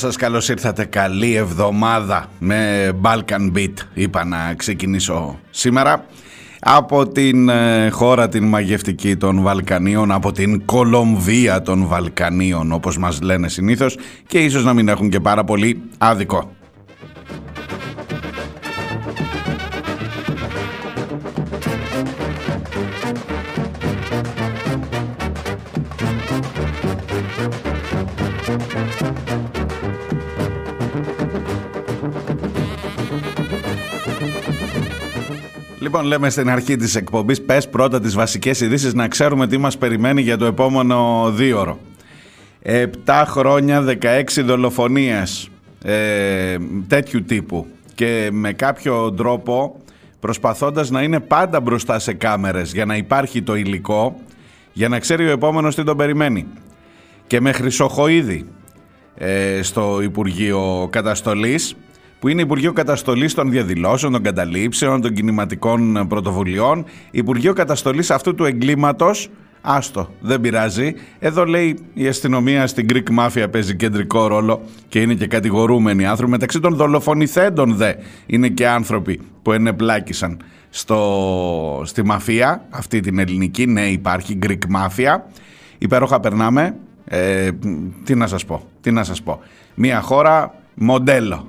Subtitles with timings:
[0.00, 0.84] Σας, καλώς ήρθατε.
[0.84, 3.72] Καλή εβδομάδα με Balkan Beat.
[3.94, 6.04] Είπα να ξεκινήσω σήμερα
[6.60, 13.20] από την ε, χώρα την μαγευτική των Βαλκανίων, από την Κολομβία των Βαλκανίων όπως μας
[13.20, 16.50] λένε συνήθως και ίσως να μην έχουν και πάρα πολύ άδικο.
[35.90, 39.78] Λοιπόν, λέμε στην αρχή της εκπομπής, πες πρώτα τις βασικές ειδήσεις να ξέρουμε τι μας
[39.78, 41.78] περιμένει για το επόμενο δίωρο.
[42.62, 45.50] Επτά χρόνια, 16 δολοφονίες
[45.84, 49.80] ε, τέτοιου τύπου και με κάποιο τρόπο
[50.20, 54.20] προσπαθώντας να είναι πάντα μπροστά σε κάμερες για να υπάρχει το υλικό
[54.72, 56.46] για να ξέρει ο επόμενος τι τον περιμένει.
[57.26, 58.46] Και με Χρυσοχοίδη
[59.14, 61.76] ε, στο Υπουργείο Καταστολής
[62.20, 66.84] που είναι Υπουργείο Καταστολής των Διαδηλώσεων, των Καταλήψεων, των Κινηματικών Πρωτοβουλειών.
[67.10, 69.28] Υπουργείο Καταστολής αυτού του εγκλήματος.
[69.60, 70.94] Άστο, δεν πειράζει.
[71.18, 76.30] Εδώ λέει η αστυνομία στην Greek Mafia παίζει κεντρικό ρόλο και είναι και κατηγορούμενοι άνθρωποι.
[76.30, 77.92] Μεταξύ των δολοφονηθέντων δε
[78.26, 83.66] είναι και άνθρωποι που ενεπλάκησαν στο, στη μαφία, αυτή την ελληνική.
[83.66, 85.16] Ναι, υπάρχει Greek Mafia.
[85.78, 86.76] Υπέροχα περνάμε.
[87.04, 87.50] Ε,
[88.04, 89.40] τι να σας πω, τι να σας πω.
[89.74, 91.48] Μια χώρα μοντέλο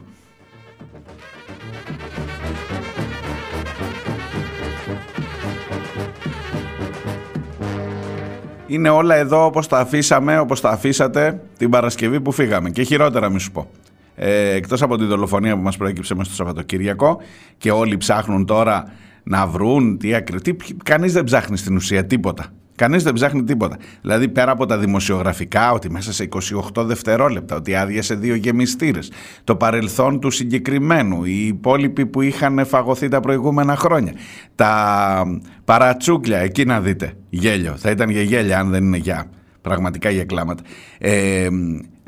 [8.74, 12.70] είναι όλα εδώ όπως τα αφήσαμε, όπως τα αφήσατε την Παρασκευή που φύγαμε.
[12.70, 13.70] Και χειρότερα μη σου πω.
[14.16, 17.18] Ε, εκτός από τη δολοφονία που μας προέκυψε μέσα στο Σαββατοκύριακο
[17.58, 18.92] και όλοι ψάχνουν τώρα
[19.24, 20.42] να βρουν τι ακριβώς.
[20.84, 22.46] Κανείς δεν ψάχνει στην ουσία τίποτα.
[22.76, 23.78] Κανείς δεν ψάχνει τίποτα.
[24.02, 26.28] Δηλαδή, πέρα από τα δημοσιογραφικά, ότι μέσα σε
[26.74, 29.12] 28 δευτερόλεπτα, ότι άδειασε δύο γεμιστήρες,
[29.44, 34.14] το παρελθόν του συγκεκριμένου, οι υπόλοιποι που είχαν φαγωθεί τα προηγούμενα χρόνια,
[34.56, 35.24] τα
[35.66, 37.14] παρατσούκλια, εκεί να δείτε.
[37.30, 37.76] Γέλιο.
[37.78, 39.30] Θα ήταν για γέλια, αν δεν είναι για
[39.62, 40.64] πραγματικά για κλάματα.
[40.98, 41.48] Ε,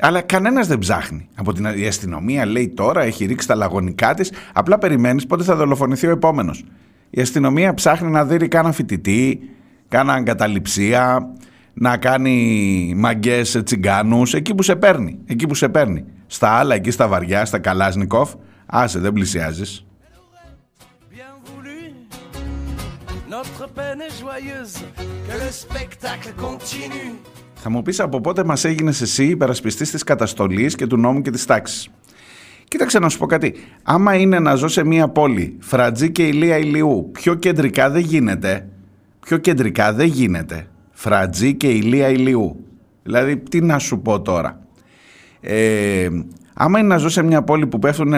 [0.00, 1.28] αλλά κανένας δεν ψάχνει.
[1.34, 5.56] Από την η αστυνομία λέει τώρα, έχει ρίξει τα λαγωνικά της, απλά περιμένεις πότε θα
[5.56, 6.64] δολοφονηθεί ο επόμενος.
[7.10, 9.40] Η αστυνομία ψάχνει να δει κάνα φοιτητή,
[9.94, 11.32] κάνα καταληψία,
[11.74, 16.04] να κάνει μαγκές τσιγκάνους, εκεί που σε παίρνει, εκεί που σε παίρνει.
[16.26, 18.32] Στα άλλα, εκεί στα βαριά, στα Καλάσνικοφ,
[18.66, 19.86] άσε δεν πλησιάζεις.
[27.54, 31.30] Θα μου πεις από πότε μας έγινες εσύ υπερασπιστής της καταστολής και του νόμου και
[31.30, 31.88] της τάξης.
[32.68, 33.54] Κοίταξε να σου πω κάτι.
[33.82, 38.68] Άμα είναι να ζω σε μια πόλη, Φρατζή και Ηλία Ηλιού, πιο κεντρικά δεν γίνεται
[39.24, 40.66] πιο κεντρικά δεν γίνεται.
[40.90, 42.56] Φρατζή και ηλία ηλιού.
[43.02, 44.58] Δηλαδή, τι να σου πω τώρα.
[45.40, 46.08] Ε,
[46.54, 48.14] άμα είναι να ζω σε μια πόλη που πέφτουν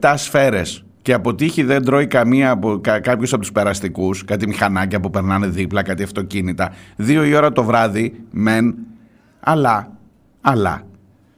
[0.00, 4.46] 97 σφαίρες και από τύχη δεν τρώει καμία από κα, κάποιος από τους περαστικούς, κάτι
[4.46, 8.76] μηχανάκια που περνάνε δίπλα, κάτι αυτοκίνητα, δύο η ώρα το βράδυ, μεν,
[9.40, 9.92] αλλά,
[10.40, 10.82] αλλά,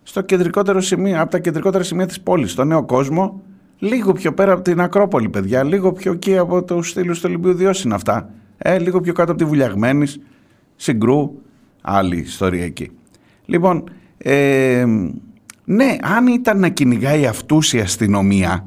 [0.03, 3.43] στο κεντρικότερο σημείο, από τα κεντρικότερα σημεία της πόλης, στο νέο κόσμο,
[3.79, 7.53] λίγο πιο πέρα από την Ακρόπολη, παιδιά, λίγο πιο εκεί από τους στήλους του Ολυμπίου
[7.53, 8.31] Διός είναι αυτά.
[8.65, 10.21] Ε, λίγο πιο κάτω από τη Βουλιαγμένης,
[10.77, 11.31] Συγκρού,
[11.83, 12.91] άλλη ιστορία εκεί.
[13.45, 14.85] Λοιπόν, ε,
[15.65, 18.67] ναι, αν ήταν να κυνηγάει αυτούς η αστυνομία,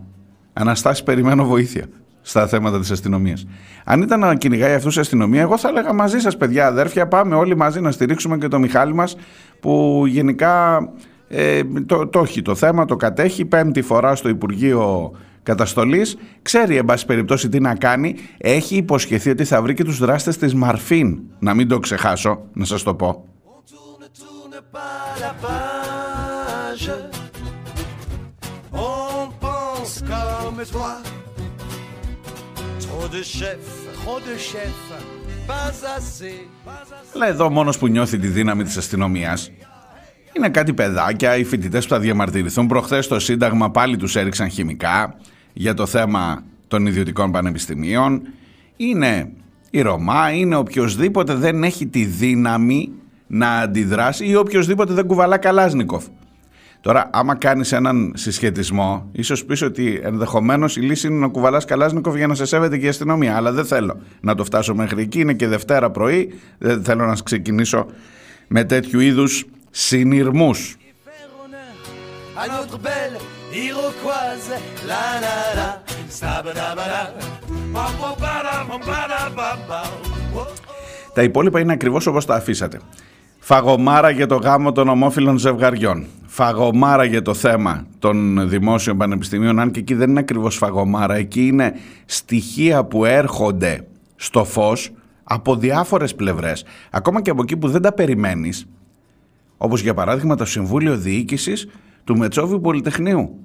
[0.57, 1.85] Αναστάση περιμένω βοήθεια
[2.21, 3.47] στα θέματα της αστυνομίας.
[3.83, 7.35] Αν ήταν να κυνηγάει αυτούς η αστυνομία, εγώ θα έλεγα μαζί σας παιδιά αδέρφια, πάμε
[7.35, 9.17] όλοι μαζί να στηρίξουμε και το Μιχάλη μας
[9.59, 10.79] που γενικά
[11.27, 15.11] ε, το, το έχει το θέμα, το κατέχει πέμπτη φορά στο Υπουργείο
[15.45, 19.97] καταστολής, ξέρει εν πάση περιπτώσει τι να κάνει, έχει υποσχεθεί ότι θα βρει και τους
[19.97, 23.25] δράστες της Μαρφίν, να μην το ξεχάσω, να σας το πω.
[37.13, 39.51] Αλλά εδώ μόνος που νιώθει τη δύναμη της αστυνομίας.
[40.37, 42.67] Είναι κάτι παιδάκια, οι φοιτητές που θα διαμαρτυρηθούν.
[42.67, 45.15] Προχθές στο Σύνταγμα πάλι τους έριξαν χημικά
[45.57, 48.21] για το θέμα των ιδιωτικών πανεπιστημίων.
[48.77, 49.31] Είναι
[49.69, 52.91] η Ρωμά, είναι οποιοδήποτε δεν έχει τη δύναμη
[53.27, 56.05] να αντιδράσει ή οποιοδήποτε δεν κουβαλά Καλάζνικοφ.
[56.81, 62.15] Τώρα, άμα κάνεις έναν συσχετισμό, ίσως πεις ότι ενδεχομένως η λύση είναι να κουβαλάς Καλάζνικοφ
[62.15, 63.35] για να σε σέβεται και η αστυνομία.
[63.35, 65.19] Αλλά δεν θέλω να το φτάσω μέχρι εκεί.
[65.19, 66.33] Είναι και Δευτέρα πρωί.
[66.57, 67.85] Δεν θέλω να ξεκινήσω
[68.47, 70.77] με τέτοιου είδους συνειρμούς.
[81.13, 82.79] Τα υπόλοιπα είναι ακριβώς όπως τα αφήσατε.
[83.39, 86.05] Φαγωμάρα για το γάμο των ομόφυλων ζευγαριών.
[86.25, 91.47] Φαγωμάρα για το θέμα των δημόσιων πανεπιστημίων, αν και εκεί δεν είναι ακριβώς φαγωμάρα, εκεί
[91.47, 91.73] είναι
[92.05, 94.91] στοιχεία που έρχονται στο φως
[95.23, 98.65] από διάφορες πλευρές, ακόμα και από εκεί που δεν τα περιμένεις,
[99.57, 101.67] όπως για παράδειγμα το Συμβούλιο Διοίκησης
[102.03, 103.44] του Μετσόβιου Πολυτεχνείου.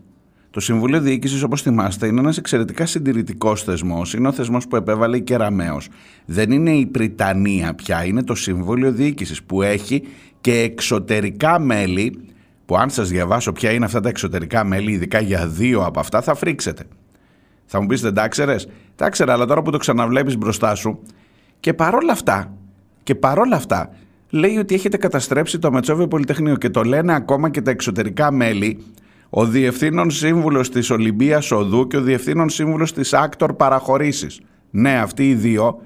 [0.51, 4.15] Το Συμβούλιο Διοίκησης, όπως θυμάστε, είναι ένας εξαιρετικά συντηρητικός θεσμός.
[4.15, 5.81] Είναι ο θεσμός που επέβαλε η Κεραμαίο.
[6.25, 10.03] Δεν είναι η Πριτανία πια, είναι το Συμβούλιο Διοίκησης που έχει
[10.41, 12.25] και εξωτερικά μέλη.
[12.67, 16.23] Που αν σας διαβάσω ποια είναι αυτά τα εξωτερικά μέλη, ειδικά για δύο από αυτά,
[16.23, 16.85] θα φρίξετε.
[17.67, 21.03] Θα μου πεις δεν τα ξέρες; Τα 'ξερα, αλλά τώρα που το ξαναβλέπεις μπροστά σου.
[21.61, 22.53] Και παρόλα αυτά,
[23.03, 23.91] και παρόλα αυτά,
[24.31, 28.85] λέει ότι έχετε καταστρέψει το Μετσόβιο Πολυτεχνείο και το λένε ακόμα και τα εξωτερικά μέλη
[29.31, 34.41] ο διευθύνων σύμβουλος της Ολυμπίας Οδού και ο διευθύνων σύμβουλος της Άκτωρ Παραχωρήσεις.
[34.71, 35.81] Ναι, αυτοί οι δύο,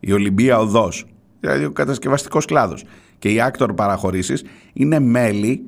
[0.00, 1.06] η Ολυμπία Οδός,
[1.40, 2.84] δηλαδή ο κατασκευαστικός κλάδος
[3.18, 5.62] και η Άκτωρ Παραχωρήσεις είναι μέλη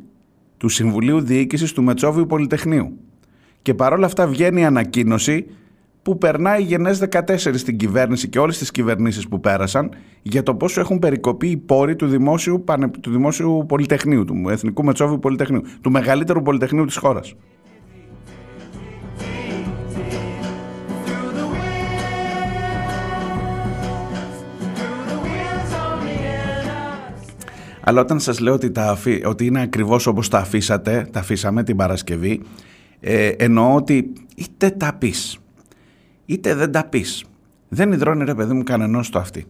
[0.57, 2.99] του Συμβουλίου Διοίκησης του Μετσόβιου Πολυτεχνείου.
[3.63, 5.47] Και παρόλα αυτά βγαίνει η ανακοίνωση
[6.05, 9.91] που περνάει γενές 14 στην κυβέρνηση και όλες τις κυβερνήσεις που πέρασαν
[10.23, 12.65] για το πόσο έχουν περικοπεί οι πόροι του δημόσιου,
[13.01, 17.35] του δημόσιου πολυτεχνείου, του Εθνικού Μετσόβιου Πολυτεχνείου, του μεγαλύτερου πολυτεχνείου της χώρας.
[27.81, 31.77] Αλλά όταν σας λέω ότι, τα ότι είναι ακριβώς όπως τα αφήσατε, τα αφήσαμε την
[31.77, 32.43] Παρασκευή,
[33.01, 35.39] ε, εννοώ ότι είτε τα πεις,
[36.27, 37.25] είτε δεν τα πεις.
[37.69, 39.47] Δεν υδρώνει ρε παιδί μου κανενός το αυτή.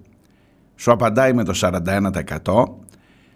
[0.76, 2.64] Σου απαντάει με το 41%,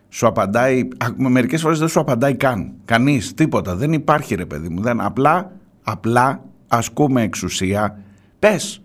[0.09, 4.81] σου απαντάει, μερικές φορές δεν σου απαντάει καν, κανείς, τίποτα, δεν υπάρχει ρε παιδί μου,
[4.81, 5.53] δεν, απλά,
[5.83, 7.99] απλά ασκούμε εξουσία,
[8.39, 8.83] πες,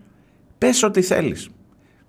[0.57, 1.49] πες ό,τι θέλεις.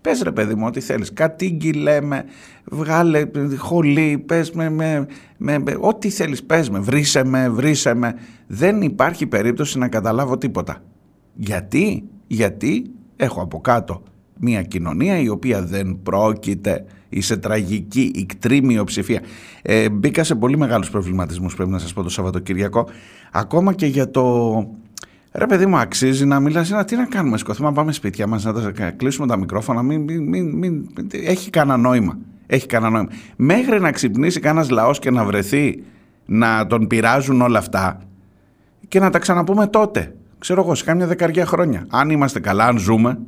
[0.00, 2.24] Πες ρε παιδί μου ό,τι θέλεις, κατήγγει λέμε,
[2.64, 5.06] βγάλε χολή, πες με, με,
[5.36, 8.14] με, ό,τι θέλεις πες με, βρίσε με, βρίσε με.
[8.46, 10.82] Δεν υπάρχει περίπτωση να καταλάβω τίποτα.
[11.34, 14.02] Γιατί, γιατί έχω από κάτω
[14.38, 19.20] μια κοινωνία η οποία δεν πρόκειται ή σε τραγική, ικτρή μειοψηφία.
[19.62, 22.88] Ε, μπήκα σε πολύ μεγάλους προβληματισμούς πρέπει να σας πω το Σαββατοκυριακό.
[23.32, 24.54] Ακόμα και για το
[25.32, 28.44] ρε παιδί μου αξίζει να μιλάς να, τι να κάνουμε σκοθούμε να πάμε σπίτια μας
[28.44, 33.80] να τα κλείσουμε τα μικρόφωνα μην, μην, μην, έχει κανένα νόημα έχει κανένα νόημα μέχρι
[33.80, 35.82] να ξυπνήσει κανένας λαός και να βρεθεί
[36.26, 38.00] να τον πειράζουν όλα αυτά
[38.88, 40.14] και να τα ξαναπούμε τότε
[40.44, 41.86] ξέρω εγώ, σε κάμια δεκαριά χρόνια.
[41.90, 43.18] Αν είμαστε καλά, αν ζούμε,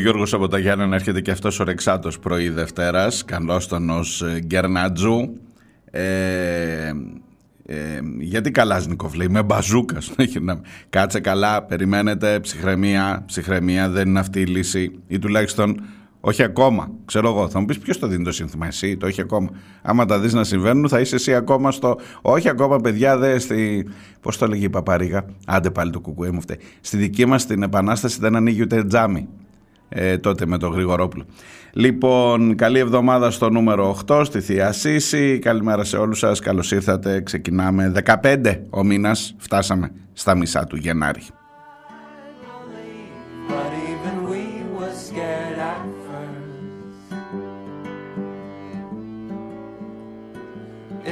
[0.00, 4.38] Γιώργος από τα Γιάννενα έρχεται και αυτός ο Ρεξάτος πρωί Δευτέρας, καλώς τον ως ε,
[4.38, 5.30] Γκερνάτζου.
[5.90, 6.02] Ε,
[7.66, 10.12] ε, γιατί Καλάζνικοφ λέει, με μπαζούκας.
[10.90, 14.98] Κάτσε καλά, περιμένετε, ψυχραιμία, ψυχραιμία, δεν είναι αυτή η λύση.
[15.06, 15.82] Ή τουλάχιστον
[16.20, 16.90] όχι ακόμα.
[17.04, 17.48] Ξέρω εγώ.
[17.48, 18.66] Θα μου πεις ποιος το δίνει το σύνθημα.
[18.66, 19.48] Εσύ το όχι ακόμα.
[19.82, 21.98] Άμα τα δεις να συμβαίνουν, θα είσαι εσύ ακόμα στο.
[22.22, 23.88] Όχι ακόμα, παιδιά, δε στη.
[24.20, 26.58] Πώς το λέγει η Παπαρίγα; Άντε πάλι το κουκουέ μου φταίει.
[26.80, 29.28] Στη δική μας την επανάσταση δεν ανοίγει ούτε τζάμι
[29.92, 31.24] ε, τότε με τον Γρηγορόπουλο.
[31.72, 35.38] Λοιπόν, καλή εβδομάδα στο νούμερο 8 στη Θεία Σύση.
[35.38, 36.40] Καλημέρα σε όλους σας.
[36.40, 37.20] Καλώς ήρθατε.
[37.20, 37.92] Ξεκινάμε
[38.22, 39.34] 15 ο μήνας.
[39.38, 41.20] Φτάσαμε στα μισά του Γενάρη.
[45.60, 46.40] at first.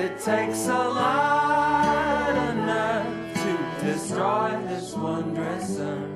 [0.03, 3.51] It takes a lot of nerve to
[3.87, 6.08] destroy this wondrous earth.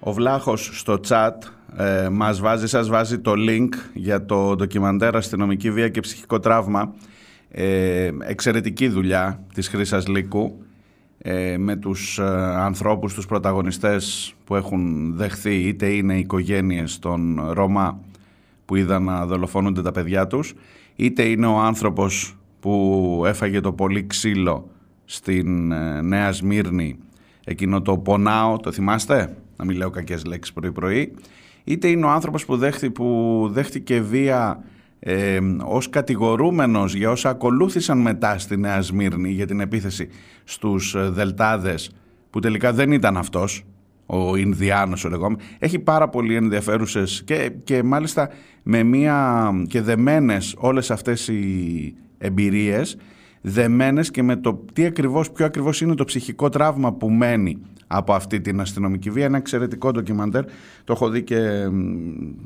[0.00, 1.30] Ο Βλάχος στο chat
[1.76, 6.94] ε, μας βάζει, σας βάζει το link για το ντοκιμαντέρ αστυνομική βία και ψυχικό τραύμα.
[7.50, 10.62] Ε, εξαιρετική δουλειά της Χρύσας Λύκου
[11.18, 12.24] ε, με τους ε,
[12.56, 18.00] ανθρώπους, τους πρωταγωνιστές που έχουν δεχθεί είτε είναι οικογένειες των Ρωμά
[18.64, 20.54] που είδαν να δολοφονούνται τα παιδιά τους
[20.96, 24.68] είτε είναι ο άνθρωπος που έφαγε το πολύ ξύλο
[25.12, 26.98] στην ε, Νέα Σμύρνη.
[27.44, 31.14] Εκείνο το πονάω, το θυμάστε, να μην λέω κακές λέξεις πρωί πρωί.
[31.64, 34.64] Είτε είναι ο άνθρωπος που, δέχτη, που δέχτηκε βία
[35.00, 40.08] ε, ως κατηγορούμενος για όσα ακολούθησαν μετά στη Νέα Σμύρνη για την επίθεση
[40.44, 41.90] στους ε, Δελτάδες
[42.30, 43.64] που τελικά δεν ήταν αυτός
[44.06, 45.44] ο Ινδιάνος ο λεγόμενος.
[45.58, 48.30] Έχει πάρα πολύ ενδιαφέρουσες και, και μάλιστα
[48.62, 52.96] με μία και δεμένες όλες αυτές οι εμπειρίες
[53.40, 58.12] δεμένες και με το τι ακριβώς, ποιο ακριβώς είναι το ψυχικό τραύμα που μένει από
[58.12, 59.24] αυτή την αστυνομική βία.
[59.24, 60.44] Ένα εξαιρετικό ντοκιμαντέρ.
[60.84, 61.38] Το έχω δει και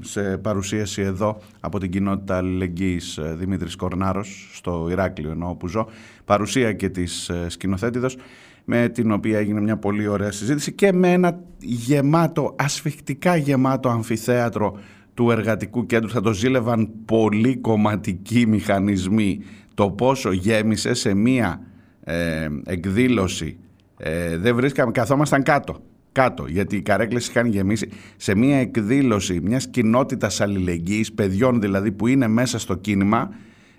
[0.01, 5.89] σε παρουσίαση εδώ από την κοινότητα αλληλεγγύης ε, Δημήτρης Κορνάρος στο Ηράκλειο ενώ όπου ζω.
[6.25, 8.17] Παρουσία και της ε, σκηνοθέτηδος
[8.65, 14.79] με την οποία έγινε μια πολύ ωραία συζήτηση και με ένα γεμάτο, ασφιχτικά γεμάτο αμφιθέατρο
[15.15, 19.41] του εργατικού κέντρου θα το ζήλευαν πολύ κομματικοί μηχανισμοί
[19.75, 21.61] το πόσο γέμισε σε μία
[22.05, 23.57] ε, εκδήλωση
[23.97, 25.83] ε, δεν βρίσκαμε, καθόμασταν κάτω
[26.15, 32.07] κάτω, γιατί οι καρέκλες είχαν γεμίσει σε μία εκδήλωση μιας κοινότητας αλληλεγγύης, παιδιών δηλαδή που
[32.07, 33.31] είναι μέσα στο κίνημα,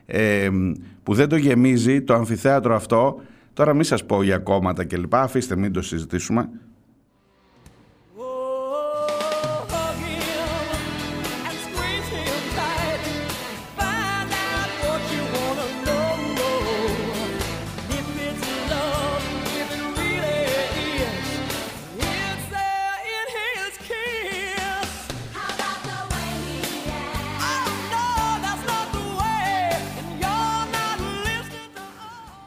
[0.05, 0.49] ε,
[1.03, 3.21] που δεν το γεμίζει το αμφιθέατρο αυτό.
[3.53, 5.15] Τώρα μην σας πω για κόμματα κλπ.
[5.15, 6.49] Αφήστε μην το συζητήσουμε.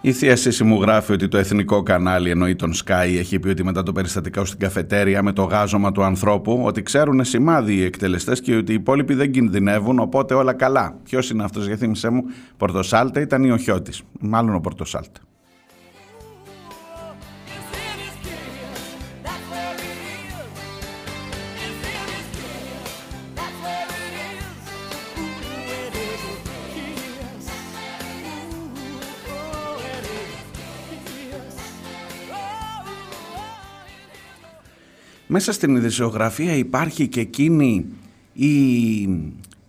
[0.09, 3.65] Η θεία Σύση μου γράφει ότι το εθνικό κανάλι, εννοεί τον Sky, έχει πει ότι
[3.65, 8.41] μετά το περιστατικό στην καφετέρια με το γάζωμα του ανθρώπου, ότι ξέρουν σημάδι οι εκτελεστές
[8.41, 10.99] και ότι οι υπόλοιποι δεν κινδυνεύουν, οπότε όλα καλά.
[11.05, 12.23] Ποιος είναι αυτός, για θύμισέ μου,
[12.57, 13.93] Πορτοσάλτε ήταν ή ο Χιώτη.
[14.21, 15.21] Μάλλον ο Πορτοσάλτε.
[35.29, 37.87] Μέσα στην ειδησιογραφία υπάρχει και εκείνη
[38.33, 38.49] η...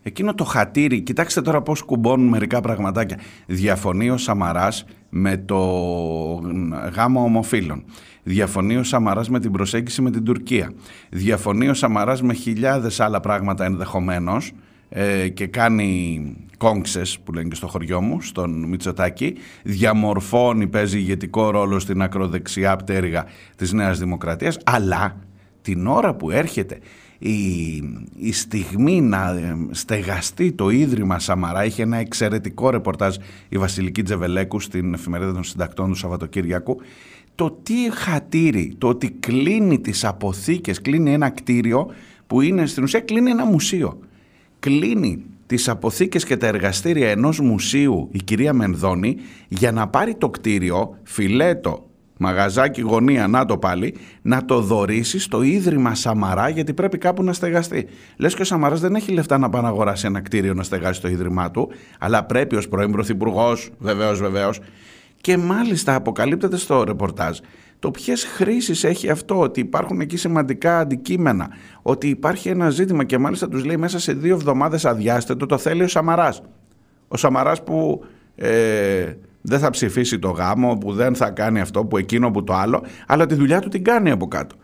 [0.04, 1.02] εκείνο το χατήρι.
[1.02, 3.20] Κοιτάξτε τώρα πώς κουμπώνουν μερικά πραγματάκια.
[3.46, 5.58] Διαφωνεί ο Σαμαράς με το
[6.96, 7.84] γάμο ομοφύλων.
[8.24, 10.74] Διαφωνεί ο Σαμαράς με την προσέγγιση με την Τουρκία.
[11.10, 14.52] Διαφωνεί ο Σαμαράς με χιλιάδες άλλα πράγματα ενδεχομένως
[14.90, 16.20] ε, και κάνει
[16.58, 22.76] κόγξες που λένε και στο χωριό μου, στον Μητσοτάκη, διαμορφώνει, παίζει ηγετικό ρόλο στην ακροδεξιά
[22.76, 23.26] πτέρυγα
[23.56, 25.16] της Νέας Δημοκρατίας, αλλά
[25.62, 26.80] την ώρα που έρχεται
[27.20, 27.34] η,
[28.16, 33.16] η στιγμή να ε, στεγαστεί το Ίδρυμα Σαμαρά είχε ένα εξαιρετικό ρεπορτάζ
[33.50, 36.78] η Βασιλική Τζεβελέκου στην εφημερίδα των συντακτών του Σαββατοκύριακου
[37.40, 41.92] το τι χατήρι, το ότι κλείνει τις αποθήκες, κλείνει ένα κτίριο
[42.28, 44.00] που είναι στην ουσία κλείνει ένα μουσείο.
[44.60, 49.16] Κλείνει τις αποθήκες και τα εργαστήρια ενός μουσείου η κυρία Μενδώνη
[49.48, 51.89] για να πάρει το κτίριο φιλέτο
[52.20, 57.34] μαγαζάκι γωνία, να το πάλι, να το δωρήσει στο Ίδρυμα Σαμαρά γιατί πρέπει κάπου να
[57.34, 57.88] στεγαστεί.
[58.18, 61.02] Λες και ο Σαμαράς δεν έχει λεφτά να πάει να αγοράσει ένα κτίριο να στεγάσει
[61.02, 64.60] το Ίδρυμά του, αλλά πρέπει ως πρώην Πρωθυπουργός, βεβαίως, βεβαίως.
[65.22, 67.38] Και μάλιστα αποκαλύπτεται στο ρεπορτάζ
[67.80, 71.50] το ποιες χρήσεις έχει αυτό, ότι υπάρχουν εκεί σημαντικά αντικείμενα,
[71.82, 75.58] ότι υπάρχει ένα ζήτημα και μάλιστα τους λέει μέσα σε δύο εβδομάδες αδειάστε το, το
[75.58, 76.42] θέλει ο Σαμαράς.
[77.08, 81.98] Ο Σαμαράς που ε, δεν θα ψηφίσει το γάμο, που δεν θα κάνει αυτό, που
[81.98, 84.56] εκείνο, που το άλλο, αλλά τη δουλειά του την κάνει από κάτω.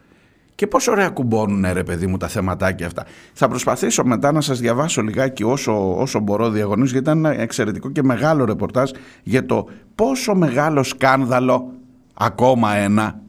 [0.55, 3.05] Και πόσο ωραία κουμπώνουν ρε παιδί μου τα θεματάκια αυτά.
[3.34, 7.89] Θα προσπαθήσω μετά να σας διαβάσω λιγάκι όσο, όσο μπορώ διαγωνίως γιατί ήταν ένα εξαιρετικό
[7.89, 8.91] και μεγάλο ρεπορτάζ
[9.24, 11.72] για το πόσο μεγάλο σκάνδαλο,
[12.13, 13.20] ακόμα ένα,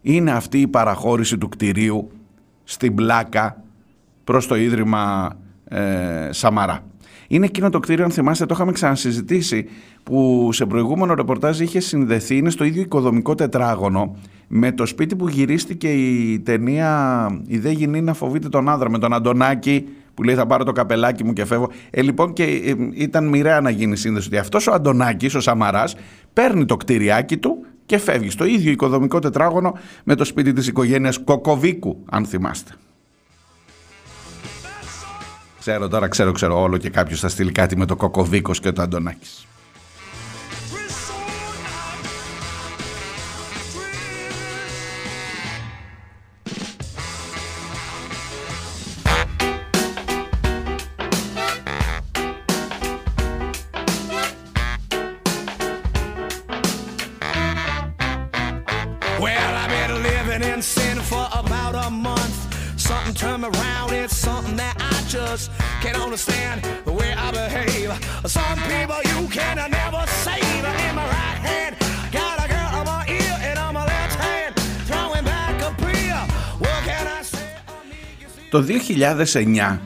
[0.00, 2.10] είναι αυτή η παραχώρηση του κτηρίου
[2.64, 3.62] στην πλάκα
[4.24, 5.32] προς το Ίδρυμα
[5.64, 6.80] ε, Σαμαρά.
[7.28, 9.66] Είναι εκείνο το κτίριο, αν θυμάστε, το είχαμε ξανασυζητήσει,
[10.02, 14.16] που σε προηγούμενο ρεπορτάζ είχε συνδεθεί, είναι στο ίδιο οικοδομικό τετράγωνο,
[14.48, 18.98] με το σπίτι που γυρίστηκε η ταινία «Η δε γυνή να φοβείται τον άνδρα» με
[18.98, 21.70] τον Αντωνάκη που λέει θα πάρω το καπελάκι μου και φεύγω.
[21.90, 25.96] Ε, λοιπόν και ε, ήταν μοιραία να γίνει σύνδεση ότι αυτός ο Αντωνάκης, ο Σαμαράς,
[26.32, 31.18] παίρνει το κτηριάκι του και φεύγει στο ίδιο οικοδομικό τετράγωνο με το σπίτι της οικογένειας
[31.18, 32.72] Κοκοβίκου, αν θυμάστε.
[35.68, 38.82] Ξέρω τώρα, ξέρω, ξέρω όλο και κάποιος θα στείλει κάτι με το Κοκοβίκος και το
[38.82, 39.47] Αντωνάκης.
[78.50, 78.64] Το
[79.32, 79.78] 2009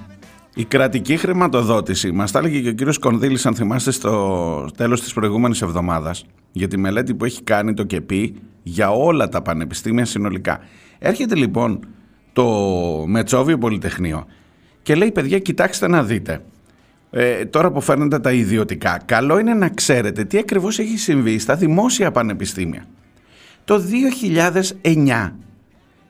[0.54, 5.12] η κρατική χρηματοδότηση, μας τα έλεγε και ο κύριος Κονδύλης αν θυμάστε στο τέλος της
[5.12, 10.60] προηγούμενης εβδομάδας για τη μελέτη που έχει κάνει το ΚΕΠΗ για όλα τα πανεπιστήμια συνολικά.
[10.98, 11.80] Έρχεται λοιπόν
[12.32, 12.44] το
[13.06, 14.26] Μετσόβιο Πολυτεχνείο
[14.82, 16.42] και λέει παιδιά κοιτάξτε να δείτε
[17.10, 21.56] ε, τώρα που φέρνετε τα ιδιωτικά καλό είναι να ξέρετε τι ακριβώς έχει συμβεί στα
[21.56, 22.84] δημόσια πανεπιστήμια.
[23.64, 23.82] Το
[24.82, 25.30] 2009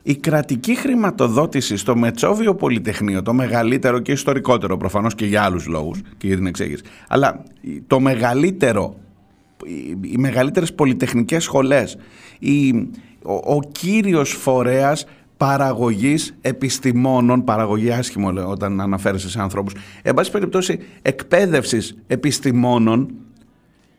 [0.03, 6.01] η κρατική χρηματοδότηση στο Μετσόβιο Πολυτεχνείο, το μεγαλύτερο και ιστορικότερο προφανώς και για άλλους λόγους
[6.17, 7.43] και για την εξέγερση, αλλά
[7.87, 8.95] το μεγαλύτερο,
[9.65, 11.97] οι- οι μεγαλύτερες πολυτεχνικές σχολές,
[12.39, 12.69] η,
[13.23, 15.05] ο, ο κύριος φορέας
[15.37, 23.13] παραγωγής επιστημόνων, παραγωγή άσχημο λέω, όταν αναφέρεσαι σε ανθρώπους, εν πάση περιπτώσει εκπαίδευσης επιστημόνων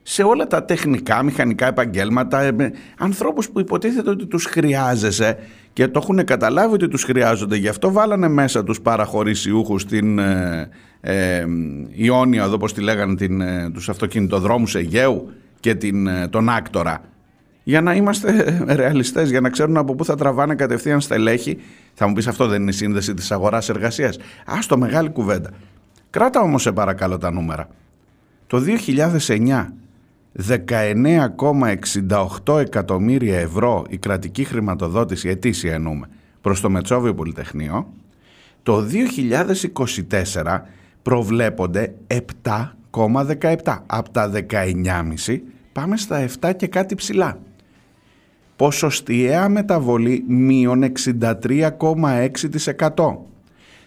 [0.03, 5.39] σε όλα τα τεχνικά, μηχανικά επαγγέλματα, ε, με ανθρώπους που υποτίθεται ότι τους χρειάζεσαι
[5.75, 7.57] και το έχουν καταλάβει ότι τους χρειάζονται.
[7.57, 10.69] Γι' αυτό βάλανε μέσα τους παραχωρησιούχους στην ε,
[11.01, 11.45] ε,
[11.91, 17.01] Ιόνια, εδώ όπως τη λέγανε, την, ε, τους αυτοκινητοδρόμους Αιγαίου και την, ε, τον Άκτορα.
[17.63, 18.45] Για να είμαστε
[18.77, 21.59] ρεαλιστές, για να ξέρουν από πού θα τραβάνε κατευθείαν στελέχη.
[21.95, 24.19] Θα μου πεις αυτό δεν είναι η σύνδεση της αγοράς εργασίας.
[24.47, 25.51] Άστο μεγάλη κουβέντα.
[26.11, 27.69] Κράτα όμως σε παρακαλώ τα νούμερα.
[28.47, 29.73] Το 2009
[30.43, 36.09] 19,68 εκατομμύρια ευρώ η κρατική χρηματοδότηση, ετήσια εννοούμε,
[36.41, 37.93] προς το Μετσόβιο Πολυτεχνείο.
[38.63, 40.61] Το 2024
[41.03, 43.83] προβλέπονται 7,17.
[43.87, 45.43] Από τα 19,5
[45.73, 47.39] πάμε στα 7 και κάτι ψηλά.
[48.57, 53.27] Ποσοστιαία μεταβολή μείον 63,6%.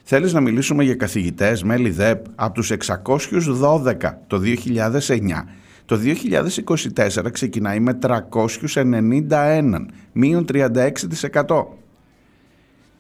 [0.04, 5.48] Θέλεις να μιλήσουμε για καθηγητές, μέλη ΔΕΠ, από τους 612 το 2009.
[5.88, 6.00] Το
[6.96, 11.78] 2024 ξεκινάει με 391, μείον 36%.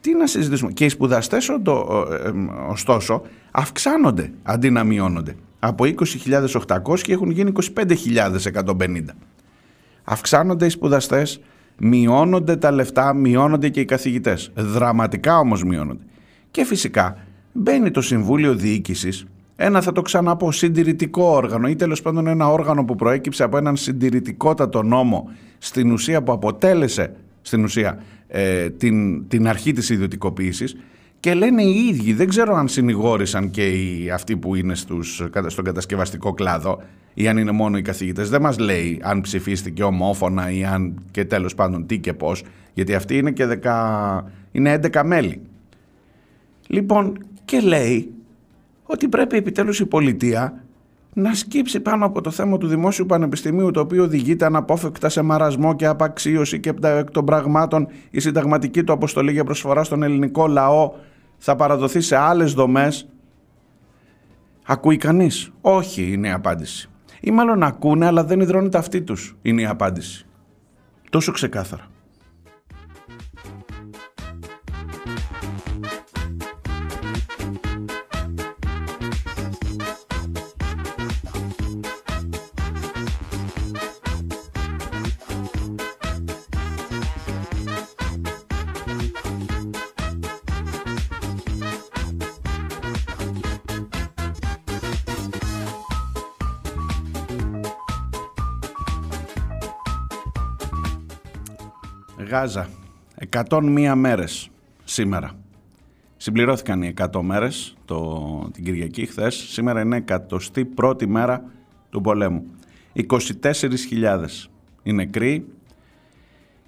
[0.01, 0.71] Τι να συζητήσουμε.
[0.71, 2.31] Και οι σπουδαστές οντο- ε, ε,
[2.69, 3.21] ωστόσο
[3.51, 5.35] αυξάνονται αντί να μειώνονται.
[5.59, 9.15] Από 20.800 και έχουν γίνει 25.150.
[10.03, 11.39] Αυξάνονται οι σπουδαστές,
[11.77, 14.51] μειώνονται τα λεφτά, μειώνονται και οι καθηγητές.
[14.55, 16.03] Δραματικά όμως μειώνονται.
[16.51, 17.17] Και φυσικά
[17.53, 19.25] μπαίνει το Συμβούλιο Διοίκησης,
[19.59, 23.75] ένα θα το ξαναπώ συντηρητικό όργανο ή τέλος πάντων ένα όργανο που προέκυψε από έναν
[23.75, 30.75] συντηρητικότατο νόμο στην ουσία που αποτέλεσε στην ουσία ε, την, την αρχή της ιδιωτικοποίησης
[31.19, 35.63] και λένε οι ίδιοι, δεν ξέρω αν συνηγόρησαν και οι, αυτοί που είναι στους, στον
[35.63, 36.81] κατασκευαστικό κλάδο
[37.13, 41.25] ή αν είναι μόνο οι καθηγητές, δεν μας λέει αν ψηφίστηκε ομόφωνα ή αν και
[41.25, 42.43] τέλος πάντων τι και πώς,
[42.73, 45.41] γιατί αυτοί είναι και 10, είναι 11 μέλη.
[46.67, 48.11] Λοιπόν, και λέει
[48.87, 50.61] ότι πρέπει επιτέλους η πολιτεία
[51.13, 55.75] να σκύψει πάνω από το θέμα του Δημόσιου Πανεπιστημίου το οποίο οδηγείται αναπόφευκτα σε μαρασμό
[55.75, 60.91] και απαξίωση και εκ των πραγμάτων η συνταγματική του αποστολή για προσφορά στον ελληνικό λαό
[61.37, 63.09] θα παραδοθεί σε άλλες δομές.
[64.65, 66.89] Ακούει κανείς; Όχι είναι η απάντηση.
[67.21, 70.25] Ή μάλλον ακούνε αλλά δεν υδρώνεται αυτή τους είναι η απάντηση.
[71.09, 71.87] Τόσο ξεκάθαρα.
[102.17, 102.69] Γάζα.
[103.49, 104.49] 101 μέρες
[104.83, 105.31] σήμερα.
[106.17, 109.35] Συμπληρώθηκαν οι 100 μέρες το, την Κυριακή χθες.
[109.35, 110.03] Σήμερα είναι
[110.77, 111.43] 101η μέρα
[111.89, 112.45] του πολέμου.
[112.93, 114.25] 24.000
[114.83, 115.45] οι νεκροί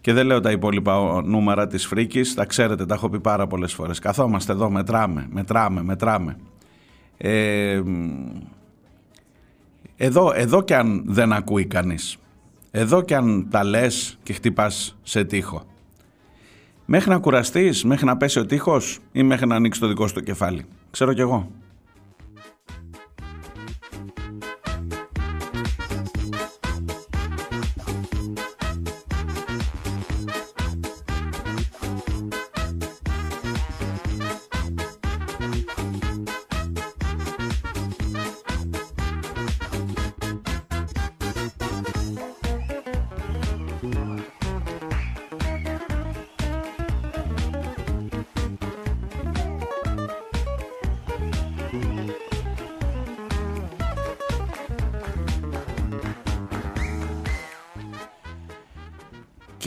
[0.01, 3.73] και δεν λέω τα υπόλοιπα νούμερα της φρίκης, τα ξέρετε, τα έχω πει πάρα πολλές
[3.73, 3.99] φορές.
[3.99, 6.37] Καθόμαστε εδώ, μετράμε, μετράμε, μετράμε.
[7.17, 7.81] Ε,
[9.97, 12.17] εδώ, εδώ και αν δεν ακούει κανείς,
[12.71, 15.65] εδώ και αν τα λες και χτυπάς σε τείχο,
[16.85, 20.13] μέχρι να κουραστείς, μέχρι να πέσει ο τείχος ή μέχρι να ανοίξεις το δικό σου
[20.13, 20.65] το κεφάλι.
[20.91, 21.51] Ξέρω κι εγώ.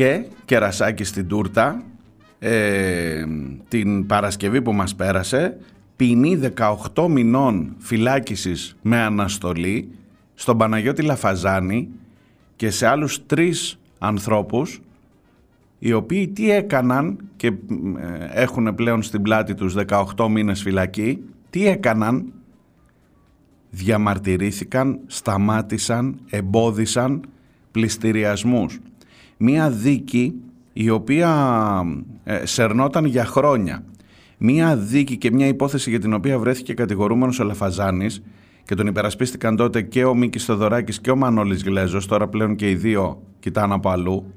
[0.03, 1.83] Και κερασάκι στην τούρτα
[2.39, 3.25] ε,
[3.69, 5.59] την Παρασκευή που μας πέρασε
[5.97, 6.41] ποινή
[6.95, 9.89] 18 μηνών φυλάκισης με αναστολή
[10.35, 11.89] στον Παναγιώτη Λαφαζάνη
[12.57, 14.81] και σε άλλους τρεις ανθρώπους
[15.79, 17.53] οι οποίοι τι έκαναν και ε,
[18.33, 21.19] έχουν πλέον στην πλάτη τους 18 μήνες φυλακή
[21.51, 22.33] τι έκαναν;
[23.71, 27.21] Διαμαρτυρήθηκαν, σταμάτησαν, εμπόδισαν
[27.71, 28.79] πληστηριασμούς
[29.43, 30.35] μία δίκη
[30.73, 31.31] η οποία
[32.25, 33.85] ε, σερνόταν για χρόνια.
[34.39, 38.23] Μία δίκη και μια υπόθεση για την οποία βρέθηκε κατηγορούμενος ο Λαφαζάνης
[38.65, 42.71] και τον υπερασπίστηκαν τότε και ο Μίκης Θοδωράκης και ο Μανώλης Γλέζος, τώρα πλέον και
[42.71, 44.33] οι δύο κοιτάνε από αλλού,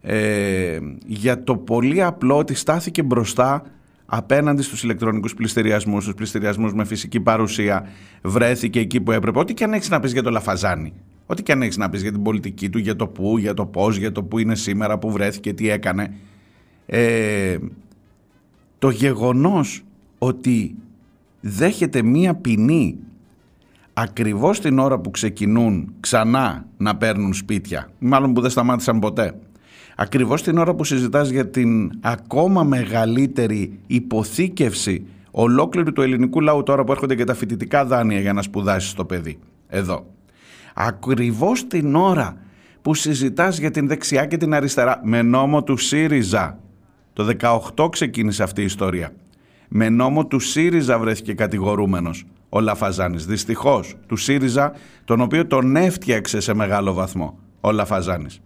[0.00, 3.62] ε, για το πολύ απλό ότι στάθηκε μπροστά
[4.06, 7.88] απέναντι στους ηλεκτρονικούς πληστηριασμούς, στους πληστηριασμούς με φυσική παρουσία,
[8.22, 9.38] βρέθηκε εκεί που έπρεπε.
[9.38, 10.92] Ό,τι και αν έχεις να πεις για το Λαφαζάνη.
[11.30, 13.66] Ό,τι και αν έχεις να πεις για την πολιτική του, για το πού, για το
[13.66, 16.14] πώς, για το πού είναι σήμερα, πού βρέθηκε, τι έκανε.
[16.86, 17.58] Ε,
[18.78, 19.84] το γεγονός
[20.18, 20.74] ότι
[21.40, 22.96] δέχεται μία ποινή
[23.92, 29.34] ακριβώς την ώρα που ξεκινούν ξανά να παίρνουν σπίτια, μάλλον που δεν σταμάτησαν ποτέ,
[29.96, 36.84] ακριβώς την ώρα που συζητάς για την ακόμα μεγαλύτερη υποθήκευση ολόκληρου του ελληνικού λαού τώρα
[36.84, 39.38] που έρχονται και τα φοιτητικά δάνεια για να σπουδάσεις το παιδί
[39.68, 40.06] εδώ
[40.74, 42.36] ακριβώς την ώρα
[42.82, 46.58] που συζητάς για την δεξιά και την αριστερά με νόμο του ΣΥΡΙΖΑ.
[47.12, 47.36] Το
[47.76, 49.12] 18 ξεκίνησε αυτή η ιστορία.
[49.68, 53.26] Με νόμο του ΣΥΡΙΖΑ βρέθηκε κατηγορούμενος ο Λαφαζάνης.
[53.26, 54.72] Δυστυχώς του ΣΥΡΙΖΑ
[55.04, 58.40] τον οποίο τον έφτιαξε σε μεγάλο βαθμό ο Λαφαζάνης.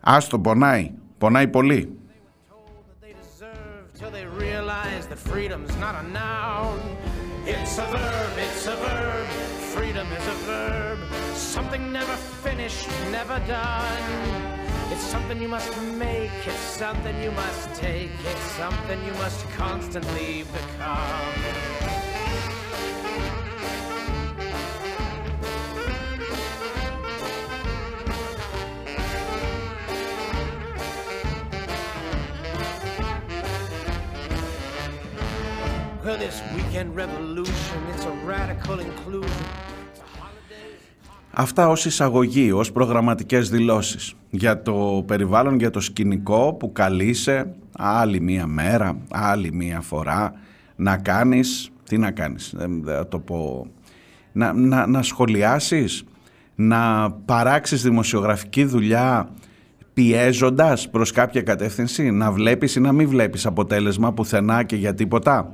[0.00, 1.98] Άστο πονάει, πονάει πολύ.
[11.58, 12.16] Something never
[12.46, 14.02] finished, never done.
[14.92, 20.44] It's something you must make, it's something you must take, it's something you must constantly
[20.44, 21.34] become.
[36.04, 39.67] Well, this weekend revolution, it's a radical inclusion.
[41.40, 48.20] Αυτά ως εισαγωγή, ως προγραμματικές δηλώσεις για το περιβάλλον, για το σκηνικό που καλείσαι άλλη
[48.20, 50.32] μία μέρα, άλλη μία φορά
[50.76, 53.66] να κάνεις, τι να κάνεις, δεν το πω,
[54.32, 56.04] να, να, να σχολιάσεις,
[56.54, 59.28] να παράξεις δημοσιογραφική δουλειά
[59.94, 65.52] πιέζοντας προς κάποια κατεύθυνση, να βλέπεις ή να μην βλέπεις αποτέλεσμα πουθενά και για τίποτα.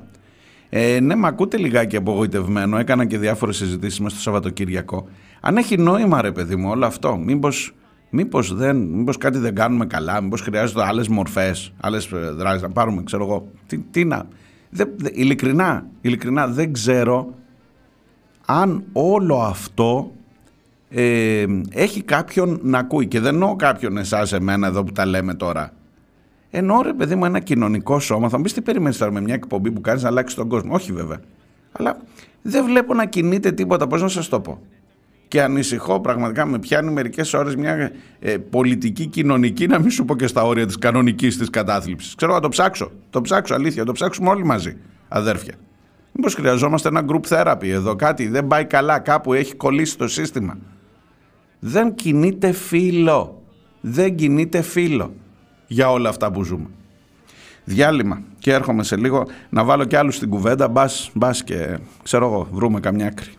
[0.69, 2.77] Ε, ναι, με ακούτε λιγάκι απογοητευμένο.
[2.77, 5.07] Έκανα και διάφορες συζητήσεις με στο Σαββατοκύριακο.
[5.47, 7.73] Αν έχει νόημα, ρε παιδί μου, όλο αυτό, μήπως
[8.09, 12.69] μήπως δεν, μήπως κάτι δεν κάνουμε καλά, μήπως χρειάζονται άλλες μορφές, άλλες ε, δράσεις να
[12.69, 13.47] πάρουμε, ξέρω εγώ.
[13.67, 14.27] Τι, τι να...
[14.69, 17.33] Δεν, ειλικρινά, ειλικρινά δεν ξέρω
[18.45, 20.11] αν όλο αυτό
[20.89, 25.33] ε, έχει κάποιον να ακούει και δεν εννοώ κάποιον εσάς εμένα εδώ που τα λέμε
[25.33, 25.73] τώρα
[26.57, 29.33] ενώ ρε παιδί μου ένα κοινωνικό σώμα, θα μου πεις τι περιμένεις τώρα με μια
[29.33, 30.73] εκπομπή που κάνεις να αλλάξει τον κόσμο.
[30.73, 31.19] Όχι βέβαια.
[31.71, 31.97] Αλλά
[32.41, 33.87] δεν βλέπω να κινείται τίποτα.
[33.87, 34.61] Πώς να σας το πω.
[35.27, 40.15] Και ανησυχώ πραγματικά με πιάνει μερικές ώρες μια ε, πολιτική κοινωνική, να μην σου πω
[40.15, 42.15] και στα όρια της κανονικής της κατάθλιψης.
[42.15, 42.91] Ξέρω να το ψάξω.
[43.09, 43.85] Το ψάξω αλήθεια.
[43.85, 45.53] Το ψάξουμε όλοι μαζί, αδέρφια.
[46.11, 50.57] Μήπως χρειαζόμαστε ένα group therapy εδώ, κάτι δεν πάει καλά, κάπου έχει κολλήσει το σύστημα.
[51.59, 53.43] Δεν κινείται φίλο.
[53.81, 55.13] Δεν κινείται φίλο
[55.67, 56.67] για όλα αυτά που ζούμε.
[57.63, 62.25] Διάλειμμα και έρχομαι σε λίγο να βάλω κι άλλους στην κουβέντα, μπας, μπας και ξέρω
[62.25, 63.29] εγώ βρούμε καμιά άκρη.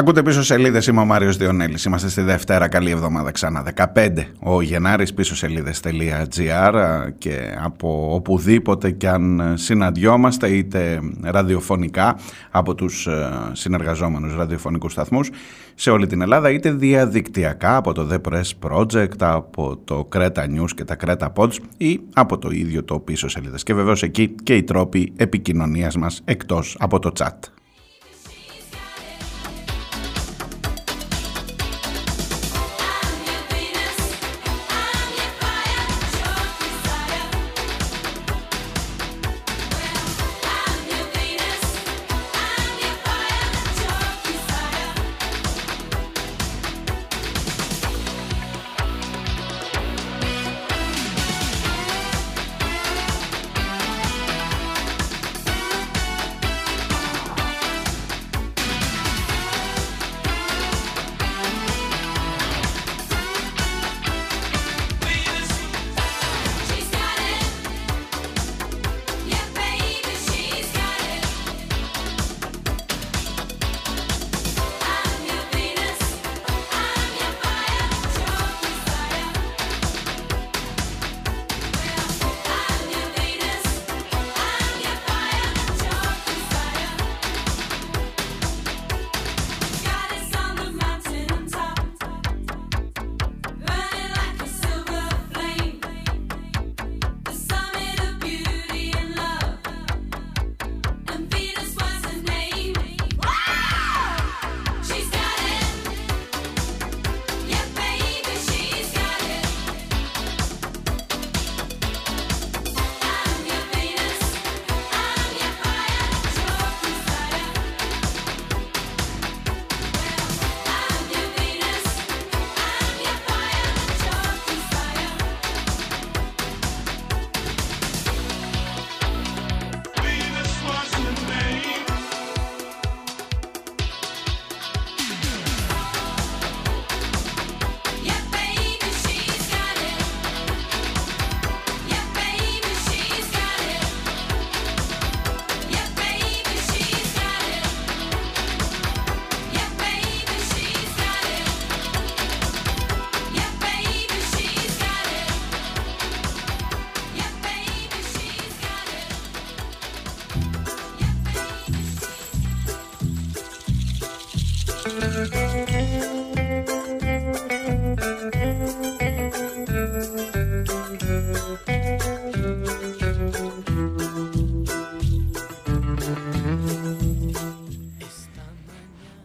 [0.00, 1.84] Ακούτε πίσω σελίδες, είμαι ο Μάριος Διονέλης.
[1.84, 3.62] Είμαστε στη Δευτέρα, καλή εβδομάδα ξανά.
[3.62, 6.74] 15 ο Γενάρης, πίσω σελίδες.gr
[7.18, 12.16] και από οπουδήποτε και αν συναντιόμαστε, είτε ραδιοφωνικά
[12.50, 15.30] από τους ε, συνεργαζόμενους ραδιοφωνικούς σταθμούς
[15.74, 20.70] σε όλη την Ελλάδα, είτε διαδικτυακά από το The Press Project, από το Creta News
[20.74, 23.62] και τα Creta Pods ή από το ίδιο το πίσω σελίδες.
[23.62, 27.59] Και βεβαίως εκεί και οι τρόποι επικοινωνίας μας εκτός από το chat.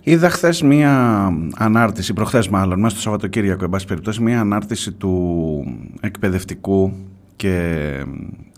[0.07, 5.63] Είδα χθες μία ανάρτηση, προχθές μάλλον, μέσα στο Σαββατοκύριακο, εν πάση περιπτώσει, μία ανάρτηση του
[6.01, 6.93] εκπαιδευτικού
[7.35, 7.83] και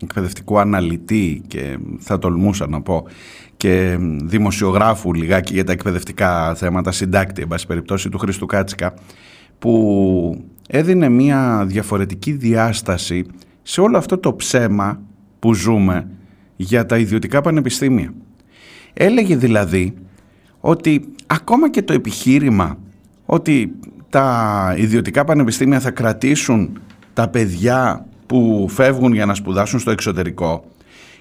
[0.02, 3.08] εκπαιδευτικού αναλυτή και θα τολμούσα να πω
[3.58, 8.94] και δημοσιογράφου λιγάκι για τα εκπαιδευτικά θέματα, συντάκτη, εν πάση περιπτώσει, του Χρήστου Κάτσικα,
[9.60, 13.26] που έδινε μία διαφορετική διάσταση
[13.64, 15.02] σε όλο αυτό το ψέμα
[15.40, 16.08] που ζούμε
[16.56, 18.14] για τα ιδιωτικά πανεπιστήμια.
[18.94, 19.94] Έλεγε δηλαδή
[20.60, 22.78] ότι ακόμα και το επιχείρημα
[23.26, 23.72] ότι
[24.10, 26.80] τα ιδιωτικά πανεπιστήμια θα κρατήσουν
[27.14, 30.64] τα παιδιά που φεύγουν για να σπουδάσουν στο εξωτερικό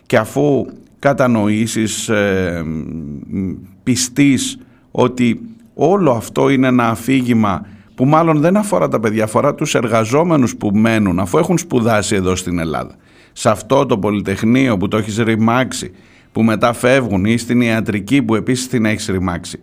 [0.07, 0.67] και αφού
[0.99, 4.59] κατανοήσεις ε, μ, πιστείς
[4.91, 5.41] ότι
[5.75, 10.71] όλο αυτό είναι ένα αφήγημα που μάλλον δεν αφορά τα παιδιά, αφορά τους εργαζόμενους που
[10.75, 12.95] μένουν αφού έχουν σπουδάσει εδώ στην Ελλάδα.
[13.33, 15.93] Σε αυτό το πολυτεχνείο που το έχεις ρημάξει,
[16.37, 19.59] που μετά φεύγουν ή στην ιατρική που επίσης την έχεις ρημάξει.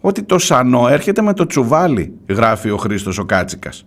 [0.00, 3.86] Ότι το σανό έρχεται με το τσουβάλι, γράφει ο Χρήστος ο Κάτσικας.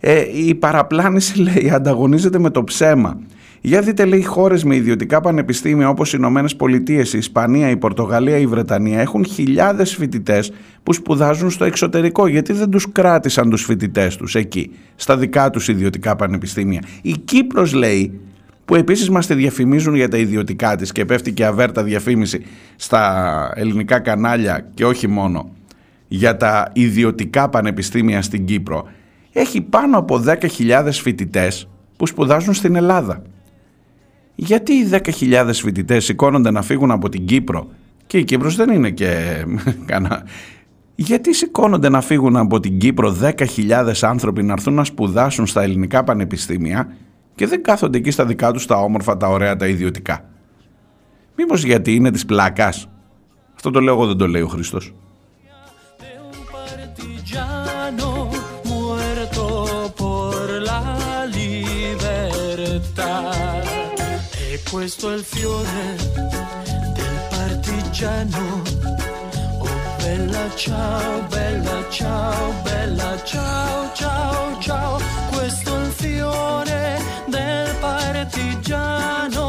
[0.00, 3.18] Ε, η παραπλάνηση λέει ανταγωνίζεται με το ψέμα.
[3.60, 8.38] Για δείτε λέει χώρες με ιδιωτικά πανεπιστήμια όπως οι Ηνωμένες Πολιτείες, η Ισπανία, η Πορτογαλία,
[8.38, 12.26] η Βρετανία έχουν χιλιάδες φοιτητές που σπουδάζουν στο εξωτερικό.
[12.26, 16.82] Γιατί δεν τους κράτησαν τους φοιτητές τους εκεί, στα δικά τους ιδιωτικά πανεπιστήμια.
[17.02, 18.20] Η Κύπρος λέει
[18.66, 22.44] που επίσης μας τη διαφημίζουν για τα ιδιωτικά της και πέφτει και αβέρτα διαφήμιση
[22.76, 25.50] στα ελληνικά κανάλια και όχι μόνο
[26.08, 28.88] για τα ιδιωτικά πανεπιστήμια στην Κύπρο
[29.32, 30.22] έχει πάνω από
[30.58, 33.22] 10.000 φοιτητές που σπουδάζουν στην Ελλάδα.
[34.34, 37.68] Γιατί οι 10.000 φοιτητές σηκώνονται να φύγουν από την Κύπρο
[38.06, 39.44] και η Κύπρος δεν είναι και
[39.90, 40.24] κανένα...
[40.94, 46.04] Γιατί σηκώνονται να φύγουν από την Κύπρο 10.000 άνθρωποι να έρθουν να σπουδάσουν στα ελληνικά
[46.04, 46.96] πανεπιστήμια
[47.36, 50.24] και δεν κάθονται εκεί στα δικά τους τα όμορφα τα ωραία τα ιδιωτικά.
[51.36, 52.88] Μήπως γιατί είναι της πλάκας;
[53.54, 54.94] Αυτό το λέω δεν το λέει ο Χριστός.
[78.30, 79.45] castellano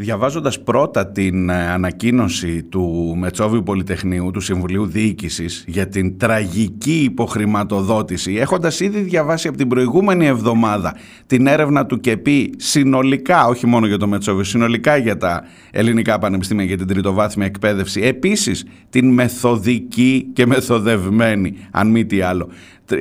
[0.00, 8.34] Διαβάζοντας πρώτα την ε, ανακοίνωση του Μετσόβιου Πολυτεχνείου, του Συμβουλίου Διοίκησης για την τραγική υποχρηματοδότηση,
[8.34, 13.98] έχοντας ήδη διαβάσει από την προηγούμενη εβδομάδα την έρευνα του ΚΕΠΗ συνολικά, όχι μόνο για
[13.98, 15.44] το Μετσόβιο, συνολικά για τα
[15.78, 22.48] ελληνικά πανεπιστήμια για την τριτοβάθμια εκπαίδευση, επίσης την μεθοδική και μεθοδευμένη, αν μη τι άλλο,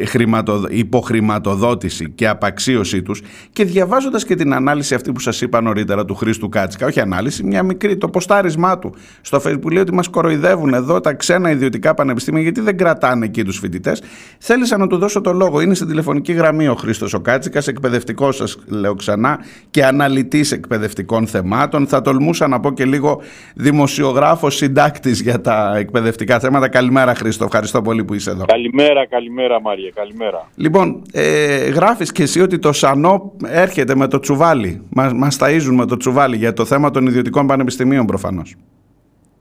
[0.06, 6.06] χρηματοδο- υποχρηματοδότηση και απαξίωσή τους και διαβάζοντας και την ανάλυση αυτή που σας είπα νωρίτερα
[6.06, 9.94] του Χρήστου Κάτσικα, όχι ανάλυση, μια μικρή, το ποστάρισμά του στο facebook που λέει ότι
[9.94, 14.02] μας κοροϊδεύουν εδώ τα ξένα ιδιωτικά πανεπιστήμια γιατί δεν κρατάνε εκεί τους φοιτητές.
[14.40, 15.62] Θέλησα να του δώσω το λόγο.
[15.62, 19.40] Είναι στην τηλεφωνική γραμμή ο Χρήστος ο Κάτσικας, εκπαιδευτικός σας λέω ξανά
[19.72, 21.88] και αναλυτής εκπαιδευτικών θεμάτων.
[21.88, 23.22] Θα τολμούσα να πω και λίγο
[23.56, 26.70] δημοσιογράφος συντάκτης για τα εκπαιδευτικά θέματα.
[26.70, 28.46] Καλημέρα Χρήστο, ευχαριστώ πολύ που είσαι εδώ.
[28.46, 30.50] Καλημέρα, καλημέρα Μάρια, καλημέρα.
[30.56, 34.82] Λοιπόν, ε, γράφεις και εσύ ότι το ΣΑΝΟ έρχεται με το τσουβάλι.
[34.90, 38.56] Μας, μας ταΐζουν με το τσουβάλι για το θέμα των ιδιωτικών πανεπιστημίων προφανώς.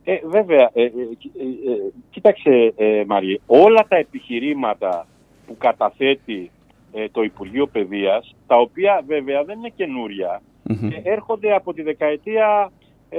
[0.05, 5.07] Ε, βέβαια, ε, ε, κοι- ε, ε, κοίταξε ε, Μάρια, όλα τα επιχειρήματα
[5.47, 6.51] που καταθέτει
[6.93, 12.73] ε, το Υπουργείο Παιδείας, τα οποία βέβαια δεν είναι καινούρια, ε, έρχονται από τη δεκαετία,
[13.09, 13.19] ε,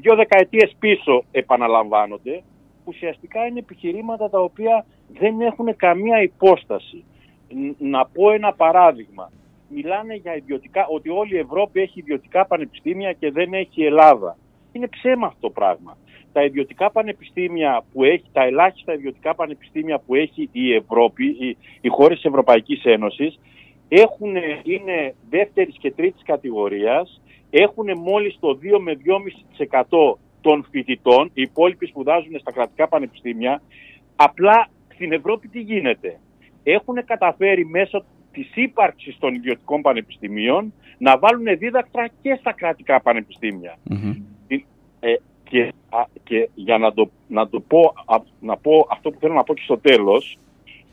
[0.00, 2.42] δύο δεκαετίες πίσω επαναλαμβάνονται,
[2.84, 4.84] ουσιαστικά είναι επιχειρήματα τα οποία
[5.18, 7.04] δεν έχουν καμία υπόσταση.
[7.48, 9.30] Ν- Να πω ένα παράδειγμα.
[9.68, 14.36] Μιλάνε για ιδιωτικά, ότι όλη η Ευρώπη έχει ιδιωτικά πανεπιστήμια και δεν έχει η Ελλάδα.
[14.72, 15.96] Είναι ψέμα αυτό το πράγμα.
[16.32, 21.88] Τα ιδιωτικά πανεπιστήμια που έχει, τα ελάχιστα ιδιωτικά πανεπιστήμια που έχει η Ευρώπη, οι, οι
[21.88, 23.40] χώρες της Ευρωπαϊκής Ένωσης,
[23.88, 27.21] έχουν, είναι δεύτερης και τρίτης κατηγορίας,
[27.54, 28.96] έχουν μόλις το 2 με
[29.88, 33.62] 2,5% των φοιτητών, οι υπόλοιποι σπουδάζουν στα κρατικά πανεπιστήμια,
[34.16, 36.18] απλά στην Ευρώπη τι γίνεται;
[36.62, 43.76] Έχουν καταφέρει μέσω της ύπαρξης των ιδιωτικών πανεπιστημίων να βάλουν δίδακτρα και στα κρατικά πανεπιστήμια.
[45.00, 49.18] Ε, και, α, και για να το, να το πω, α, να πω αυτό που
[49.20, 50.38] θέλω να πω και στο τέλος,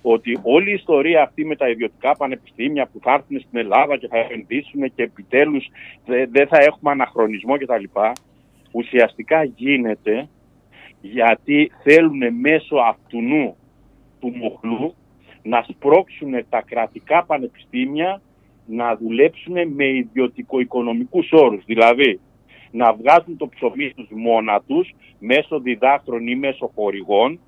[0.02, 4.08] ότι όλη η ιστορία αυτή με τα ιδιωτικά πανεπιστήμια που θα έρθουν στην Ελλάδα και
[4.08, 5.68] θα επενδύσουν και επιτέλους
[6.06, 7.84] δε- δεν θα έχουμε αναχρονισμό κτλ.
[8.72, 10.28] Ουσιαστικά γίνεται
[11.02, 13.20] γιατί θέλουν μέσω αυτού
[14.20, 14.94] του μοχλού
[15.44, 18.22] να σπρώξουν τα κρατικά πανεπιστήμια
[18.66, 21.64] να δουλέψουν με ιδιωτικο-οικονομικούς όρους.
[21.66, 22.20] Δηλαδή,
[22.72, 27.40] να βγάζουν το ψωμί τους μόνα τους μέσω διδάκτρων ή μέσω χορηγών,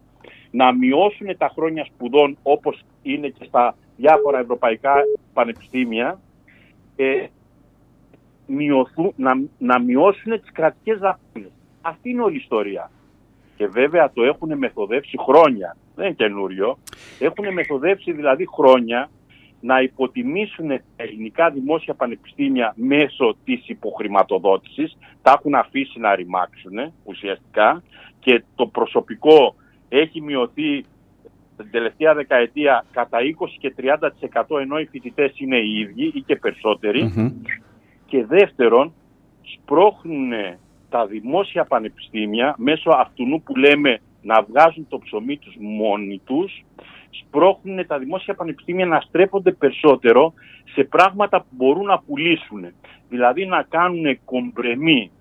[0.51, 4.93] να μειώσουν τα χρόνια σπουδών όπως είναι και στα διάφορα ευρωπαϊκά
[5.33, 6.19] πανεπιστήμια,
[6.95, 7.25] ε,
[8.47, 11.51] μειωθούν, να, να μειώσουν τις κρατικές δαπάνες.
[11.81, 12.91] Αυτή είναι όλη η ιστορία.
[13.55, 15.77] Και βέβαια το έχουν μεθοδεύσει χρόνια.
[15.95, 16.77] Δεν είναι καινούριο.
[17.19, 19.09] Έχουν μεθοδεύσει δηλαδή χρόνια
[19.61, 24.97] να υποτιμήσουν τα ελληνικά δημόσια πανεπιστήμια μέσω της υποχρηματοδότησης.
[25.21, 27.83] Τα έχουν αφήσει να ρημάξουν ουσιαστικά
[28.19, 29.55] και το προσωπικό
[29.93, 30.85] έχει μειωθεί
[31.57, 36.35] την τελευταία δεκαετία κατά 20 και 30% ενώ οι φοιτητές είναι οι ίδιοι ή και
[36.35, 37.03] περισσότεροι.
[37.03, 37.31] Μμμ.
[38.05, 38.93] Και δεύτερον,
[39.41, 40.31] σπρώχνουν
[40.89, 46.63] τα δημόσια πανεπιστήμια μέσω αυτού που λέμε να βγάζουν το ψωμί τους μόνοι τους,
[47.09, 50.33] σπρώχνουν τα δημόσια πανεπιστήμια να στρέφονται περισσότερο
[50.73, 52.65] σε πράγματα που μπορούν να πουλήσουν.
[53.09, 55.11] Δηλαδή να κάνουν κομπρεμί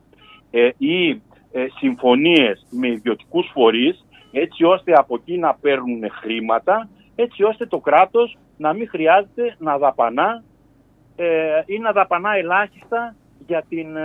[0.51, 1.09] ε, ή
[1.53, 7.79] ε, συμφωνίες με ιδιωτικούς φορείς έτσι ώστε από εκεί να παίρνουν χρήματα έτσι ώστε το
[7.79, 10.43] κράτος να μην χρειάζεται να δαπανά
[11.17, 11.27] ε,
[11.67, 13.15] ή να δαπανά ελάχιστα
[13.47, 13.97] για την...
[13.97, 14.01] ε,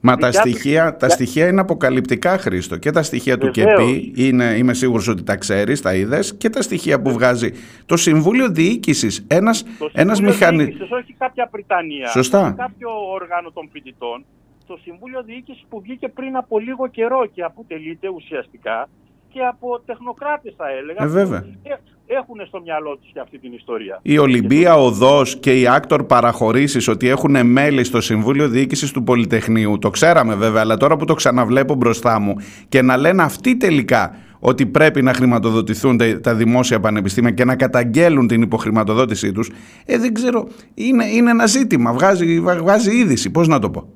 [0.00, 2.76] Μα τα δικιά του- στοιχεία, τα για- στοιχεία είναι αποκαλυπτικά, Χρήστο.
[2.76, 3.78] Και τα στοιχεία του Βεβαίως.
[3.80, 7.50] ΚΕΠΗ, είναι, είμαι σίγουρος ότι τα ξέρεις, τα είδες, και τα στοιχεία που βγάζει
[7.86, 9.26] το Συμβούλιο Διοίκησης.
[9.28, 10.64] Ένας, Το ένας Συμβούλιο μηχανι...
[10.64, 12.40] Διοίκησης, όχι κάποια Πριτανία, Σωστά.
[12.42, 14.24] όχι κάποιο όργανο των φοιτητών.
[14.66, 18.88] Το Συμβούλιο Διοίκησης που βγήκε πριν από λίγο καιρό και αποτελείται ουσιαστικά
[19.32, 21.04] και από τεχνοκράτες θα έλεγα.
[21.04, 21.40] Ε, βέβαια.
[21.40, 23.98] που ε- έχουν στο μυαλό τους και αυτή την ιστορία.
[24.02, 29.78] Η Ολυμπία Οδός και η Άκτωρ Παραχωρήσεις ότι έχουν μέλη στο Συμβούλιο Διοίκησης του Πολυτεχνείου.
[29.78, 32.36] Το ξέραμε βέβαια, αλλά τώρα που το ξαναβλέπω μπροστά μου
[32.68, 37.56] και να λένε αυτοί τελικά ότι πρέπει να χρηματοδοτηθούν τα, τα δημόσια πανεπιστήμια και να
[37.56, 39.50] καταγγέλλουν την υποχρηματοδότησή τους,
[39.86, 43.88] ε, δεν ξέρω, είναι, είναι ένα ζήτημα, βγάζει, βγάζει είδηση, πώς να το πω;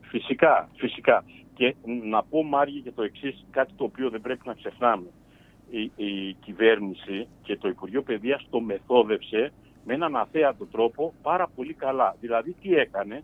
[0.00, 1.24] Φυσικά, φυσικά.
[1.58, 5.06] Και να πω Μάργη και το εξής, κάτι το οποίο δεν πρέπει να ξεχνάμε.
[5.70, 9.52] Η, η κυβέρνηση και το Υπουργείο Παιδείας το μεθόδευσε
[9.84, 12.16] με έναν αθέατο τρόπο πάρα πολύ καλά.
[12.20, 13.22] Δηλαδή τι έκανε,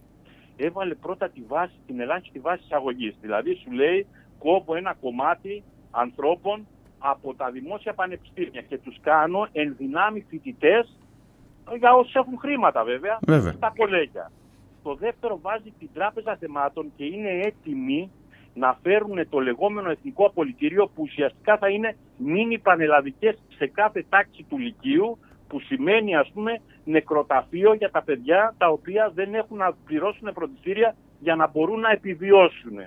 [0.57, 3.15] έβαλε πρώτα τη βάση, την ελάχιστη βάση εισαγωγής.
[3.21, 4.07] Δηλαδή σου λέει
[4.39, 6.67] κόβω ένα κομμάτι ανθρώπων
[6.99, 10.99] από τα δημόσια πανεπιστήμια και τους κάνω ενδυνάμει φοιτητές
[11.79, 13.53] για όσους έχουν χρήματα βέβαια Βέβαια.
[13.53, 14.31] στα κολέγια.
[14.83, 18.11] Το δεύτερο βάζει την Τράπεζα Θεμάτων και είναι έτοιμοι
[18.55, 24.47] να φέρουν το λεγόμενο εθνικό απολυτήριο που ουσιαστικά θα είναι μίνι πανελλαδικές σε κάθε τάξη
[24.49, 29.73] του Λυκείου που σημαίνει ας πούμε νεκροταφείο για τα παιδιά τα οποία δεν έχουν να
[29.85, 32.79] πληρώσουν φροντιστήρια για να μπορούν να επιβιώσουν.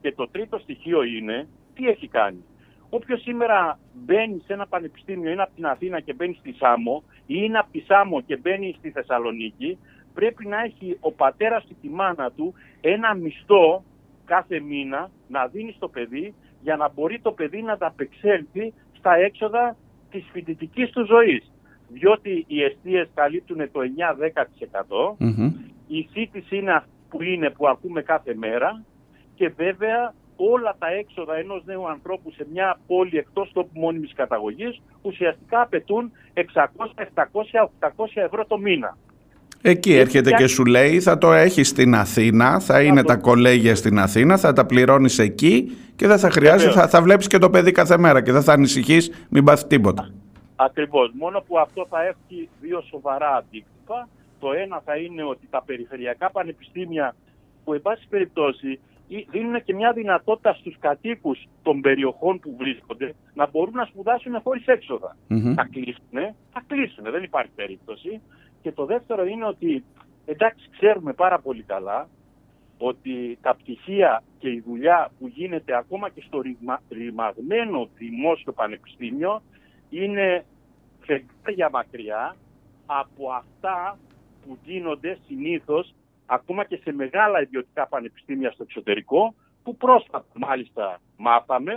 [0.00, 2.44] Και το τρίτο στοιχείο είναι τι έχει κάνει.
[2.90, 7.34] Όποιος σήμερα μπαίνει σε ένα πανεπιστήμιο, είναι από την Αθήνα και μπαίνει στη Σάμο ή
[7.38, 9.78] είναι από τη Σάμο και μπαίνει στη Θεσσαλονίκη,
[10.14, 13.84] πρέπει να έχει ο πατέρας ή τη μάνα του ένα μισθό
[14.24, 19.76] κάθε μήνα να δίνεις στο παιδί για να μπορεί το παιδί να ανταπεξέλθει στα έξοδα
[20.10, 21.52] της φοιτητικής του ζωής.
[21.88, 25.52] Διότι οι αιστείες καλύπτουν το 9-10%, Μμμ.
[25.86, 28.84] η σύντηση είναι αυτή που είναι που ακούμε κάθε μέρα
[29.34, 34.82] και βέβαια όλα τα έξοδα ενός νέου ανθρώπου σε μια πόλη εκτός τόπου μόνιμης καταγωγής
[35.02, 36.42] ουσιαστικά απαιτούν 600,
[37.14, 38.96] 700, 800 ευρώ το μήνα.
[39.62, 43.16] Εκεί έρχεται πια- και σου λέει θα το έχεις στην Αθήνα, θα είναι το- τα
[43.16, 46.74] κολέγια στην Αθήνα, θα τα πληρώνεις εκεί και δεν θα χρειάζεται, Βεβαίως.
[46.84, 50.10] θα, θα βλέπεις και το παιδί κάθε μέρα και δεν θα ανησυχείς μην πάθεις τίποτα.
[50.56, 51.10] Ακριβώς.
[51.18, 54.08] Μόνο που αυτό θα έχει δύο σοβαρά αντίκτυπα.
[54.40, 57.14] Το ένα θα είναι ότι τα περιφερειακά πανεπιστήμια
[57.64, 63.14] που εν πάση περιπτώσει ή- δίνουν και μια δυνατότητα στους κατοίκους των περιοχών που βρίσκονται
[63.34, 65.16] να μπορούν να σπουδάσουν χωρίς έξοδα.
[65.28, 65.54] Μμμ.
[65.54, 68.20] Θα κλείσουν, θα κλείσουν, δεν υπάρχει περίπτωση.
[68.62, 69.84] Και το δεύτερο είναι ότι,
[70.24, 72.08] εντάξει, ξέρουμε πάρα πολύ καλά
[72.78, 79.42] ότι τα πτυχία και η δουλειά που γίνεται ακόμα και στο ρημα, ρημαγμένο δημόσιο πανεπιστήμιο
[79.90, 80.44] είναι
[81.00, 82.36] φεγγάρια μακριά
[82.86, 83.98] από αυτά
[84.46, 85.94] που γίνονται συνήθως
[86.26, 91.72] ακόμα και σε μεγάλα ιδιωτικά πανεπιστήμια στο εξωτερικό που πρόσφατα μάλιστα μάθαμε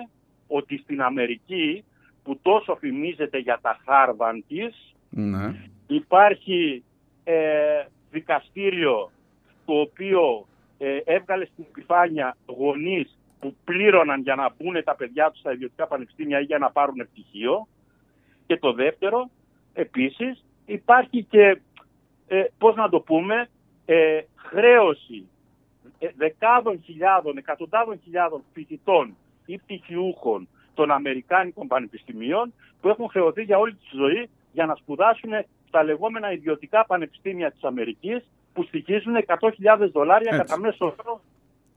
[0.48, 1.84] ότι στην Αμερική
[2.24, 5.70] που τόσο φημίζεται για τα Harvard της Ναι.
[5.88, 6.84] Υπάρχει
[7.24, 9.12] ε, δικαστήριο
[9.66, 15.40] το οποίο ε, έβγαλε στην επιφάνεια γονείς που πλήρωναν για να μπουν τα παιδιά τους
[15.40, 17.68] στα ιδιωτικά πανεπιστήμια ή για να πάρουν πτυχίο.
[18.46, 19.30] Και το δεύτερο,
[19.74, 21.62] επίσης, υπάρχει και,
[22.28, 23.50] ε, πώς να το πούμε,
[23.86, 25.28] ε, χρέωση
[26.00, 29.16] ε, δεκάδων χιλιάδων, εκατοντάδων χιλιάδων φοιτητών
[29.46, 35.32] ή πτυχιούχων των Αμερικάνικων πανεπιστημίων που έχουν χρεωθεί για όλη τη ζωή για να σπουδάσουν
[35.76, 38.24] στα λεγόμενα ιδιωτικά πανεπιστήμια της Αμερικής
[38.54, 40.46] που στοιχίζουν 100.000 δολάρια Έτσι.
[40.46, 41.22] κατά μέσο όρο.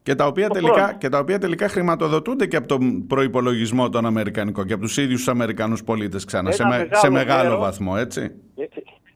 [0.03, 0.99] Και τα, οποία Το τελικά, χρόνο.
[0.99, 5.19] και τα οποία τελικά χρηματοδοτούνται και από τον προϋπολογισμό των Αμερικανικών και από τους ίδιους
[5.19, 7.59] τους Αμερικανούς πολίτες ξανά, Ένα σε, με- μεγάλο σε μεγάλο μέρος.
[7.59, 8.21] βαθμό, έτσι.
[8.57, 8.67] Ε, ε,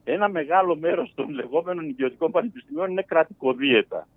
[0.03, 4.07] Ένα μεγάλο μέρος των λεγόμενων ιδιωτικών πανεπιστημίων είναι κρατικοδίαιτα.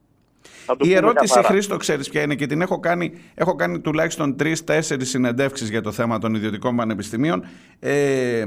[0.66, 1.48] Θα το Η πούμε ερώτηση, καθαρά.
[1.54, 5.92] Χρήστο, ξέρεις ποια είναι και την έχω κάνει, έχω κάνει τουλάχιστον τρει-τέσσερι συνεντεύξεις για το
[5.92, 7.44] θέμα των ιδιωτικών πανεπιστημίων.
[7.80, 8.44] Ε,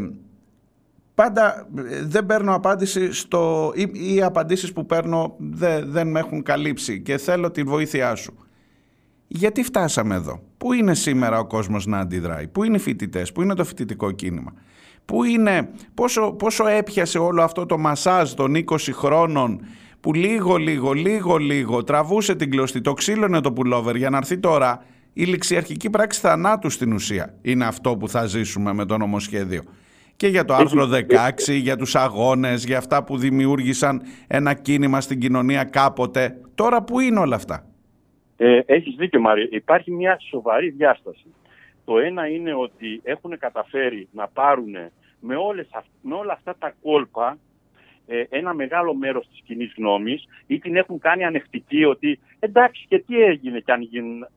[1.24, 6.20] πάντα ε, δεν παίρνω απάντηση στο, ή, ή οι απαντήσεις που παίρνω δεν, δεν με
[6.20, 8.34] έχουν καλύψει και θέλω τη βοήθειά σου.
[9.28, 13.42] Γιατί φτάσαμε εδώ; Πού είναι σήμερα ο κόσμος να αντιδράει; Πού είναι οι φοιτητές, πού
[13.42, 14.54] είναι το φοιτητικό κίνημα;
[15.06, 19.62] Πού είναι, πόσο, πόσο έπιασε όλο αυτό το μασάζ των 20 χρόνων
[20.00, 24.38] που λίγο λίγο λίγο λίγο τραβούσε την κλωστή, το ξύλωνε το πουλόβερ για να έρθει
[24.38, 27.34] τώρα; Η ληξιαρχική πράξη θανάτου στην ουσία.
[27.42, 29.64] Είναι αυτό που θα ζήσουμε με το νομοσχέδιο.
[30.20, 30.88] Και για το άρθρο
[31.48, 36.42] 16, για τους αγώνες, για αυτά που δημιούργησαν ένα κίνημα στην κοινωνία κάποτε.
[36.56, 37.66] Τώρα που είναι όλα αυτά.
[38.38, 39.48] Ε, έχεις δίκιο Μάρια.
[39.52, 41.26] Υπάρχει μια σοβαρή διάσταση.
[41.86, 44.76] Το ένα είναι ότι έχουν καταφέρει να πάρουν
[45.20, 47.38] με, όλες, αυ- με όλα αυτά τα κόλπα
[48.08, 53.00] ε, ένα μεγάλο μέρος της κοινή γνώμης ή την έχουν κάνει ανεκτική ότι εντάξει και
[53.00, 54.28] τι έγινε κι αν γίνουν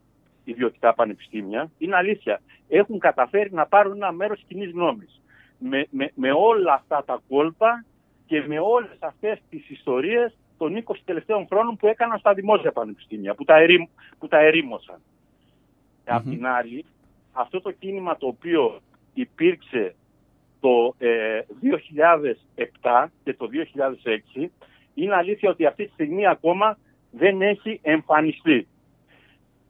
[0.44, 1.70] ιδιωτικά πανεπιστήμια.
[1.78, 2.40] Είναι αλήθεια.
[2.68, 5.21] Έχουν καταφέρει να πάρουν ένα μέρος της κοινής γνώμης.
[5.62, 7.84] Με, με, με όλα αυτά τα κόλπα
[8.26, 13.34] και με όλες αυτές τις ιστορίες των 20 τελευταίων χρόνων που έκαναν στα δημόσια πανεπιστήμια,
[13.34, 13.84] που τα, ερήμ,
[14.18, 15.00] που τα ερήμωσαν.
[16.04, 16.84] Απ' την άλλη,
[17.32, 18.80] αυτό το κίνημα το οποίο
[19.14, 19.94] υπήρξε
[20.60, 21.40] το ε,
[22.82, 23.48] 2007 και το
[24.36, 24.46] 2006,
[24.94, 26.78] είναι αλήθεια ότι αυτή τη στιγμή ακόμα
[27.10, 28.66] δεν έχει εμφανιστεί.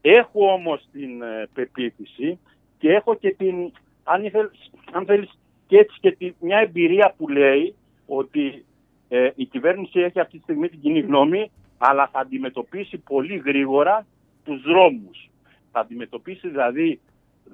[0.00, 2.38] Έχω όμως την ε, πεποίθηση
[2.78, 3.72] και έχω και την,
[4.02, 5.38] αν θέλεις, αν θέλεις
[5.72, 7.74] και έτσι και τη, μια εμπειρία που λέει
[8.06, 8.64] ότι
[9.08, 14.06] ε, η κυβέρνηση έχει αυτή τη στιγμή την κοινή γνώμη, αλλά θα αντιμετωπίσει πολύ γρήγορα
[14.44, 15.30] τους δρόμους.
[15.72, 17.00] Θα αντιμετωπίσει δηλαδή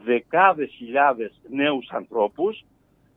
[0.04, 2.64] δεκάδες χιλιάδες νέους ανθρώπους,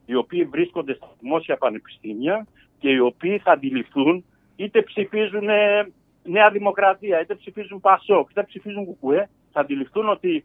[0.06, 2.46] οι οποίοι βρίσκονται στα δημόσια πανεπιστήμια
[2.78, 4.24] και οι οποίοι θα αντιληφθούν
[4.56, 5.90] είτε ψηφίζουν ε,
[6.24, 10.44] Νέα Δημοκρατία, είτε ψηφίζουν Πασόκ, είτε ψηφίζουν Κουκουέ, θα αντιληφθούν ότι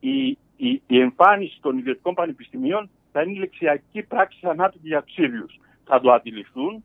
[0.00, 5.60] η, η, η εμφάνιση των ιδιωτικών πανεπιστημίων θα είναι η λεξιακή πράξη θανάτου για ψήφιους.
[5.84, 6.84] Θα το αντιληφθούν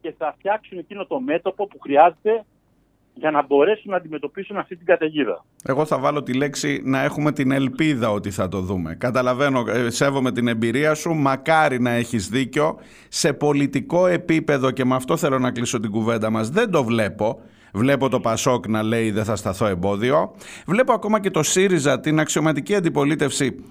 [0.00, 2.44] και θα φτιάξουν εκείνο το μέτωπο που χρειάζεται
[3.14, 5.44] για να μπορέσουν να αντιμετωπίσουν αυτή την καταιγίδα.
[5.64, 8.94] Εγώ θα βάλω τη λέξη να έχουμε την ελπίδα ότι θα το δούμε.
[8.94, 12.78] Καταλαβαίνω, ε, σέβομαι την εμπειρία σου, μακάρι να έχεις δίκιο.
[13.08, 17.40] Σε πολιτικό επίπεδο και με αυτό θέλω να κλείσω την κουβέντα μας, δεν το βλέπω.
[17.72, 20.34] Βλέπω το Πασόκ να λέει δεν θα σταθώ εμπόδιο.
[20.66, 23.64] Βλέπω ακόμα και το ΣΥΡΙΖΑ, την αξιωματική αντιπολίτευση,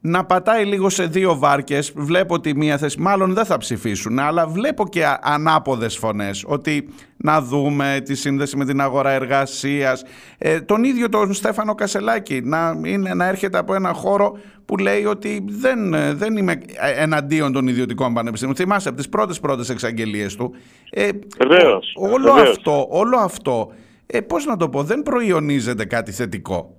[0.00, 1.92] να πατάει λίγο σε δύο βάρκες.
[1.96, 6.88] Βλέπω ότι μία θέση, μάλλον δεν θα ψηφίσουν, αλλά βλέπω και α- ανάποδες φωνές, ότι
[7.16, 10.04] να δούμε τη σύνδεση με την αγορά εργασίας.
[10.38, 15.04] Ε, τον ίδιο τον Στέφανο Κασελάκη, να, είναι, να έρχεται από ένα χώρο που λέει
[15.04, 18.56] ότι δεν, ε, δεν είμαι ε, εναντίον των ιδιωτικών πανεπιστήμιων.
[18.56, 20.54] Θυμάσαι από τις πρώτες πρώτες εξαγγελίες του.
[20.90, 21.08] Ε,
[21.48, 22.48] Βεβαίως, όλο βεβαίως.
[22.48, 23.72] αυτό, όλο αυτό,
[24.06, 26.76] ε, πώς να το πω, δεν προϊονίζεται κάτι θετικό.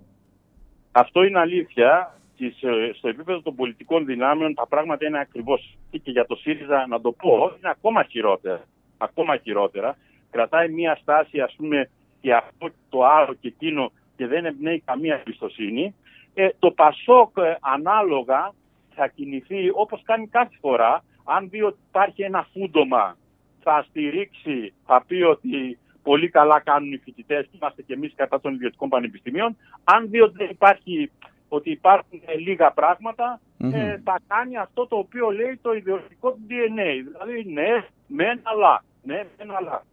[0.92, 2.19] Αυτό είναι αλήθεια.
[2.40, 6.88] Και σε- στο επίπεδο των πολιτικών δυνάμεων τα πράγματα είναι ακριβώς και για το ΣΥΡΙΖΑ
[6.88, 8.64] να το πω είναι ακόμα χειρότερα.
[8.98, 9.98] Ακόμα χειρότερα.
[10.32, 11.90] Κρατάει μία στάση ας πούμε
[12.22, 15.96] και αυτό και το άλλο και εκείνο και δεν εμπνέει καμία εμπιστοσύνη.
[16.34, 18.54] Ε, το ΠΑΣΟΚ ε, ανάλογα
[18.96, 21.04] θα κινηθεί όπως κάνει κάθε φορά.
[21.24, 23.18] Αν δει ότι υπάρχει ένα φούντομα
[23.64, 28.40] θα στηρίξει, θα πει ότι πολύ καλά κάνουν οι φοιτητές και είμαστε και εμείς κατά
[28.42, 29.58] των ιδιωτικών πανεπιστημίων.
[29.84, 31.12] Αν δει ότι δεν υπάρχει,
[31.50, 36.42] ότι υπάρχουν ε, λίγα πράγματα, ε, θα κάνει αυτό το οποίο λέει το ιδεολογικό του
[36.50, 37.04] DNA.
[37.12, 38.84] Δηλαδή, ναι, μεν αλλά.
[39.04, 39.84] Ναι, μεν αλλά.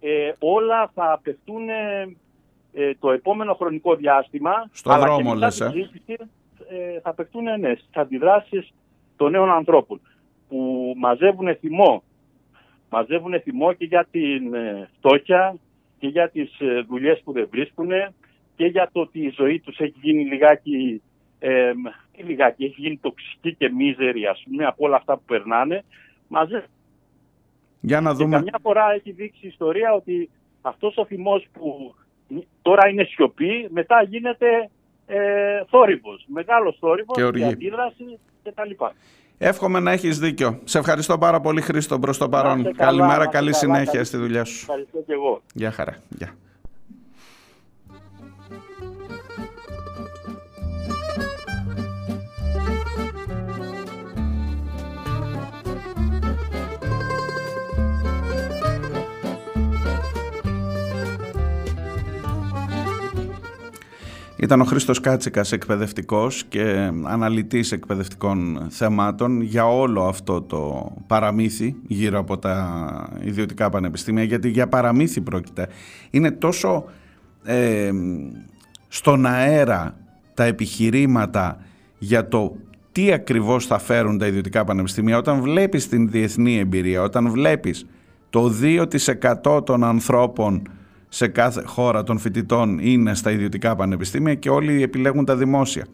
[0.00, 2.16] Ε, όλα θα απευθούν ε,
[2.72, 4.68] ε, το επόμενο χρονικό διάστημα.
[4.72, 5.68] Στο αλλά δρόμο, και μετά λες, τη ε.
[5.68, 6.16] συζήτηση,
[6.68, 8.72] ε, θα απευθούν ναι, στις αντιδράσεις
[9.16, 10.00] των νέων ανθρώπων
[10.48, 12.02] που μαζεύουν θυμό
[12.94, 15.56] μαζεύουν θυμό και για την ε, φτώχεια
[15.98, 17.90] και για τις ε, δουλειές που δεν βρίσκουν
[18.56, 21.02] και για το ότι η ζωή τους έχει γίνει λιγάκι,
[21.38, 21.72] ε,
[22.16, 25.84] τι λιγάκι, έχει γίνει τοξική και μίζερη ας πούμε από όλα αυτά που περνάνε.
[26.28, 26.68] Μαζεύουν
[27.80, 28.36] Για να και δούμε.
[28.36, 30.30] καμιά φορά έχει δείξει η ιστορία ότι
[30.62, 31.94] αυτός ο θυμός που
[32.62, 34.70] τώρα είναι σιωπή μετά γίνεται
[35.06, 37.44] ε, θόρυβος, μεγάλος θόρυβος Και και, οργή.
[37.44, 38.84] αντίδραση κτλ.
[39.38, 40.60] Εύχομαι να έχεις δίκιο.
[40.64, 42.58] Σε ευχαριστώ πάρα πολύ Χρήστο προς το Να παρόν.
[42.58, 44.58] είστε καλά, Καλημέρα, να είστε καλή καλά, συνέχεια καλή- στη δουλειά σου.
[44.60, 45.42] Ευχαριστώ και εγώ.
[45.54, 45.96] Γεια χαρά.
[46.08, 46.34] Γεια.
[64.44, 72.18] Ήταν ο Χρήστος Κάτσικας εκπαιδευτικός και αναλυτής εκπαιδευτικών θεμάτων για όλο αυτό το παραμύθι γύρω
[72.18, 75.68] από τα ιδιωτικά πανεπιστήμια γιατί για παραμύθι πρόκειται.
[76.10, 76.84] Είναι τόσο
[77.44, 77.90] ε,
[78.88, 79.96] στον αέρα
[80.34, 81.58] τα επιχειρήματα
[81.98, 82.56] για το
[82.92, 87.86] τι ακριβώς θα φέρουν τα ιδιωτικά πανεπιστήμια, όταν βλέπεις την διεθνή εμπειρία, όταν βλέπεις
[88.30, 88.52] το
[89.44, 90.62] 2% των ανθρώπων
[91.14, 95.86] σε κάθε χώρα των φοιτητών είναι στα ιδιωτικά πανεπιστήμια και όλοι επιλέγουν τα δημόσια.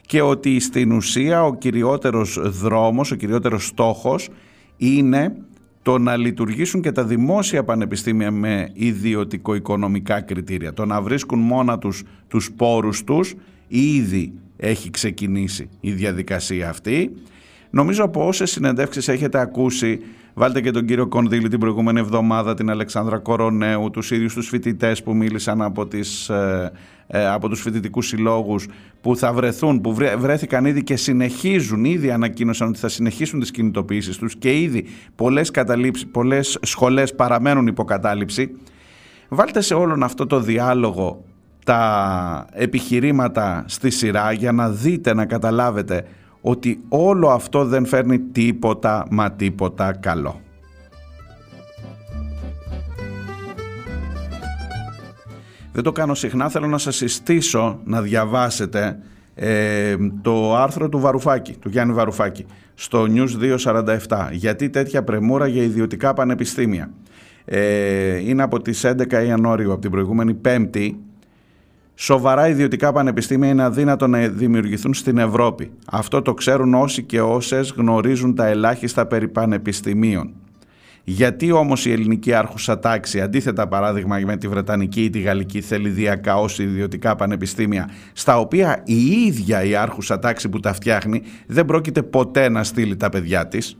[0.00, 4.28] Και ότι στην ουσία ο κυριότερος δρόμος, ο κυριότερος στόχος
[4.76, 5.36] είναι
[5.82, 10.72] το να λειτουργήσουν και τα δημόσια πανεπιστήμια με ιδιωτικο-οικονομικά κριτήρια.
[10.72, 13.34] Το να βρίσκουν μόνα τους τους πόρους τους
[13.68, 17.10] ήδη έχει ξεκινήσει η διαδικασία αυτή.
[17.70, 20.00] Νομίζω από όσες συνεντεύξεις έχετε ακούσει,
[20.38, 25.02] βάλτε και τον κύριο Κονδύλη την προηγούμενη εβδομάδα, την Αλεξάνδρα Κορονέου, τους ίδιους τους φοιτητές
[25.02, 26.72] που μίλησαν από, τις, ε,
[27.06, 28.66] ε, από τους φοιτητικούς συλλόγους
[29.00, 33.50] που θα βρεθούν, που βρε- βρέθηκαν ήδη και συνεχίζουν, ήδη ανακοίνωσαν ότι θα συνεχίσουν τις
[33.50, 38.50] κινητοποιήσεις τους και ήδη πολλές, καταλήψεις, πολλές σχολές παραμένουν υποκατάληψη.
[39.28, 41.24] Βάλτε σε όλον αυτό το διάλογο
[41.64, 46.04] τα επιχειρήματα στη σειρά για να δείτε, να καταλάβετε
[46.40, 50.40] ότι όλο αυτό δεν φέρνει τίποτα μα τίποτα καλό.
[55.72, 58.98] Δεν το κάνω συχνά, θέλω να σας συστήσω να διαβάσετε
[59.34, 63.58] ε, το άρθρο του Βαρουφάκη, του Γιάννη Βαρουφάκη, στο News
[64.08, 64.28] 247.
[64.32, 66.90] Γιατί τέτοια πρεμούρα για ιδιωτικά πανεπιστήμια.
[67.44, 70.98] Ε, είναι από τις 11 Ιανουαρίου, από την προηγούμενη Πέμπτη,
[72.00, 75.70] Σοβαρά ιδιωτικά πανεπιστήμια είναι αδύνατο να δημιουργηθούν στην Ευρώπη.
[75.86, 80.32] Αυτό το ξέρουν όσοι και όσες γνωρίζουν τα ελάχιστα περί πανεπιστημίων.
[81.04, 85.88] Γιατί όμως η ελληνική άρχουσα τάξη, αντίθετα παράδειγμα με τη Βρετανική ή τη Γαλλική, θέλει
[85.88, 92.02] διακαώσει ιδιωτικά πανεπιστήμια, στα οποία η ίδια η άρχουσα τάξη που τα φτιάχνει δεν πρόκειται
[92.02, 93.76] ποτέ να στείλει τα παιδιά της;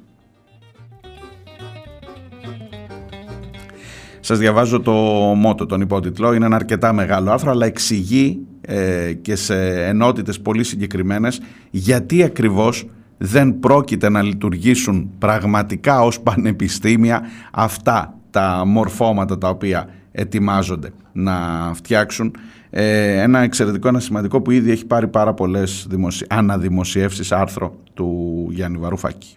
[4.28, 4.92] Σας διαβάζω το
[5.36, 6.32] μότο, τον υπότιτλο.
[6.32, 12.88] Είναι ένα αρκετά μεγάλο άρθρο, αλλά εξηγεί ε, και σε ενότητες πολύ συγκεκριμένες γιατί ακριβώς
[13.18, 17.22] δεν πρόκειται να λειτουργήσουν πραγματικά ως πανεπιστήμια
[17.52, 21.34] αυτά τα μορφώματα τα οποία ετοιμάζονται να
[21.74, 22.34] φτιάξουν.
[22.70, 26.26] Ε, ένα εξαιρετικό, ένα σημαντικό που ήδη έχει πάρει πάρα πολλές δημοσι...
[26.28, 29.36] αναδημοσιεύσεις άρθρο του Γιάννη Βαρουφάκη.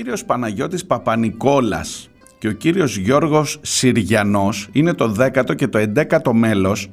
[0.00, 6.90] Κύριος Παναγιώτης Παπανικόλας και ο κύριος Γιώργος Συριανός είναι το 10ο και το 11ο μέλος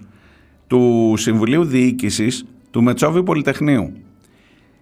[0.68, 3.94] του Συμβουλίου Διοίκησης του Μετσόβιου Πολυτεχνείου.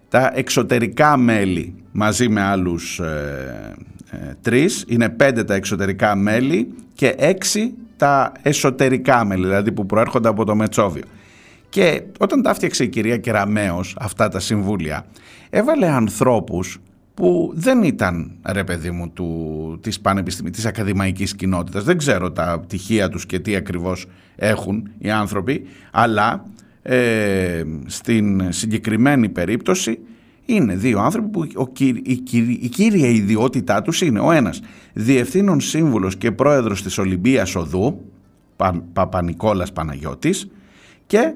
[0.08, 3.74] Τα εξωτερικά μέλη μαζί με άλλους ε,
[4.10, 10.28] ε, τρεις, είναι πέντε τα εξωτερικά μέλη και έξι τα εσωτερικά μέλη, δηλαδή που προέρχονται
[10.28, 11.04] από το Μετσόβιο.
[11.68, 15.06] Και όταν τα έφτιαξε η κυρία Κεραμέως αυτά τα συμβούλια,
[15.50, 16.78] έβαλε ανθρώπους
[17.16, 21.84] που δεν ήταν ρε παιδί μου του, της πανεπιστημίου, της ακαδημαϊκής κοινότητας.
[21.84, 24.06] Δεν ξέρω τα πτυχία τους και τι ακριβώς
[24.36, 26.44] έχουν οι άνθρωποι, αλλά
[26.82, 29.98] ε, στην συγκεκριμένη περίπτωση
[30.46, 34.60] είναι δύο άνθρωποι που ο, κυ- η, κυ- η κύρια ιδιότητά τους είναι ο ένας
[34.92, 38.00] διευθύνων σύμβουλος και πρόεδρος της Ολυμπίας Οδού,
[38.56, 40.48] Πα, Παπα-Νικόλας Παναγιώτης
[41.06, 41.32] και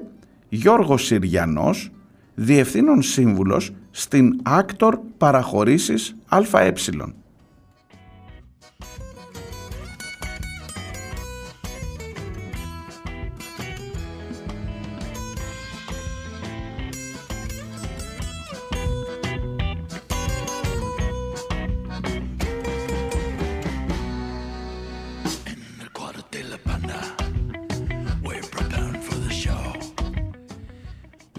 [0.49, 1.91] Γιώργος Συριανός,
[2.43, 6.73] διευθύνων σύμβουλος στην Άκτορ Παραχωρήσεις ΑΕ.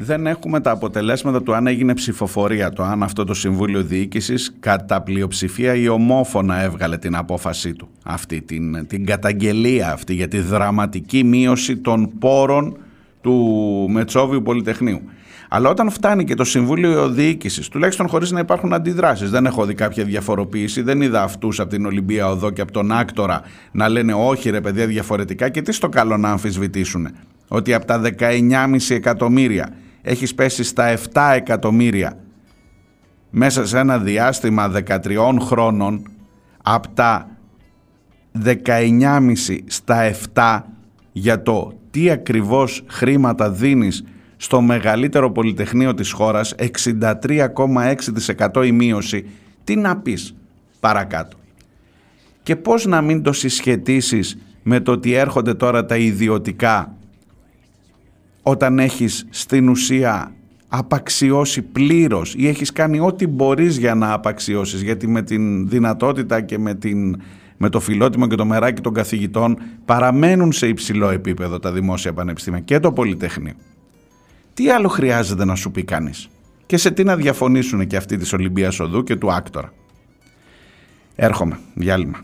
[0.02, 5.02] Δεν έχουμε τα αποτελέσματα του αν έγινε ψηφοφορία, το αν αυτό το Συμβούλιο Διοίκησης κατά
[5.02, 7.88] πλειοψηφία ή ομόφωνα έβγαλε την απόφασή του.
[8.04, 12.76] Αυτή την, την καταγγελία αυτή για τη δραματική μείωση των πόρων
[13.20, 13.34] του
[13.90, 15.00] Μετσόβιου Πολυτεχνείου.
[15.48, 19.74] Αλλά όταν φτάνει και το Συμβούλιο Διοίκησης, τουλάχιστον χωρίς να υπάρχουν αντιδράσεις, δεν έχω δει
[19.74, 23.42] κάποια διαφοροποίηση, δεν είδα αυτούς από την Ολυμπία Οδό και από τον Άκτορα
[23.72, 27.08] να λένε όχι ρε παιδιά διαφορετικά και τι στο καλό να αμφισβητήσουν.
[27.48, 29.68] Ότι από τα 19,5 εκατομμύρια
[30.02, 32.18] έχεις πέσει στα 7 εκατομμύρια.
[33.30, 36.10] Μέσα σε ένα διάστημα 13 χρόνων
[36.62, 37.28] από τα
[38.44, 39.34] 19,5
[39.66, 40.60] στα 7
[41.12, 44.04] για το τι ακριβώς χρήματα δίνεις
[44.36, 49.26] στο μεγαλύτερο πολυτεχνείο της χώρας 63,6% η μείωση
[49.64, 50.34] τι να πεις
[50.80, 51.36] παρακάτω.
[52.42, 56.96] Και πώς να μην το συσχετίσεις με το ότι έρχονται τώρα τα ιδιωτικά
[58.42, 60.32] όταν έχεις στην ουσία
[60.68, 66.58] απαξιώσει πλήρως ή έχεις κάνει ό,τι μπορείς για να απαξιώσεις γιατί με την δυνατότητα και
[66.58, 67.20] με, την,
[67.56, 72.60] με το φιλότιμο και το μεράκι των καθηγητών παραμένουν σε υψηλό επίπεδο τα δημόσια πανεπιστήμια
[72.60, 73.54] και το Πολυτεχνείο.
[74.54, 76.28] Τι άλλο χρειάζεται να σου πει κανείς;
[76.66, 79.72] Και σε τι να διαφωνήσουν και αυτοί της Ολυμπίας Οδού και του Άκτορα;
[81.14, 81.58] Έρχομαι.
[81.74, 82.18] Διάλειμμα.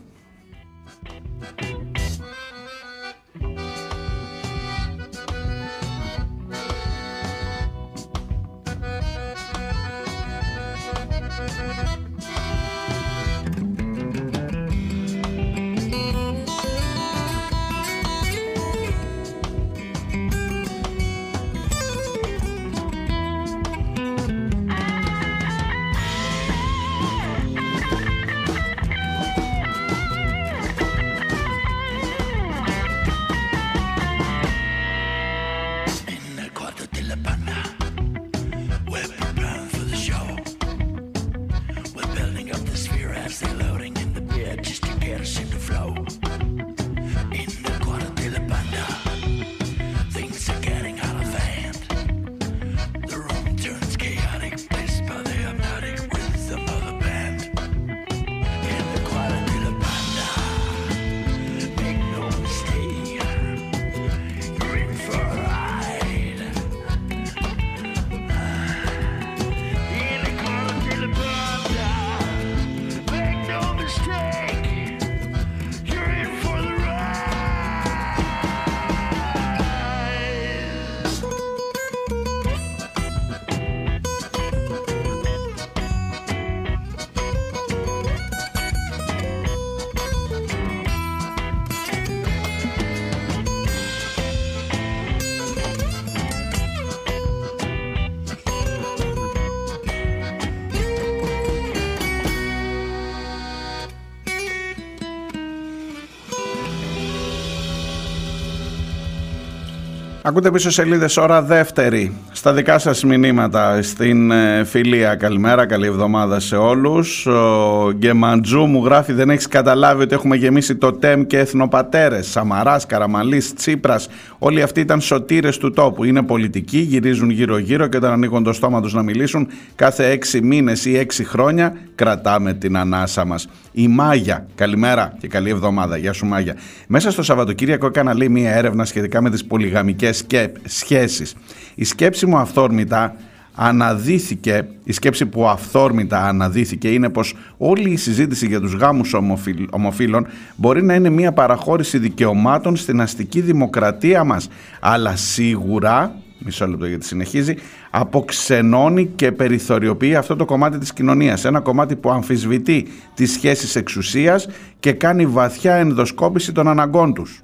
[110.29, 115.15] Ακούτε πίσω σελίδες ώρα δεύτερη στα δικά σας μηνύματα στην ε, φιλία.
[115.15, 117.25] Καλημέρα, καλή εβδομάδα σε όλους.
[117.25, 122.27] Ο Γκεμαντζού μου γράφει δεν έχεις καταλάβει ότι έχουμε γεμίσει το ΤΕΜ και εθνοπατέρες.
[122.27, 126.03] Σαμαράς, Καραμαλής, Τσίπρας, όλοι αυτοί ήταν σωτήρες του τόπου.
[126.03, 130.85] Είναι πολιτικοί, γυρίζουν γύρω-γύρω και όταν ανοίγουν το στόμα τους να μιλήσουν κάθε έξι μήνες
[130.85, 133.47] ή έξι χρόνια κρατάμε την ανάσα μας.
[133.71, 135.97] Η Μάγια, καλημέρα και καλή εβδομάδα.
[135.97, 136.55] Γεια σου Μάγια.
[136.87, 141.35] Μέσα στο Σαββατοκύριακο έκανα λέει μία έρευνα σχετικά με τις πολυγαμικές σκέ- σχέσεις.
[141.75, 143.15] Η σκέψη μου αυθόρμητα
[143.55, 149.67] αναδύθηκε, η σκέψη που αυθόρμητα αναδύθηκε είναι πως όλη η συζήτηση για τους γάμους ομοφυλ-
[149.71, 154.49] ομοφύλων μπορεί να είναι μια παραχώρηση δικαιωμάτων στην αστική δημοκρατία μας,
[154.79, 157.55] αλλά σίγουρα μισό λεπτό γιατί συνεχίζει,
[157.89, 161.45] αποξενώνει και περιθωριοποιεί αυτό το κομμάτι της κοινωνίας.
[161.45, 164.47] Ένα κομμάτι που αμφισβητεί τις σχέσεις εξουσίας
[164.79, 167.41] και κάνει βαθιά ενδοσκόπηση των αναγκών τους.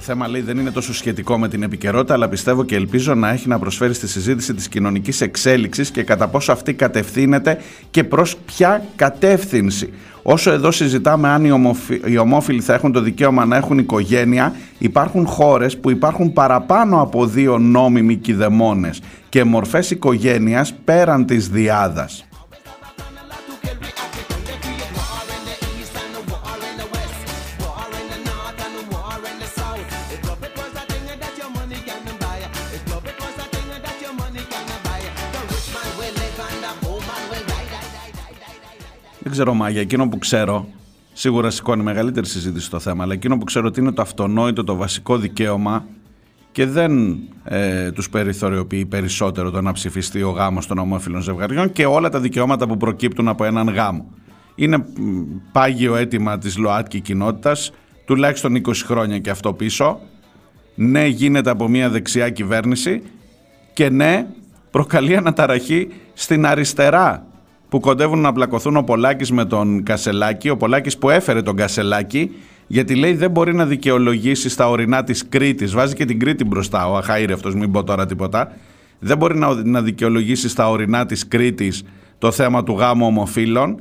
[0.00, 3.30] Το θέμα λέει δεν είναι τόσο σχετικό με την επικαιρότητα, αλλά πιστεύω και ελπίζω να
[3.30, 7.58] έχει να προσφέρει στη συζήτηση της κοινωνικής εξέλιξης και κατά πόσο αυτή κατευθύνεται
[7.90, 9.92] και προς ποια κατεύθυνση.
[10.22, 12.00] Όσο εδώ συζητάμε αν οι, ομοφι...
[12.04, 17.26] οι ομόφυλοι θα έχουν το δικαίωμα να έχουν οικογένεια, υπάρχουν χώρες που υπάρχουν παραπάνω από
[17.26, 22.24] δύο νόμιμοι κηδεμόνες και μορφές οικογένειας πέραν της διάδας.
[39.30, 40.66] Δεν ξέρω, Μάγια, εκείνο που ξέρω,
[41.12, 44.74] σίγουρα σηκώνει μεγαλύτερη συζήτηση στο θέμα, αλλά εκείνο που ξέρω ότι είναι το αυτονόητο, το
[44.74, 45.84] βασικό δικαίωμα
[46.52, 51.86] και δεν ε, τους περιθωριοποιεί περισσότερο το να ψηφιστεί ο γάμος των ομόφυλων ζευγαριών και
[51.86, 54.10] όλα τα δικαιώματα που προκύπτουν από έναν γάμο.
[54.54, 54.82] Είναι μ,
[55.52, 57.72] πάγιο αίτημα της ΛΟΑΤΚΙ κοινότητας,
[58.04, 60.00] τουλάχιστον 20 χρόνια και αυτό πίσω.
[60.74, 63.02] Ναι, γίνεται από μια δεξιά κυβέρνηση
[63.72, 64.26] και ναι,
[64.70, 67.24] προκαλεί αναταραχή στην αριστερά
[67.70, 72.30] που κοντεύουν να πλακωθούν ο Πολάκης με τον Κασελάκη, ο Πολάκης που έφερε τον Κασελάκη,
[72.66, 76.90] γιατί λέει δεν μπορεί να δικαιολογήσει στα ορεινά της Κρήτης, βάζει και την Κρήτη μπροστά,
[76.90, 78.52] ο αχαήρευτος, μην πω τώρα τίποτα,
[78.98, 81.82] δεν μπορεί να, να δικαιολογήσει στα ορεινά της Κρήτης
[82.18, 83.80] το θέμα του γάμου ομοφύλων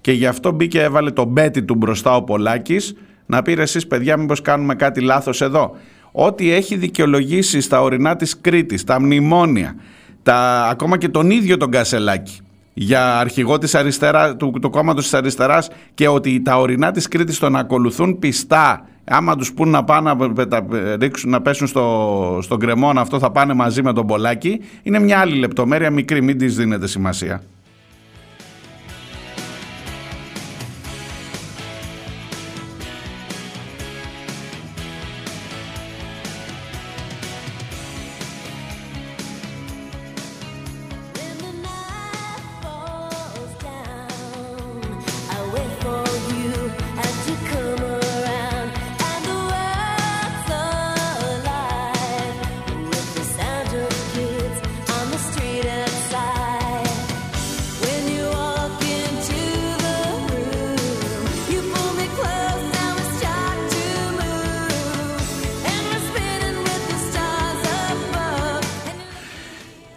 [0.00, 2.94] και γι' αυτό μπήκε έβαλε τον μπέτι του μπροστά ο Πολάκης
[3.26, 5.76] να πει εσείς παιδιά μήπως κάνουμε κάτι λάθος εδώ.
[6.12, 9.76] Ό,τι έχει δικαιολογήσει στα ορεινά της Κρήτης, τα μνημόνια,
[10.22, 12.40] τα, ακόμα και τον ίδιο τον Κασελάκη,
[12.80, 17.38] για αρχηγό της αριστερά, του, του κόμματος της αριστεράς και ότι τα ορεινά της Κρήτης
[17.38, 18.86] τον ακολουθούν πιστά.
[19.04, 20.66] Άμα τους πούν να πάνε να, πετα-
[21.00, 24.60] ρίξουν, να πέσουν στο, στον κρεμόν αυτό θα πάνε μαζί με τον Πολάκη.
[24.82, 27.42] Είναι μια άλλη λεπτομέρεια μικρή μην της δίνετε σημασία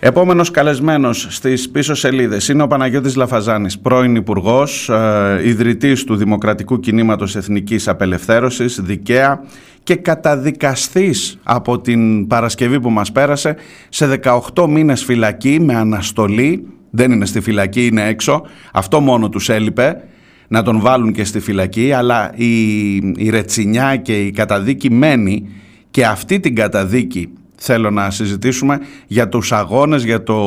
[0.04, 6.80] Επόμενος καλεσμένος στις πίσω σελίδες είναι ο Παναγιώτης Λαφαζάνης, πρώην Υπουργός, ε, ιδρυτής του Δημοκρατικού
[6.80, 9.43] Κινήματος Εθνικής Απελευθέρωσης, δικαία
[9.84, 13.56] και καταδικαστής από την Παρασκευή που μας πέρασε
[13.89, 18.41] σε 18 μήνες φυλακή με αναστολή, δεν είναι στη φυλακή, είναι έξω,
[18.74, 20.04] αυτό μόνο τους έλειπε,
[20.47, 25.49] να τον βάλουν και στη φυλακή, αλλά η, η ρετσινιά και η καταδίκη μένει
[25.91, 27.30] και αυτή την καταδίκη
[27.64, 30.39] θέλω να συζητήσουμε για τους αγώνες, για το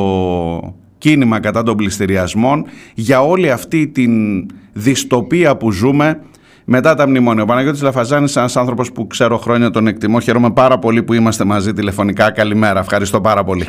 [0.97, 6.19] κίνημα κατά των πληστηριασμών, για όλη αυτή την δυστοπία που ζούμε
[6.65, 7.43] μετά τα μνημόνια.
[7.43, 11.43] Ο Παναγιώτης Λαφαζάνης, ένας άνθρωπος που ξέρω χρόνια τον εκτιμώ, χαίρομαι πάρα πολύ που είμαστε
[11.43, 12.31] μαζί τηλεφωνικά.
[12.31, 13.65] Καλημέρα, ευχαριστώ πάρα πολύ.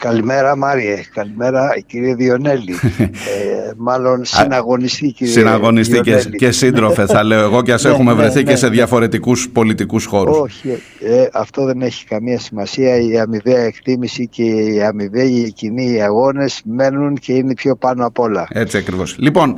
[0.00, 2.72] Καλημέρα Μάριε, καλημέρα κύριε Διονέλη.
[2.98, 6.36] ε, μάλλον συναγωνιστή κύριε Συναγωνιστή και, Διονέλη.
[6.36, 8.74] και σύντροφε θα λέω εγώ και ας Ναι, έχουμε ναι, βρεθεί ναι, και σε ναι.
[8.74, 10.38] διαφορετικούς πολιτικούς χώρους.
[10.38, 10.68] Όχι,
[11.00, 12.96] ε, αυτό δεν έχει καμία σημασία.
[12.96, 18.46] Η αμοιβαία εκτίμηση και η αμοιβαία κοινή αγώνες μένουν και είναι πιο πάνω απ' όλα.
[18.50, 19.16] Έτσι ακριβώς.
[19.18, 19.56] Λοιπόν,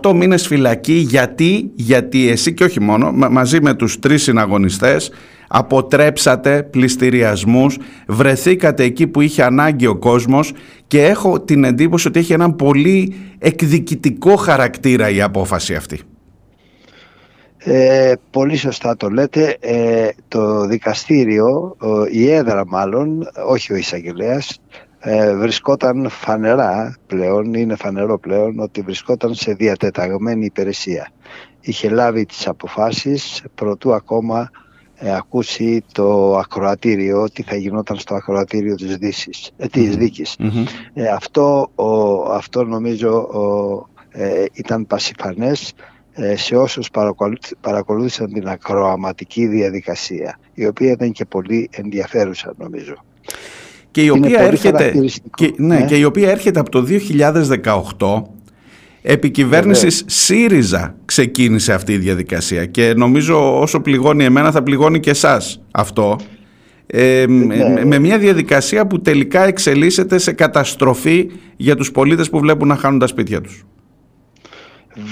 [0.00, 5.10] 18 μήνες φυλακή γιατί, γιατί εσύ και όχι μόνο, μα- μαζί με τους τρεις συναγωνιστές
[5.48, 10.52] αποτρέψατε πληστηριασμούς, βρεθήκατε εκεί που είχε ανάγκη ο κόσμος
[10.86, 16.00] και έχω την εντύπωση ότι έχει έναν πολύ εκδικητικό χαρακτήρα η απόφαση αυτή.
[17.58, 19.56] Ε, πολύ σωστά το λέτε.
[19.60, 24.60] Ε, το δικαστήριο, ο- η έδρα μάλλον, όχι ο εισαγγελέας,
[25.08, 31.08] ε, βρισκόταν φανερά πλέον, είναι φανερό πλέον, ότι βρισκόταν σε διατεταγμένη υπηρεσία.
[31.60, 34.50] Είχε λάβει τις αποφάσεις προτού ακόμα
[34.96, 40.36] ε, ακούσει το ακροατήριο, τι θα γινόταν στο ακροατήριο της, Δύσης, ε, της δίκης.
[40.94, 45.72] Ε, αυτό, ο, αυτό νομίζω ο, ε, ήταν πασιφανές
[46.12, 52.94] ε, σε όσους παρακολούθ- παρακολούθησαν την ακροαματική διαδικασία, η οποία ήταν και πολύ ενδιαφέρουσα νομίζω.
[53.96, 55.28] Και η Είναι οποία πολύ έρχεται, χαρακτηριστικό.
[55.34, 55.84] και, ναι, Ναι.
[55.84, 58.22] και η οποία έρχεται από το 2018
[59.02, 65.10] επί κυβέρνησης ΣΥΡΙΖΑ ξεκίνησε αυτή η διαδικασία και νομίζω όσο πληγώνει εμένα θα πληγώνει και
[65.10, 66.16] εσάς αυτό
[66.86, 72.68] ε, με- με μια διαδικασία που τελικά εξελίσσεται σε καταστροφή για τους πολίτες που βλέπουν
[72.68, 73.64] να χάνουν τα σπίτια τους.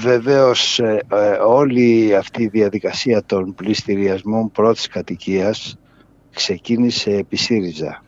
[0.03, 1.17] Βεβαίως ε, ε,
[1.47, 5.79] όλη αυτή η διαδικασία των πληστηριασμών πρώτης κατοικίας
[6.35, 8.04] ξεκίνησε επί ΣΥΡΙΖΑ.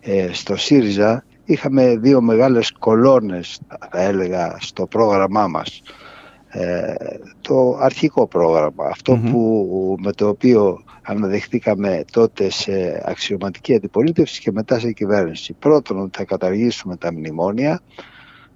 [0.00, 5.82] Ε, στο ΣΥΡΙΖΑ είχαμε δύο μεγάλες κολόνες θα έλεγα στο πρόγραμμά μας.
[6.48, 6.94] Ε,
[7.40, 9.30] το αρχικό πρόγραμμα, αυτό Μμμ.
[9.30, 15.52] που, με το οποίο αναδεχτήκαμε τότε σε αξιωματική αντιπολίτευση και μετά σε κυβέρνηση.
[15.52, 17.80] Πρώτον ότι θα καταργήσουμε τα μνημόνια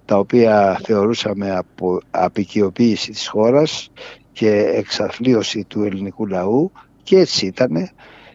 [0.05, 3.91] τα οποία θεωρούσαμε από απεικιοποίηση της χώρας
[4.33, 6.73] και εξαθλίωση του ελληνικού λαού
[7.03, 7.91] και έτσι ήτανε.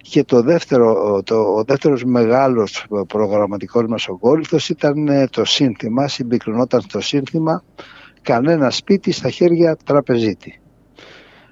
[0.10, 6.82] Και το δεύτερο, το, ο δεύτερος μεγάλος προγραμματικός μας ογκόλυθος ήταν ε, το σύνθημα, συμπυκνωνόταν
[6.82, 7.64] στο σύνθημα
[8.22, 10.60] «Κανένα σπίτι στα χέρια τραπεζίτη».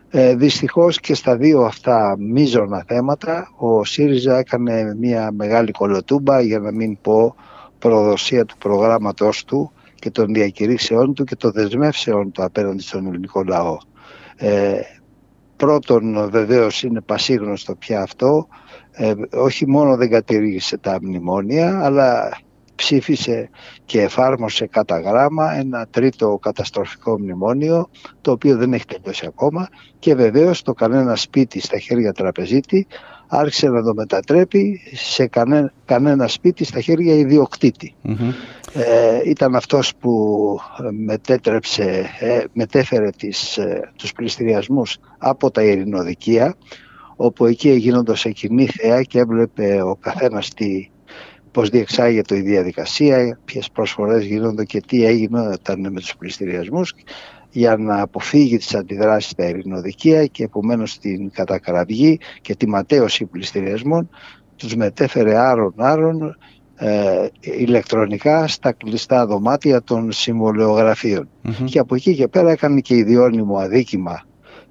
[0.10, 6.60] Ε, δυστυχώς και στα δύο αυτά μείζωνα θέματα ο ΣΥΡΙΖΑ έκανε μια μεγάλη κολοτούμπα για
[6.60, 7.36] να μην πω
[7.80, 13.44] προδοσία του προγράμματος του και των διακηρύξεών του και των δεσμεύσεων του απέναντι στον ελληνικό
[13.44, 13.78] λαό.
[14.36, 14.80] Ε,
[15.58, 18.48] πρώτον βεβαίως είναι πασίγνωστο πια αυτό,
[18.92, 22.38] ε, όχι μόνο δεν κατηργήσε τα μνημόνια αλλά
[22.78, 23.50] ψήφισε
[23.86, 27.90] και εφάρμοσε κατά γράμμα ένα τρίτο καταστροφικό μνημόνιο
[28.22, 29.70] το οποίο δεν έχει τελειώσει ακόμα
[30.00, 32.88] και βεβαίως το κανένα σπίτι στα χέρια τραπεζίτη
[33.28, 37.96] άρχισε να το μετατρέπει σε κανέ, κανένα σπίτι στα χέρια ιδιοκτήτη.
[38.74, 40.14] Ε, ήταν αυτός που
[40.80, 46.56] ε, μετέτρεψε, ε, μετέφερε τις, ε, τους πληστηριασμούς από τα ειρηνοδικεία
[47.16, 50.90] όπου εκεί γίνονταν σε κοινή θέα και έβλεπε ο καθένας τι
[51.58, 56.94] πώς διεξάγεται η διαδικασία, ποιες προσφορές γίνονται και τι έγινε όταν με τους πληστηριασμούς
[57.52, 64.10] για να αποφύγει τις αντιδράσεις στα ειρηνοδικεία και επομένως την κατακραυγή και τη ματέωση πληστηριασμών
[64.56, 66.38] τους μετέφερε άρον-άρον
[66.76, 71.30] ε, ηλεκτρονικά στα κλειστά δωμάτια των συμβολιογραφείων.
[71.66, 74.22] Και από εκεί και πέρα έκανε και ιδιώνυμο αδίκημα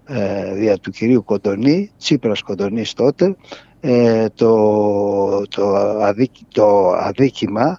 [0.09, 3.37] ε, δια του κυρίου Κοντονή, Τσίπρας Κοντονής τότε,
[3.81, 7.79] ε, το, το, αδίκη- το αδίκημα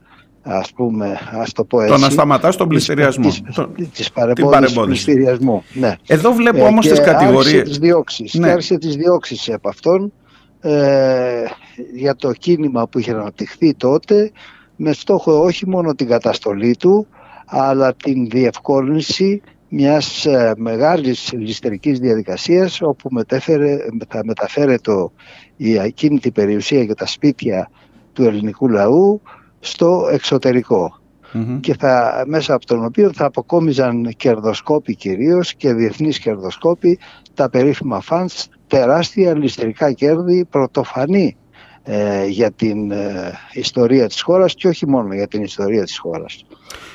[0.49, 3.29] ας πούμε, ας το πω έτσι, Το να σταματάς τον πληστηριασμό.
[3.29, 5.03] της, Το- της, της την παρεμπόδισης παρεμπόδιση.
[5.05, 5.63] πληστηριασμού.
[5.73, 5.95] Ναι.
[6.07, 7.63] Εδώ βλέπω όμως και τις Άρχισε κατηγορίες.
[7.69, 8.45] τις διώξεις, Ναι.
[8.47, 10.13] και άρχισε τις διώξεις από αυτόν
[10.61, 11.43] ε,
[11.95, 14.31] για το κίνημα που είχε αναπτυχθεί τότε
[14.75, 17.07] με στόχο όχι μόνο την καταστολή του
[17.45, 23.77] αλλά την διευκόλυνση μιας ε, μεγάλης ληστερικής διαδικασίας όπου μετέφερε,
[24.07, 24.91] θα μεταφέρεται
[25.57, 27.69] η ακίνητη περιουσία και τα σπίτια
[28.13, 29.21] του ελληνικού λαού
[29.59, 30.99] στο εξωτερικό
[31.33, 31.59] Μμμ.
[31.59, 36.99] και θα, μέσα από τον οποίο θα αποκόμιζαν κερδοσκόποι κυρίως και διεθνείς κερδοσκόποι
[37.33, 41.37] τα περίφημα φαντς, τεράστια ληστρικά κέρδη πρωτοφανή
[41.83, 46.45] ε, για την ε, ιστορία της χώρας και όχι μόνο για την ιστορία της χώρας.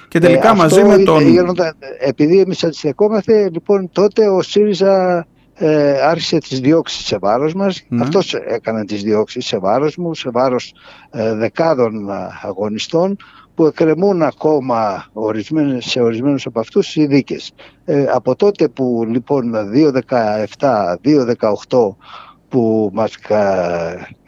[0.09, 1.29] Και τελικά Ε, μαζί αυτό με είναι- τον...
[1.29, 5.27] γίνονταν- επειδή εμείς αντιστεκόμαστε, λοιπόν τότε ο ΣΥΡΙΖΑ
[5.65, 7.83] ε, άρχισε τις διώξεις σε βάρος μας.
[7.89, 8.03] Ναι.
[8.03, 10.75] Αυτός έκανε τις διώξεις σε βάρος μου, σε βάρος
[11.11, 13.17] ε, δεκάδων α, αγωνιστών
[13.55, 17.53] που εκκρεμούν ακόμα ορισμένες, σε ορισμένους από αυτούς οι δίκες.
[17.85, 21.97] Ε, από τότε που λοιπόν 2.17, 2.18
[22.49, 24.22] που μας κα- ε, ε,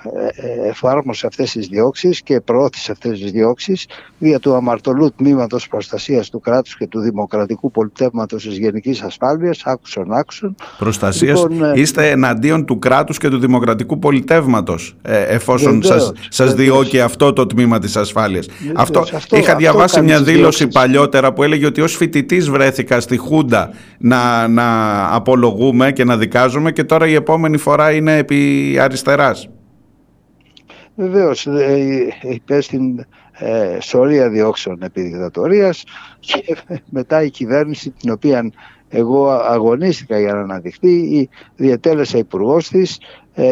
[0.69, 3.87] εφάρμοσε αυτές τις διώξεις και προώθησε αυτές τις διώξεις
[4.19, 10.13] δια του αμαρτωλού τμήματος προστασίας του κράτους και του δημοκρατικού πολιτεύματος της γενικής ασφάλειας, άκουσον
[10.13, 16.03] άκουσον, προστασίας Λοιπόν, ε, είστε εναντίον του κράτους και του δημοκρατικού πολιτεύματος ε, εφόσον Βεβαίως,
[16.03, 16.69] σας, σας βεβαίως.
[16.69, 18.47] διώκει αυτό το τμήμα της ασφάλειας.
[18.47, 20.81] Βεβαίως, Αυτό, αυτό- είχα αυτό διαβάσει κάνει μια τις δήλωση διώξεις.
[20.81, 24.65] παλιότερα που έλεγε ότι ως φοιτητής βρέθηκα στη Χούντα να, να
[25.15, 29.49] απολογούμε και να δικάζουμε και τώρα η επόμενη φορά είναι επί αριστεράς.
[30.97, 33.07] Βεβαίως, ε, υπέστη
[33.39, 35.85] ε, σωρία διώξεων επί δικτατορίας
[36.21, 36.57] και
[36.91, 38.51] μετά η κυβέρνηση την οποία
[38.89, 42.99] εγώ αγωνίστηκα για να αναδειχθεί η διετέλεσα υπουργός της,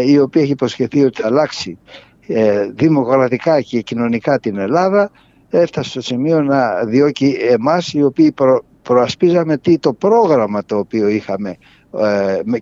[0.07, 1.79] η οποία έχει υποσχεθεί ότι θα αλλάξει
[2.27, 5.11] ε, δημοκρατικά και κοινωνικά την Ελλάδα
[5.51, 11.09] έφτασε στο σημείο να διώκει εμάς οι οποίοι προ, προασπίζαμε τι το πρόγραμμα το οποίο
[11.09, 11.59] είχαμε ε, με-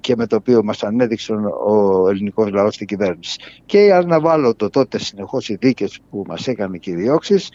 [0.00, 1.32] και με το οποίο μας ανέδειξε
[1.66, 3.38] ο ελληνικός λαός στην κυβέρνηση.
[3.66, 7.48] Και αναβάλλω το τότε συνεχώς οι δίκες που μας έκανε και οι διώξεις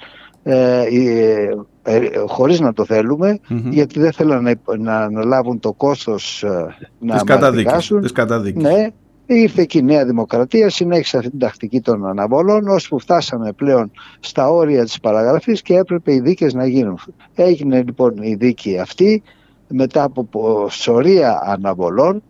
[0.43, 1.49] ε, ε,
[1.84, 3.71] ε, χωρίς να το θέλουμε Μμμ.
[3.71, 7.65] γιατί δεν θέλαν να, υπ- να αναλάβουν το κόστος ε, να Της μας καταδίκης.
[7.65, 8.01] δικάσουν.
[8.01, 8.63] Της καταδίκης.
[8.63, 8.88] Ναι,
[9.26, 14.49] ήρθε και η Νέα Δημοκρατία, συνέχισε αυτή την τακτική των αναβολών, ώσπου φτάσαμε πλέον στα
[14.49, 16.99] όρια της παραγραφής και έπρεπε οι δίκες να γίνουν.
[17.36, 19.23] Έγινε λοιπόν η δίκη αυτή
[19.68, 22.24] μετά από πο- σωρία αναβολών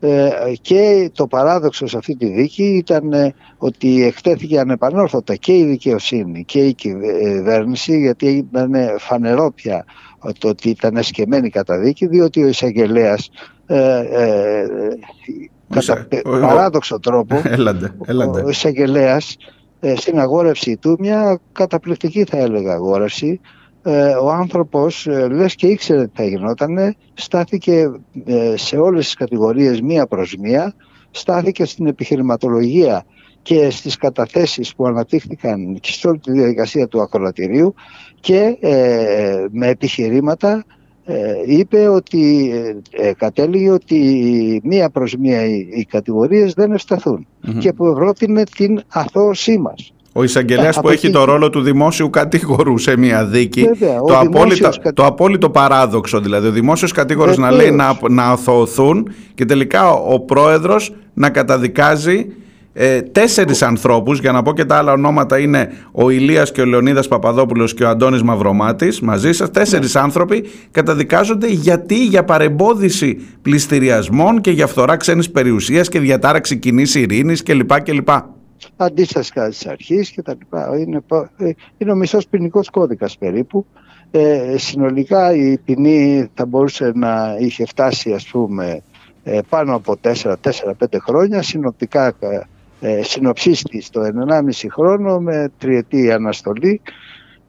[0.00, 0.28] ε,
[0.60, 6.44] και το παράδοξο σε αυτή τη δίκη ήταν ε, ότι εκτέθηκε ανεπανόρθωτα και η δικαιοσύνη
[6.44, 9.84] και η κυβέρνηση γιατί ήταν φανερό πια
[10.38, 13.30] το ότι ήταν εσκεμμένη η καταδίκη διότι ο εισαγγελέας
[13.66, 14.66] ε, ε,
[15.70, 18.42] κατά Ο- ο- παράδοξο τρόπο Έλαντε, έλαντε.
[18.42, 19.36] ο εισαγγελέας
[19.96, 23.48] στην αγόρευσή του, μια καταπληκτική θα έλεγα αγόρευση, ε,
[24.22, 27.90] ο άνθρωπος ε, λες και ήξερε τι θα γινόταν, στάθηκε
[28.24, 30.74] ε, σε όλες τις κατηγορίες μία προς μία,
[31.10, 33.04] στάθηκε στην επιχειρηματολογία
[33.42, 37.74] και στις καταθέσεις που αναπτύχθηκαν και σε όλη τη διαδικασία του ακροατηρίου
[38.20, 40.64] και ε, με επιχειρήματα
[41.10, 47.26] ε, είπε ότι ε, ε, κατέληγε ότι μία προς μία οι, οι κατηγορίες δεν ευσταθούν
[47.40, 47.58] Μμμ.
[47.58, 49.92] και που πρότεινε την αθώωσή μας.
[50.18, 53.62] Ο εισαγγελέας που από έχει εκεί- το ρόλο του δημόσιου κατήγορου σε μια δίκη.
[53.62, 56.46] Βέβαια, ο το, απόλυτο, δημόσιος κατ- το απόλυτο παράδοξο δηλαδή.
[56.48, 57.56] Ο δημόσιος κατήγορο να Βεβαίως.
[57.62, 62.26] λέει να, να αθωωωθούν και τελικά ο, ο πρόεδρος να καταδικάζει
[62.72, 64.18] ε, τέσσερις ανθρώπους.
[64.20, 67.84] Για να πω και τα άλλα ονόματα είναι ο Ηλίας και ο Λεωνίδας Παπαδόπουλος και
[67.84, 69.00] ο Αντώνης Μαυρομάτης.
[69.00, 70.00] Μαζί σας, τέσσερις Ναι.
[70.00, 77.42] άνθρωποι καταδικάζονται γιατί για παρεμπόδιση πληστηριασμών και για φθορά ξένης περιουσίας και διατάραξη κοινής ειρήνης
[77.42, 77.80] κλπ.
[77.82, 78.08] κλπ.
[78.76, 80.78] Αντίσταση κατά της αρχής και τα λοιπά.
[80.78, 83.66] Είναι, πα- ε, είναι ο μισός ποινικός κώδικας περίπου.
[84.10, 88.82] Ε, συνολικά η ποινή θα μπορούσε να είχε φτάσει ας πούμε
[89.24, 90.12] ε, πάνω από 4-5
[91.06, 92.40] χρόνια συνοπτικά ε,
[92.80, 96.80] ε, συνοψίστη στο 1,5 χρόνο με τριετή αναστολή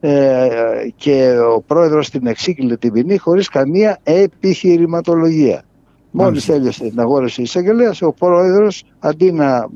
[0.00, 0.48] ε,
[0.96, 5.62] και ο πρόεδρος την εξήγηλε την ποινή χωρίς καμία επιχειρηματολογία.
[6.10, 6.52] Μόλις Μάλιστα.
[6.52, 9.68] τέλειωσε την αγόρευση της εισαγγελίας, ο πρόεδρος αντί να α,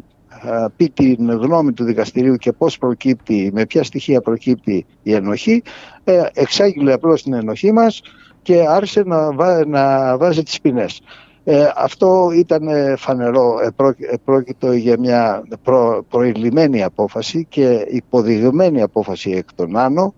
[0.77, 5.63] πει την γνώμη του δικαστηρίου και πώς προκύπτει, με ποια στοιχεία προκύπτει η ενοχή,
[6.05, 8.03] ε, εξάγγειλε απλώς την ενοχή μας
[8.43, 11.01] και άρχισε να, βά- να βάζει τις ποινές.
[11.45, 17.87] Ε, αυτό ήταν ε, φανερό, ε, πρό- ε, πρόκειτο για μια προ, προηλημένη απόφαση και
[17.89, 20.15] υποδειγμένη απόφαση εκ των άνω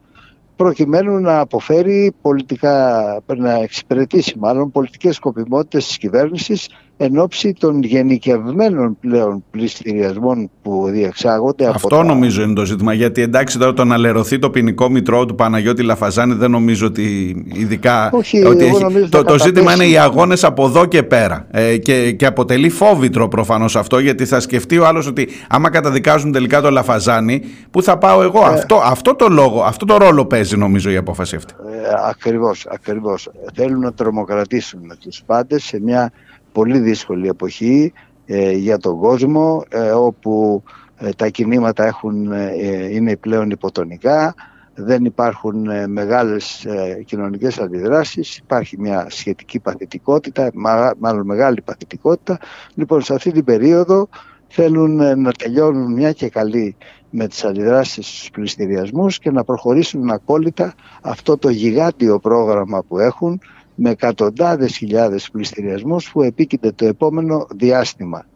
[0.57, 6.69] προκειμένου να αποφέρει πολιτικά, να εξυπηρετήσει μάλλον πολιτικές σκοπιμότητες της κυβέρνησης
[6.99, 12.93] εν ώψη των γενικευμένων πλέον πληστηριασμών που διεξάγονται από Αυτό τα- νομίζω είναι το ζήτημα.
[12.93, 17.37] Γιατί εντάξει τώρα το να λερωθεί το ποινικό μητρό του Παναγιώτη Λαφαζάνη δεν νομίζω ότι
[17.53, 18.11] ειδικά.
[18.13, 19.83] Όχι, ότι εγώ νομίζω το, θα το ζήτημα καταπέσει.
[19.89, 21.47] είναι οι αγώνες από εδώ και πέρα.
[21.51, 26.33] Ε, και, και αποτελεί φόβητρο προφανώς αυτό γιατί θα σκεφτεί ο άλλος ότι άμα καταδικάζουν
[26.33, 28.49] τελικά το Λαφαζάνη, πού θα πάω εγώ; Ε.
[28.53, 31.55] Αυτό, αυτό το λόγο, αυτό το ρόλο παίζει νομίζω η απόφαση αυτή.
[31.67, 33.31] Ε, ακριβώς, ακριβώς.
[33.55, 36.13] Θέλουν να τρομοκρατήσουν τους πάντες σε μια
[36.57, 37.93] πολύ δύσκολη εποχή
[38.27, 40.63] ε, για τον κόσμο ε, όπου
[40.97, 44.35] ε, τα κινήματα έχουν, ε, είναι πλέον υποτονικά
[44.75, 52.39] δεν υπάρχουν ε, μεγάλες ε, κοινωνικές αντιδράσεις, υπάρχει μια σχετική παθητικότητα, μα- μάλλον μεγάλη παθητικότητα.
[52.75, 54.09] Λοιπόν, σε αυτή την περίοδο
[54.49, 56.77] θέλουν ε, να τελειώνουν μια και καλή
[57.11, 63.41] με τις αντιδράσεις στους πληστηριασμούς και να προχωρήσουν ακόλυτα αυτό το γιγάντιο πρόγραμμα που έχουν
[63.77, 68.27] με εκατοντάδες χιλιάδες πληστηριασμούς που επίκειται το επόμενο διάστημα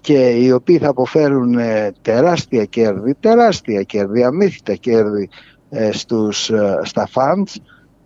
[0.00, 5.28] και οι οποίοι θα αποφέρουν ε, τεράστια κέρδη, τεράστια κέρδη, αμύθιτα κέρδη
[5.70, 7.54] ε, στους, ε, στα funds,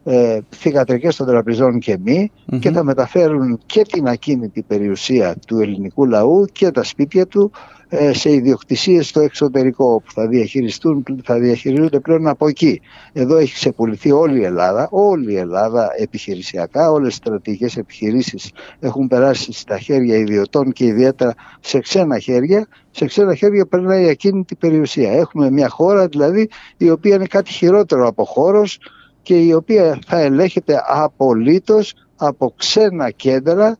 [0.04, 2.58] ε, θηγατρικές των τραπεζών και μη Μμμ.
[2.58, 7.81] και θα μεταφέρουν και την ακίνητη περιουσία του ελληνικού λαού και τα σπίτια του ε,
[8.12, 12.80] σε ιδιοκτησίες στο εξωτερικό που θα διαχειριστούν, θα διαχειρίζονται πλέον από εκεί.
[13.12, 19.08] Εδώ έχει ξεπουληθεί όλη η Ελλάδα, όλη η Ελλάδα επιχειρησιακά, όλες οι στρατηγικές επιχειρήσεις έχουν
[19.08, 22.66] περάσει στα χέρια ιδιωτών και ιδιαίτερα σε ξένα χέρια.
[22.90, 25.12] Σε ξένα χέρια περνάει η ακίνητη περιουσία.
[25.12, 28.78] Έχουμε μια χώρα δηλαδή η οποία είναι κάτι χειρότερο από χώρος
[29.22, 33.78] και η οποία θα ελέγχεται απολύτως από ξένα κέντρα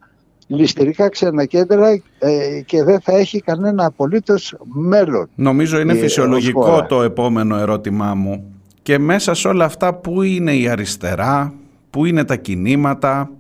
[0.57, 1.88] ληστηρικά ξένα κέντρα
[2.18, 5.28] ε, και δεν θα έχει κανένα απολύτως μέλλον.
[5.34, 6.86] Νομίζω είναι Ε, ως φυσιολογικό χώρα.
[6.86, 8.44] το επόμενο ερώτημά μου.
[8.82, 11.55] Και μέσα σε όλα αυτά πού είναι η αριστερά,
[11.90, 13.30] πού είναι τα κινήματα,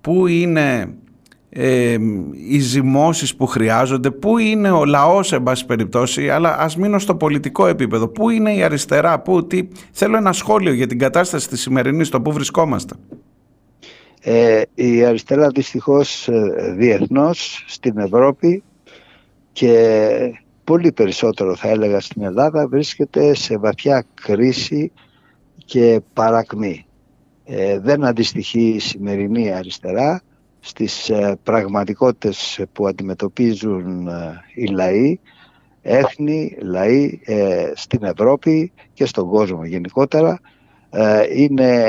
[0.00, 0.94] πού είναι
[1.50, 1.96] ε,
[2.48, 7.14] οι ζυμώσεις που χρειάζονται, πού είναι ο λαός εν πάση περιπτώσει, αλλά ας μείνω στο
[7.14, 8.08] πολιτικό επίπεδο.
[8.08, 9.68] Πού είναι η αριστερά, πού, τι...
[9.92, 12.94] Θέλω ένα σχόλιο για την κατάσταση της σημερινής, στο πού βρισκόμαστε.
[14.26, 18.62] Ε, η αριστερά δυστυχώς ε, διεθνώς στην Ευρώπη
[19.52, 24.92] και πολύ περισσότερο θα έλεγα στην Ελλάδα βρίσκεται σε βαθιά κρίση
[25.64, 26.86] και παρακμή.
[27.44, 30.22] Ε, δεν αντιστοιχεί η σημερινή αριστερά
[30.60, 35.18] στις ε, πραγματικότητες που αντιμετωπίζουν ε, οι λαοί,
[35.82, 40.54] έθνη, λαοί ε, στην Ευρώπη και στον κόσμο γενικότερα ε,
[41.36, 41.84] είναι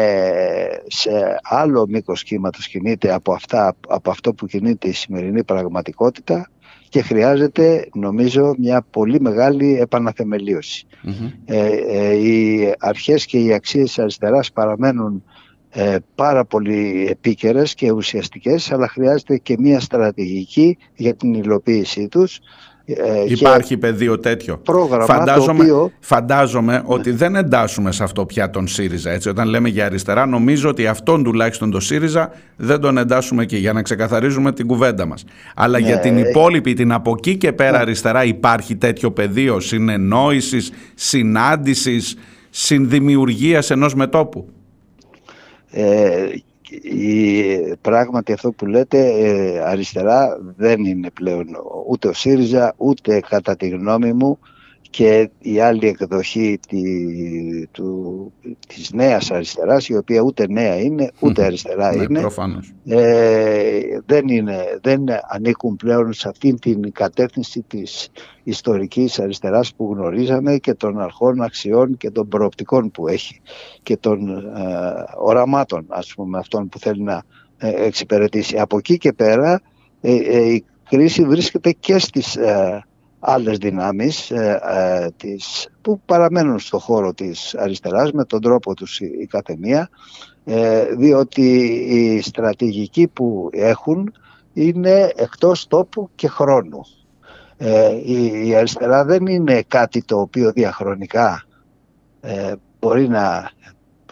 [0.88, 1.12] σε
[1.44, 6.50] άλλο μήκος κύματος κινείται από, αυτά, από αυτό που κινείται η σημερινή πραγματικότητα
[6.90, 10.88] και χρειάζεται νομίζω μια πολύ μεγάλη επαναθεμελίωση.
[11.46, 15.24] Ε, ε, οι αρχές και οι αξίες της αριστεράς παραμένουν
[15.70, 22.40] ε, πάρα πολύ επίκαιρες και ουσιαστικές αλλά χρειάζεται και μια στρατηγική για την υλοποίησή τους
[22.86, 24.58] ε, και Υπάρχει πεδίο τέτοιο.
[24.58, 29.12] πρόγραμμα Φαντάζομαι, το οποίο φαντάζομαι ότι δεν εντάσσουμε σε αυτό πια τον ΣΥΡΙΖΑ.
[29.12, 29.30] Έτσι.
[29.30, 33.74] Όταν λέμε για αριστερά, νομίζω ότι αυτόν τουλάχιστον τον ΣΥΡΙΖΑ δεν τον εντάσσουμε εκεί για
[33.74, 35.26] να ξεκαθαρίζουμε την κουβέντα μας.
[35.56, 39.60] Αλλά Ναι, για την ε, υπόλοιπη, την από εκεί και πέρα αριστερά, υπάρχει τέτοιο πεδίο
[39.60, 42.16] συνεννόησης, συνάντησης,
[42.50, 44.50] συνδημιουργίας ενός μετόπου;
[45.72, 46.44] Ε, η,
[47.82, 51.48] πράγματι αυτό που λέτε ε, αριστερά δεν είναι πλέον
[51.90, 54.40] ούτε ο ΣΥΡΙΖΑ ούτε κατά τη γνώμη μου
[54.96, 56.82] και η άλλη εκδοχή τη,
[57.68, 58.32] του,
[58.68, 62.74] της νέας αριστεράς η οποία ούτε νέα είναι ούτε αριστερά Ναι, είναι προφανώς.
[62.86, 68.10] ε, δεν, είναι, δεν ανήκουν πλέον σε αυτήν την κατεύθυνση της
[68.44, 73.42] ιστορικής αριστεράς που γνωρίζαμε και των αρχών αξιών και των προοπτικών που έχει
[73.84, 74.42] και των ε,
[75.18, 77.24] οραμάτων ας πούμε αυτών που θέλει να
[77.58, 78.58] ε, εξυπηρετήσει.
[78.58, 79.62] Από εκεί και πέρα
[80.02, 82.84] ε, ε, η κρίση βρίσκεται και στις ε,
[83.20, 89.00] άλλες δυνάμεις ε, ε, της, που παραμένουν στο χώρο της αριστεράς με τον τρόπο τους
[89.00, 89.90] η, η καθεμία
[90.46, 94.14] ε, διότι η στρατηγική που έχουν
[94.54, 96.82] είναι εκτός τόπου και χρόνου.
[97.58, 101.44] Ε, η, η αριστερά δεν είναι κάτι το οποίο διαχρονικά
[102.22, 103.52] ε, μπορεί να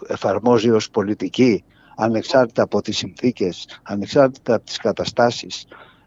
[0.06, 1.64] εφαρμόζει ως πολιτική
[1.96, 5.66] ανεξάρτητα από τις συνθήκες, ανεξάρτητα από τις καταστάσεις.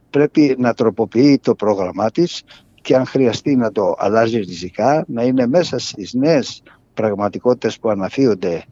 [0.10, 2.44] Πρέπει να τροποποιεί το πρόγραμμά της
[2.88, 8.64] και αν χρειαστεί να το αλλάζει ριζικά, να είναι μέσα στις νέες πραγματικότητες που αναφύονται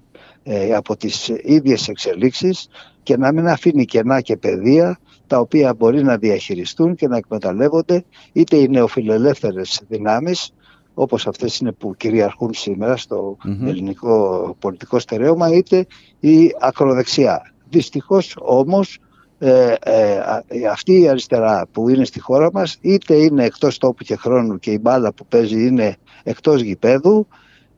[0.43, 2.67] ε, από τις ίδιες εξελίξεις
[3.03, 8.03] και να μην αφήνει κενά και πεδία τα οποία μπορεί να διαχειριστούν και να εκμεταλλεύονται
[8.33, 10.53] είτε οι νεοφιλελεύθερες δυνάμεις
[10.93, 15.85] όπως αυτές είναι που κυριαρχούν σήμερα στο ελληνικό πολιτικό στερέωμα είτε
[16.19, 17.53] η ακροδεξιά.
[17.69, 18.99] Δυστυχώς όμως
[19.45, 24.03] ε, ε, α- αυτή η αριστερά που είναι στη χώρα μας είτε είναι εκτός τόπου
[24.03, 27.27] και χρόνου και η μπάλα που παίζει είναι εκτός γηπέδου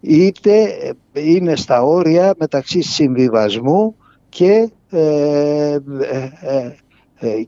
[0.02, 0.78] είτε
[1.14, 3.96] είναι στα όρια μεταξύ συμβιβασμού
[4.30, 6.76] και, ε, ε, ε, ε,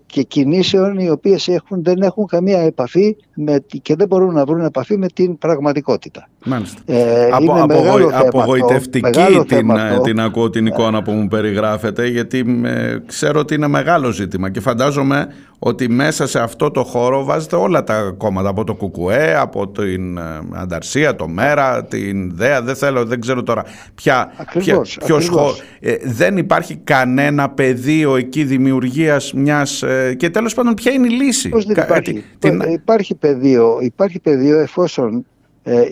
[0.05, 4.45] και κινήσεων οι οποίες έχουν, δεν έχουν καμία επαφή με, τη- και δεν μπορούν να
[4.45, 6.27] βρουν επαφή με την πραγματικότητα.
[6.45, 6.81] Μάλιστα.
[6.85, 10.01] Ε, Απο, είναι απογοη- μεγάλο θέμα αυτό, απογοητευτική μεγάλο την, θέμα αυτό.
[10.01, 14.59] την ακούω την εικόνα που μου περιγράφετε γιατί ε, ξέρω ότι είναι μεγάλο ζήτημα και
[14.59, 15.27] φαντάζομαι
[15.59, 20.17] ότι μέσα σε αυτό το χώρο βάζετε όλα τα κόμματα από το ΚΚΕ, από την
[20.17, 20.21] ε,
[20.53, 23.63] Ανταρσία, το ΜΕΡΑ, την ΔΕΑ, δεν θέλω, δεν ξέρω τώρα
[23.95, 25.51] ποια, Ακριβώς, ποια- ποιος ακριβώς.
[25.51, 31.07] χω- ε, δεν υπάρχει κανένα πεδίο εκεί δημιουργίας μιας ε, και τέλος πάντων ποια είναι
[31.07, 35.25] η λύση; Πώς δεν Κα- υπάρχει; τι- την- Ε, υπάρχει, πεδίο, υπάρχει πεδίο εφόσον
[35.63, 35.85] ε, ε,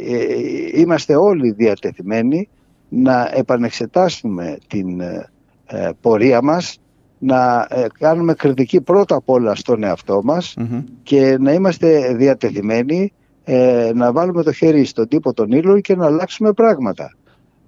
[0.75, 2.49] είμαστε όλοι διατεθειμένοι
[2.89, 5.29] να επανεξετάσουμε την ε,
[5.65, 6.77] ε, πορεία μας,
[7.19, 10.83] να ε, κάνουμε κριτική πρώτα απ' όλα στον εαυτό μας Μμμ.
[11.03, 13.13] και να είμαστε διατεθειμένοι
[13.43, 17.11] ε, να βάλουμε το χέρι στον τύπο των ήλων και να αλλάξουμε πράγματα.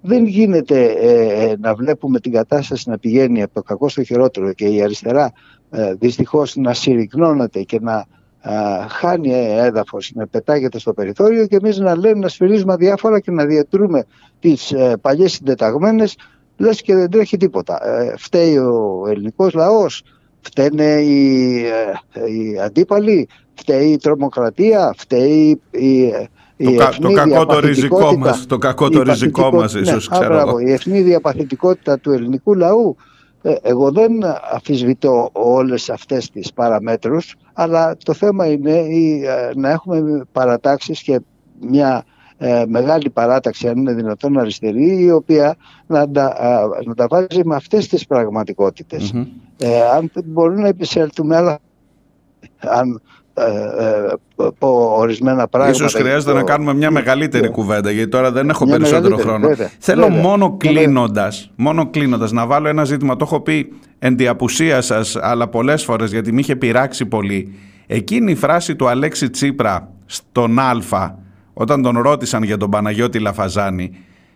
[0.02, 4.52] Δεν γίνεται ε, ε, να βλέπουμε την κατάσταση να πηγαίνει από το κακό στο χειρότερο
[4.52, 5.32] και η αριστερά
[5.70, 8.06] ε, δυστυχώς να συρρυκνώνεται και να
[8.40, 13.30] α, χάνει έδαφος, να πετάγεται στο περιθώριο και εμείς να λέμε να σφυρίζουμε διάφορα και
[13.30, 14.04] να διατρούμε
[14.40, 16.16] τις ε, παλιές συντεταγμένες
[16.60, 17.86] λες και δεν τρέχει τίποτα.
[17.88, 20.02] Ε, φταίει ο ελληνικός λαός,
[20.40, 21.56] φταίνε οι,
[22.12, 26.24] ε, οι αντίπαλοι, φταίει η τρομοκρατία, φταίει η, ε,
[26.56, 28.30] η Το, κα- το ευνίδια κακό το ριζικό παθητικότητα.
[28.30, 30.58] μας, το κακό Η το ριζικό παθητικο- μας ίσως, ναι, α, ξέρω μπράβο, εγώ.
[30.58, 32.96] η ευνίδια παθητικότητα του ελληνικού λαού
[33.42, 34.12] ε, εγώ δεν
[34.52, 41.20] αφισβητώ όλες αυτές τις παραμέτρους αλλά το θέμα είναι η, ε, να έχουμε παρατάξεις και
[41.60, 42.04] μια
[42.42, 45.56] ε, μεγάλη παράταξη αν είναι δυνατόν αριστερή η οποία
[45.86, 49.12] να τα, α, να τα βάζει με αυτές τις πραγματικότητες.
[49.12, 49.24] Μμμ.
[49.58, 51.58] Ε, αν μπορούν να επισέλθουμε αλλά
[52.58, 53.00] αν
[53.34, 54.16] ε, ε,
[54.58, 57.50] πω ορισμένα πράγματα Ίσως για χρειάζεται το- να κάνουμε μια μεγαλύτερη Ναι.
[57.50, 59.48] κουβέντα γιατί τώρα δεν έχω Μια περισσότερο μεγαλύτερη, χρόνο.
[59.48, 60.20] βέβαια, Θέλω βέβαια.
[60.22, 60.80] μόνο Ναι, ναι.
[60.80, 63.16] κλείνοντας, μόνο κλείνοντας να βάλω ένα ζήτημα.
[63.16, 67.54] Το έχω πει εν τη απουσία σας αλλά πολλές φορές γιατί με είχε πειράξει πολύ.
[67.86, 70.78] Εκείνη η φράση του Αλέξη Τσίπρα στον Α
[71.52, 73.90] όταν τον ρώτησαν για τον Παναγιώτη Λαφαζάνη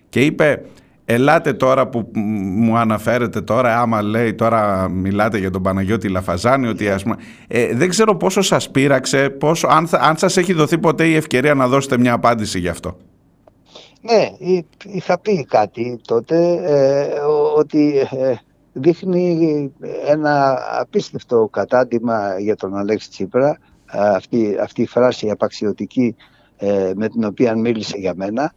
[0.09, 0.63] και είπε
[1.07, 2.21] Ελάτε τώρα που μ,
[2.65, 7.17] μου αναφέρετε τώρα, άμα λέει τώρα μιλάτε για τον Παναγιώτη Λαφαζάνη, ότι ας πούμε,
[7.49, 11.15] ε, δεν ξέρω πόσο σας πείραξε, πόσο, αν, θα- αν σας έχει δοθεί ποτέ η
[11.15, 12.97] ευκαιρία να δώσετε μια απάντηση γι' αυτό.
[14.01, 18.35] Ναι, εί- είχα πει κάτι τότε ε, ο- ότι ε,
[18.73, 19.73] δείχνει
[20.09, 23.59] ένα απίστευτο κατάντημα για τον Αλέξη Τσίπρα
[23.93, 26.25] ε, αυτή, αυτή η φράση απαξιωτική ε,
[26.95, 28.53] με την οποία μίλησε για μένα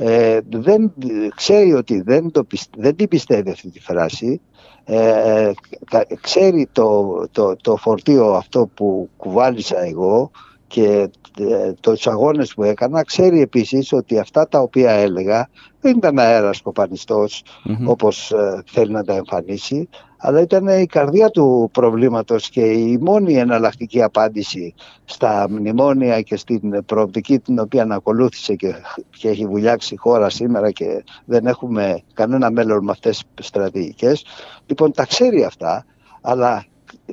[0.00, 0.92] ε, δεν,
[1.34, 4.40] ξέρει ότι δεν, το, πισ- δεν την πιστεύει αυτή τη φράση.
[4.84, 5.52] Ε,
[5.90, 10.30] κα- ξέρει το, το, το φορτίο αυτό που κουβάλισα εγώ
[10.68, 15.48] και ε, τους αγώνες που έκανα ξέρει επίσης ότι αυτά τα οποία έλεγα
[15.80, 17.88] δεν ήταν αέρας κοπανιστός Μμμ.
[17.88, 19.88] όπως ε, θέλει να τα εμφανίσει
[20.20, 24.74] αλλά ήταν η καρδιά του προβλήματος και η μόνη εναλλακτική απάντηση
[25.04, 28.74] στα μνημόνια και στην προοπτική την οποία ακολούθησε και,
[29.10, 34.24] και έχει βουλιάξει η χώρα σήμερα και δεν έχουμε κανένα μέλλον με αυτές τις στρατηγικές.
[34.66, 35.84] Λοιπόν, τα ξέρει αυτά,
[36.20, 36.64] αλλά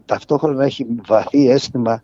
[0.05, 2.03] ταυτόχρονα έχει βαθύ αίσθημα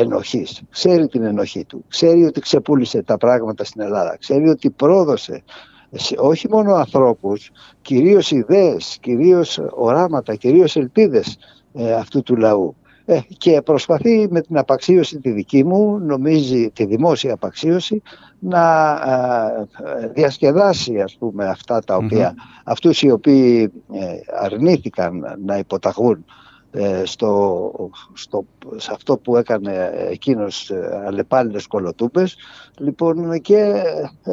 [0.00, 0.62] ενοχής.
[0.70, 1.84] Ξέρει την ενοχή του.
[1.88, 4.16] Ξέρει ότι ξεπούλησε τα πράγματα στην Ελλάδα.
[4.20, 5.42] Ξέρει ότι πρόδωσε
[5.90, 7.50] σε- όχι μόνο ανθρώπους,
[7.82, 11.38] κυρίως ιδέες, κυρίως οράματα, κυρίως ελπίδες
[11.74, 12.76] ε, αυτού του λαού.
[13.08, 18.02] Ε, και προσπαθεί με την απαξίωση τη δική μου, νομίζει τη δημόσια απαξίωση,
[18.38, 18.90] να
[20.02, 24.00] ε, διασκεδάσει ας πούμε αυτά τα οποία, αυτούς οι οποίοι ε,
[24.42, 26.24] αρνήθηκαν να υποταγούν ε,
[27.04, 27.72] στο,
[28.12, 28.44] στο,
[28.76, 32.36] σε αυτό που έκανε εκείνος ε, αλλεπάλληλες κολοτούμπες
[32.78, 33.82] λοιπόν και
[34.24, 34.32] ε,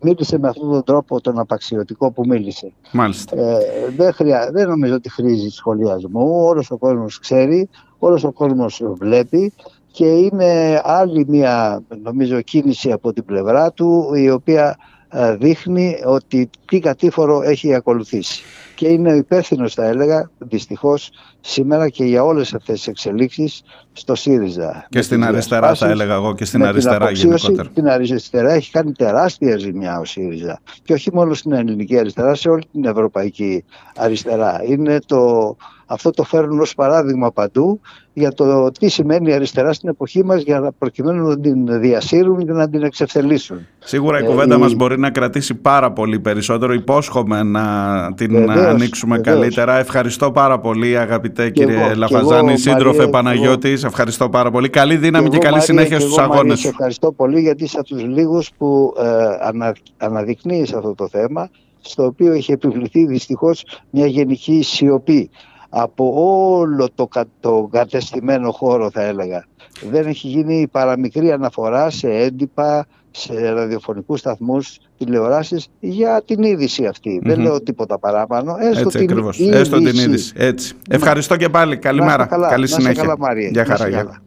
[0.00, 3.36] μίλησε με αυτόν τον τρόπο τον απαξιωτικό που μίλησε Μάλιστα.
[3.40, 3.58] ε,
[3.96, 9.52] δεν, χρειά, δεν νομίζω ότι χρήζει σχολιασμού όλος ο κόσμος ξέρει όλος ο κόσμος βλέπει
[9.90, 14.76] και είναι άλλη μια νομίζω κίνηση από την πλευρά του η οποία
[15.08, 18.42] ε, δείχνει ότι τι κατήφορο έχει ακολουθήσει.
[18.78, 21.10] Και είναι υπεύθυνο, θα έλεγα, δυστυχώς
[21.40, 24.86] σήμερα και για όλες αυτές τις εξελίξεις στο ΣΥΡΙΖΑ.
[24.88, 27.46] Και Με στην τις αριστερά, θα διασπάσεις, έλεγα εγώ, και στην με αριστερά την αποξίωση,
[27.46, 27.68] γενικότερα.
[27.74, 30.60] Την αριστερά έχει κάνει τεράστια ζημιά ο ΣΥΡΙΖΑ.
[30.82, 33.64] Και όχι μόνο στην ελληνική αριστερά, σε όλη την ευρωπαϊκή
[33.96, 34.62] αριστερά.
[34.64, 35.56] Είναι το,
[35.90, 37.80] αυτό το φέρνουν ως παράδειγμα παντού
[38.12, 42.38] για το τι σημαίνει η αριστερά στην εποχή μας για να προκειμένου να την διασύρουν
[42.46, 43.66] και να την εξευθελίσουν.
[43.78, 46.72] Σίγουρα η Ε, κουβέντα η- μας μπορεί να κρατήσει πάρα πολύ περισσότερο.
[46.72, 47.64] Υπόσχομαι να
[48.16, 49.38] την Βεβαίως, ανοίξουμε βεβαίως.
[49.38, 49.78] καλύτερα.
[49.78, 53.76] Ευχαριστώ πάρα πολύ αγαπητέ Και κύριε εγώ, και Λαφαζάνη, εγώ, σύντροφε Μαρία, και Παναγιώτη.
[53.76, 54.68] Σε ευχαριστώ πάρα πολύ.
[54.68, 56.60] Καλή δύναμη και, εγώ, καλή Μαρία, συνέχεια και στους εγώ, Μαρία, αγώνες.
[56.60, 59.04] Σε ευχαριστώ πολύ γιατί είσαι από τους λίγους που ε,
[59.48, 61.48] ανα, αναδεικνύεις αυτό το θέμα
[61.80, 65.30] στο οποίο έχει επιβληθεί δυστυχώς μια γενική σιωπή
[65.68, 66.12] από
[66.58, 69.44] όλο το, κα- το κατεστημένο χώρο θα έλεγα.
[69.90, 77.20] Δεν έχει γίνει παραμικρή αναφορά σε έντυπα, σε ραδιοφωνικούς σταθμούς, τηλεοράσεις για την είδηση αυτή.
[77.24, 77.44] Δεν Μμμ.
[77.44, 78.56] λέω τίποτα παράπανω.
[78.60, 79.38] Έστω Έτσι την ακριβώς.
[79.38, 79.58] είδηση.
[79.58, 80.32] Έστω την είδηση.
[80.36, 80.74] Έτσι.
[80.90, 81.66] Ευχαριστώ και πάλι.
[81.70, 82.26] Να είστε Καλημέρα.
[82.26, 83.02] καλά, Καλή να είστε συνέχεια.
[83.02, 83.48] καλά, Μαρία.
[83.48, 84.22] Γεια Να είστε χαρά.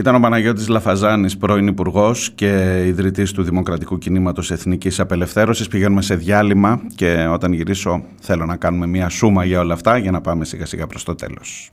[0.00, 5.68] Ήταν ο Παναγιώτης Λαφαζάνης, πρώην υπουργός και ιδρυτής του Δημοκρατικού Κινήματος Εθνικής Απελευθέρωσης.
[5.68, 10.10] Πηγαίνουμε σε διάλειμμα και όταν γυρίσω θέλω να κάνουμε μια σούμα για όλα αυτά για
[10.10, 11.70] να πάμε σιγά σιγά προς το τέλος.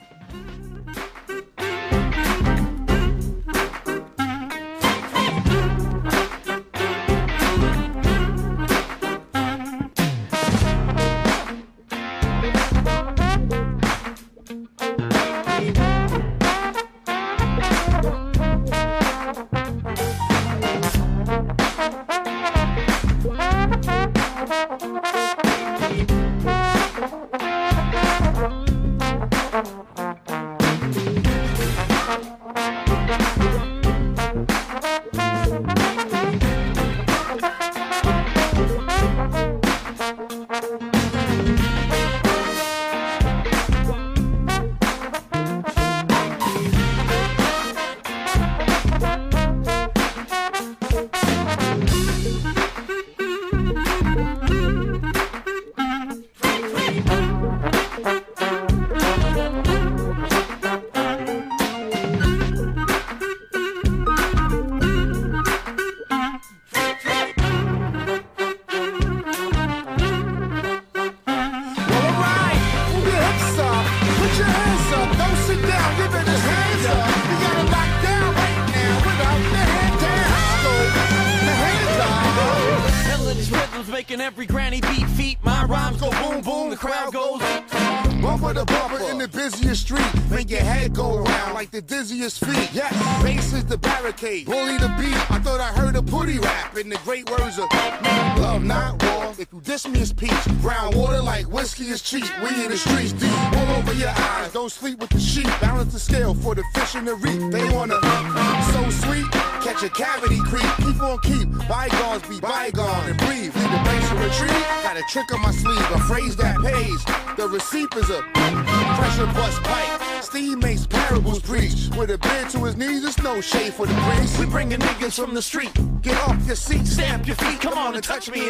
[125.07, 125.71] Niggas from the street.
[126.01, 128.49] Get off your seat, Stamp your feet, come on and touch me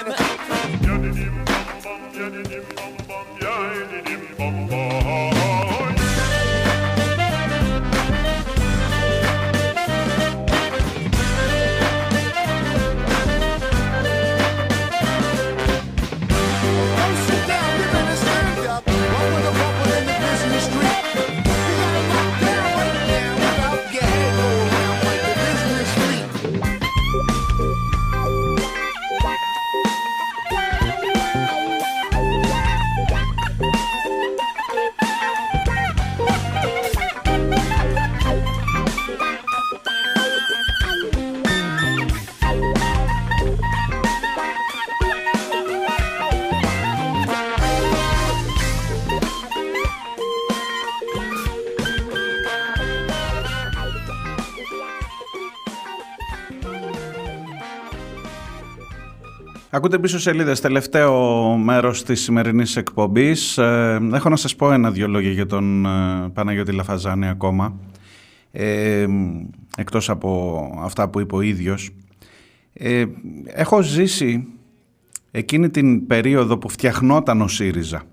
[59.77, 61.13] Ακούτε πίσω σελίδες, τελευταίο
[61.57, 63.57] μέρος της σημερινής εκπομπής.
[63.57, 67.79] Ε, έχω να σας πω ένα-δυο λόγια για τον ε, Παναγιώτη Λαφαζάνη ακόμα.
[68.51, 69.07] Ε,
[69.77, 71.89] εκτός από αυτά που είπε ο ίδιος.
[72.73, 73.05] Ε,
[73.45, 74.47] έχω ζήσει
[75.31, 78.03] εκείνη την περίοδο που φτιαχνόταν ο ΣΥΡΙΖΑ.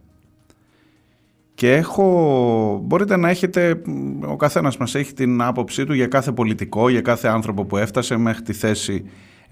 [1.55, 3.83] Και έχω, μπορείτε να έχετε,
[4.27, 8.17] ο καθένας μας έχει την άποψή του για κάθε πολιτικό, για κάθε άνθρωπο που έφτασε
[8.17, 9.05] μέχρι τη θέση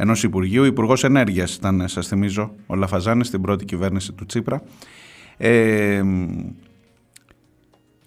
[0.02, 0.64] ενός Υπουργείου.
[0.64, 4.62] Υπουργός Ενέργειας ήταν, σας θυμίζω, ο Λαφαζάνης στην πρώτη κυβέρνηση του Τσίπρα.
[5.36, 6.02] Ε,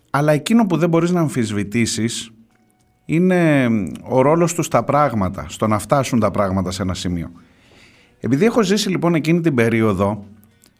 [0.09, 2.31] αλλά εκείνο που δεν μπορείς να αμφισβητήσεις
[3.05, 3.67] είναι
[4.09, 7.31] ο ρόλος τους στα πράγματα, στο να φτάσουν τα πράγματα σε ένα σημείο.
[8.19, 10.25] Επειδή έχω ζήσει λοιπόν εκείνη την περίοδο,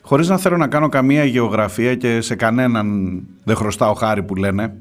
[0.02, 4.76] χωρίς να θέλω να κάνω καμία γεωγραφία και σε κανέναν δεν χρωστάω χάρη που λένε,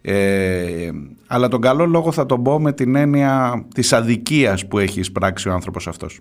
[0.00, 0.90] ε,
[1.26, 5.48] αλλά τον καλό λόγο θα τον πω με την έννοια της αδικίας που έχει εισπράξει
[5.48, 6.20] ο άνθρωπος αυτός.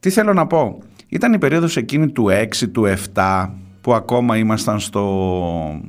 [0.00, 0.78] Τι θέλω να πω,
[1.08, 5.80] ήταν η περίοδος εκείνη του 6, του 7, που ακόμα ήμασταν στο,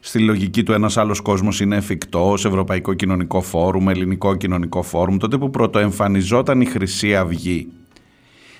[0.00, 5.38] στη λογική του ένας άλλος κόσμος είναι εφικτός, Ευρωπαϊκό Κοινωνικό Φόρουμ, Ελληνικό Κοινωνικό Φόρουμ, τότε
[5.38, 7.68] που πρωτοεμφανιζόταν η Χρυσή Αυγή,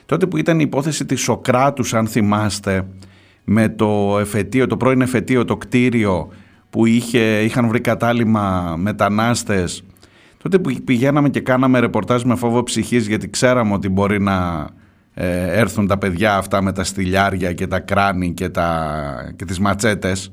[0.07, 2.87] τότε που ήταν η υπόθεση της Σοκράτους, αν θυμάστε,
[3.45, 6.29] με το εφετείο, το πρώην εφετείο, το κτίριο
[6.75, 9.83] που είχε, είχαν βρει κατάλημα μετανάστες,
[10.43, 14.67] τότε που πηγαίναμε και κάναμε ρεπορτάζ με φόβο ψυχής γιατί ξέραμε ότι μπορεί να
[15.15, 19.59] ε, έρθουν τα παιδιά αυτά με τα στυλιάρια και τα κράνη και, τα, και τις
[19.59, 20.33] ματσέτες.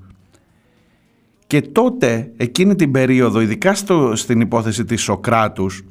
[1.48, 5.84] Και τότε εκείνη την περίοδο ειδικά στο, στην υπόθεση της Σοκράτους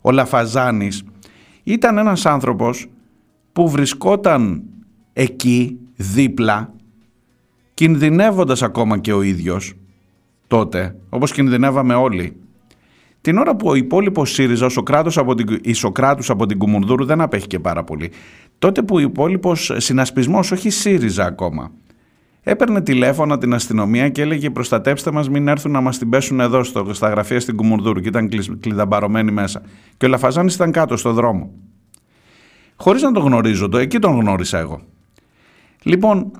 [0.00, 1.02] ο Λαφαζάνης
[1.62, 2.86] ήταν ένας άνθρωπος
[3.52, 4.62] που βρισκόταν
[5.12, 6.72] εκεί δίπλα
[7.74, 9.74] κινδυνεύοντας ακόμα και ο ίδιος
[10.48, 12.36] τότε όπως κινδυνεύαμε όλοι
[13.20, 17.04] την ώρα που ο υπόλοιπος ΣΥΡΙΖΑ, ο Σοκράτος από την, η Σοκράτους από την Κουμουνδούρου
[17.04, 18.10] δεν απέχει και πάρα πολύ.
[18.58, 21.70] Τότε που ο υπόλοιπος συνασπισμός, όχι ΣΥΡΙΖΑ ακόμα,
[22.42, 26.64] έπαιρνε τηλέφωνα την αστυνομία και έλεγε προστατέψτε μας μην έρθουν να μας την πέσουν εδώ
[26.64, 28.28] στο, στα γραφεία στην Κουμουνδούρου και ήταν
[28.60, 29.62] κλειδαμπαρωμένοι μέσα.
[29.96, 31.50] Και ο Λαφαζάνης ήταν κάτω στο δρόμο.
[32.76, 34.80] Χωρίς να τον γνωρίζω το, εκεί τον γνώρισα εγώ.
[35.82, 36.30] Λοιπόν,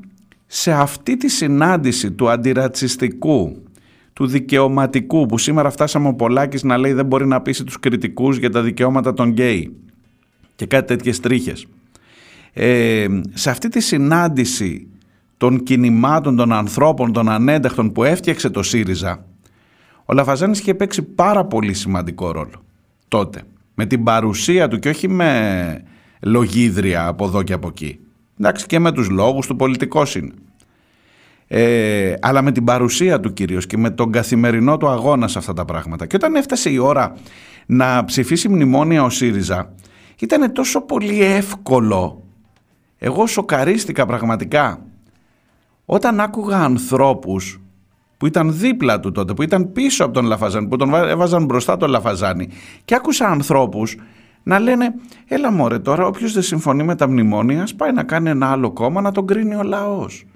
[0.47, 3.62] σε αυτή τη συνάντηση του αντιρατσιστικού
[4.19, 8.36] του δικαιωματικού που σήμερα φτάσαμε ο Πολάκης να λέει δεν μπορεί να πείσει τους κριτικούς
[8.36, 9.77] για τα δικαιώματα των γκέι
[10.55, 11.66] και κάτι τέτοιες τρίχες.
[12.53, 14.86] Ε, σε αυτή τη συνάντηση
[15.36, 19.24] των κινημάτων, των ανθρώπων, των ανένταχτων που έφτιαξε το ΣΥΡΙΖΑ
[20.05, 22.65] ο Λαφαζάνης είχε παίξει πάρα πολύ σημαντικό ρόλο
[23.09, 23.43] τότε
[23.74, 25.82] με την παρουσία του και όχι με
[26.20, 27.99] λογίδρια από εδώ και από εκεί.
[28.40, 30.32] Εντάξει και με τους λόγους του πολιτικός είναι
[31.49, 35.53] ε, αλλά με την παρουσία του κυρίως και με τον καθημερινό του αγώνα σε αυτά
[35.53, 36.07] τα πράγματα.
[36.07, 37.16] Και όταν έφτασε η ώρα
[37.66, 39.75] να ψηφίσει μνημόνια ο ΣΥΡΙΖΑ,
[40.20, 42.23] ήταν τόσο πολύ εύκολο.
[42.99, 44.81] Εγώ σοκαρίστηκα πραγματικά.
[45.85, 47.61] Όταν άκουγα ανθρώπους
[48.16, 51.77] που ήταν δίπλα του τότε, που ήταν πίσω από τον Λαφαζάνη, που τον έβαζαν μπροστά
[51.77, 52.49] τον Λαφαζάνη
[52.85, 53.97] και άκουσα ανθρώπους
[54.43, 54.95] να λένε
[55.27, 58.70] έλα μωρέ τώρα όποιος δεν συμφωνεί με τα μνημόνια ας πάει να κάνει ένα άλλο
[58.70, 60.27] κόμμα να τον κρίνει ο λαός.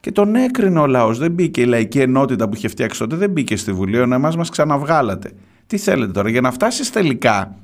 [0.00, 1.18] Και τον έκρινε ο λαός.
[1.18, 4.36] Δεν μπήκε η λαϊκή ενότητα που είχε φτιάξει τότε, δεν μπήκε στη Βουλή, ενώ εμάς
[4.36, 5.32] μας ξαναβγάλατε.
[5.66, 7.54] Τι θέλετε τώρα, για να φτάσεις τελικά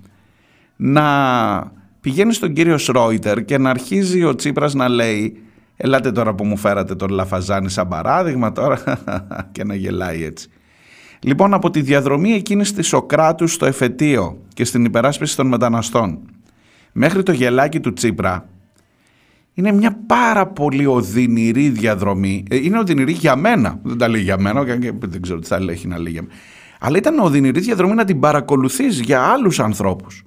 [0.76, 5.42] να πηγαίνεις στον κύριο Σρόιτερ και να αρχίζει ο Τσίπρας να λέει
[5.76, 8.82] ελάτε τώρα που μου φέρατε τον Λαφαζάνη σαν παράδειγμα τώρα
[9.52, 10.48] και να γελάει έτσι.
[11.20, 16.18] Λοιπόν από τη διαδρομή εκείνης της Σοκράτους στο εφετείο και στην υπεράσπιση των μεταναστών
[16.92, 18.48] μέχρι το γελάκι του Τσίπρα
[19.56, 22.44] είναι μια πάρα πολύ οδυνηρή διαδρομή.
[22.50, 23.80] Ε, είναι οδυνηρή για μένα.
[23.82, 24.62] Δεν τα λέει για μένα,
[24.98, 26.34] δεν ξέρω τι θα έχει να λέει για μένα.
[26.80, 30.22] Αλλά ήταν οδυνηρή διαδρομή να την παρακολουθείς για άλλους ανθρώπους.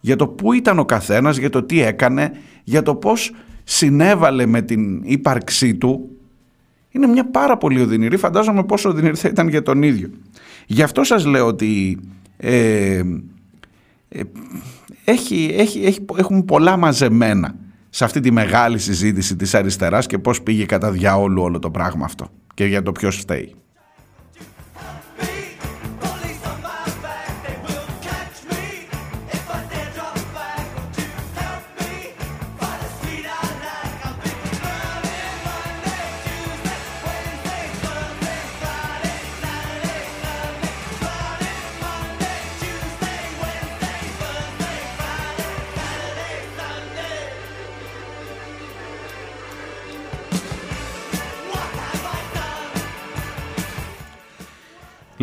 [0.00, 2.30] Για το πού ήταν ο καθένας, για το τι έκανε,
[2.64, 3.32] για το πώς
[3.64, 6.08] συνέβαλε με την ύπαρξή του.
[6.90, 10.10] Είναι μια πάρα πολύ οδυνηρή, φαντάζομαι πόσο οδυνηρή θα ήταν για τον ίδιο.
[10.66, 11.98] Γι' αυτό σας λέω ότι
[12.36, 13.02] ε,
[14.08, 14.22] ε,
[15.04, 17.54] έχει, έχει, έχει, έχουν πολλά μαζεμένα
[17.96, 22.04] σε αυτή τη μεγάλη συζήτηση της αριστεράς και πώς πήγε κατά διαόλου όλο το πράγμα
[22.04, 23.54] αυτό και για το ποιος φταίει.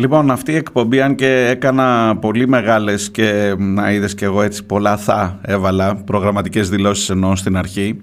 [0.02, 4.64] Λοιπόν, αυτή η εκπομπή, αν και έκανα πολύ μεγάλες και να είδες και εγώ έτσι
[4.64, 8.00] πολλά θα έβαλα προγραμματικές δηλώσεις εννοώ στην αρχή.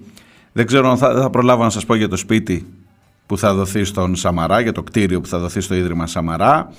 [0.52, 2.66] Δεν ξέρω αν θα, θα προλάβω να σας πω για το σπίτι
[3.26, 6.72] που θα δοθεί στον Σαμαρά, για το κτίριο που θα δοθεί στο Ίδρυμα Σαμαρά.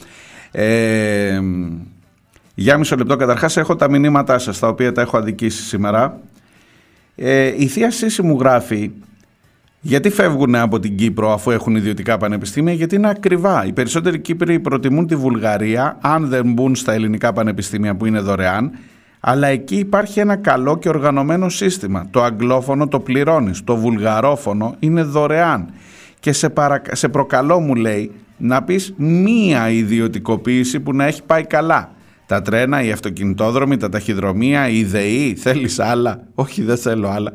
[0.51, 1.39] Ε,
[2.55, 6.19] για μισό λεπτό καταρχάς έχω τα μηνύματά σας, τα οποία τα έχω αδικήσει σήμερα.
[7.15, 8.91] Ε, η Θεία Σύση μου γράφει
[9.81, 13.65] γιατί φεύγουν από την Κύπρο αφού έχουν ιδιωτικά πανεπιστήμια, γιατί είναι ακριβά.
[13.65, 18.71] Οι περισσότεροι Κύπροι προτιμούν τη Βουλγαρία αν δεν μπουν στα ελληνικά πανεπιστήμια που είναι δωρεάν,
[19.19, 22.07] αλλά εκεί υπάρχει ένα καλό και οργανωμένο σύστημα.
[22.11, 25.69] Το αγγλόφωνο το πληρώνεις, το βουλγαρόφωνο είναι δωρεάν.
[26.19, 26.81] Και σε, παρα...
[26.91, 31.91] σε προκαλώ μου λέει να πεις μία ιδιωτικοποίηση που να έχει πάει καλά.
[32.25, 37.31] Τα τρένα, οι αυτοκινητόδρομοι, τα ταχυδρομεία, η ΔΕΗ, θέλεις άλλα; Όχι δεν θέλω άλλα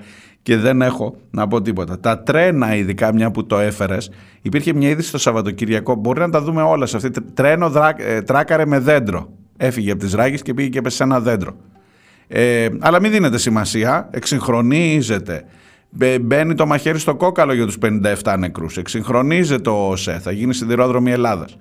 [0.46, 2.00] και δεν έχω να πω τίποτα.
[2.00, 4.10] Τα τρένα, ειδικά μια που το έφερες,
[4.42, 5.94] υπήρχε μια είδηση το Σαββατοκυριακό.
[5.94, 7.10] Μπορεί να τα δούμε όλα σε αυτή.
[7.34, 9.28] Τρένο δρά, ε, τράκαρε με δέντρο.
[9.56, 11.56] Έφυγε από τις Ράγες και πήγε και έπεσε σε ένα δέντρο.
[12.28, 14.08] Ε, αλλά μην δίνετε σημασία.
[14.10, 15.44] Εξυγχρονίζεται.
[15.90, 18.76] Μπε- Μπαίνει το μαχαίρι στο κόκαλο για τους 57 νεκρούς.
[18.76, 20.18] Εξυγχρονίζεται ο ΟΣΕ.
[20.22, 21.56] Θα γίνει σιδηρόδρομη Ελλάδας.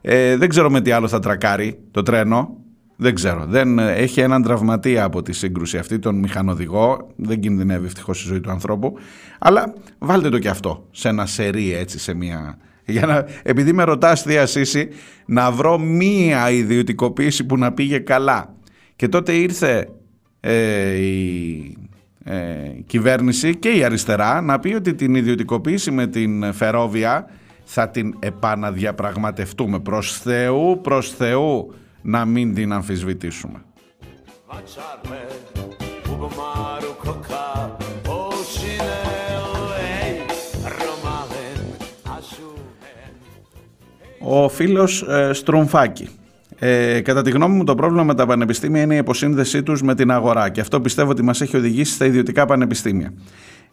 [0.00, 2.56] Ε, δεν ξέρω με τι άλλο θα τρακάρει το τρένο.
[3.02, 3.44] Δεν ξέρω.
[3.46, 7.08] Δεν, ε, έχει έναν τραυματία από τη σύγκρουση αυτή, τον μηχανοδηγό.
[7.16, 8.94] Δεν κινδυνεύει ευτυχώς η ζωή του ανθρώπου.
[9.38, 12.58] Αλλά βάλτε το και αυτό σε ένα σερί έτσι, σε μια.
[12.84, 14.88] Για να, επειδή με ρωτάς, Θεία Σύση,
[15.26, 18.54] να βρω μία ιδιωτικοποίηση που να πήγε καλά.
[18.96, 19.88] Και τότε ήρθε
[20.40, 21.76] ε, η
[22.24, 22.36] ε,
[22.86, 27.28] κυβέρνηση και η αριστερά να πει ότι την ιδιωτικοποίηση με την Φερόβια
[27.64, 29.80] θα την επαναδιαπραγματευτούμε.
[29.80, 33.64] Προς Θεού, προς Θεού να μην την αμφισβητήσουμε.
[34.48, 35.52] Facciarle
[36.12, 37.48] Ugomaru Koka
[38.06, 39.52] Oshinele
[40.80, 41.60] Romalen
[42.16, 43.12] Ashuhen
[44.18, 46.08] Ο φίλος ε, Στρουμφάκη.
[46.58, 49.94] Ε, κατά τη γνώμη μου το πρόβλημα με τα πανεπιστήμια είναι η υποσύνδεσή τους με
[49.94, 53.12] την αγορά και αυτό πιστεύω ότι μας έχει οδηγήσει στα ιδιωτικά πανεπιστήμια.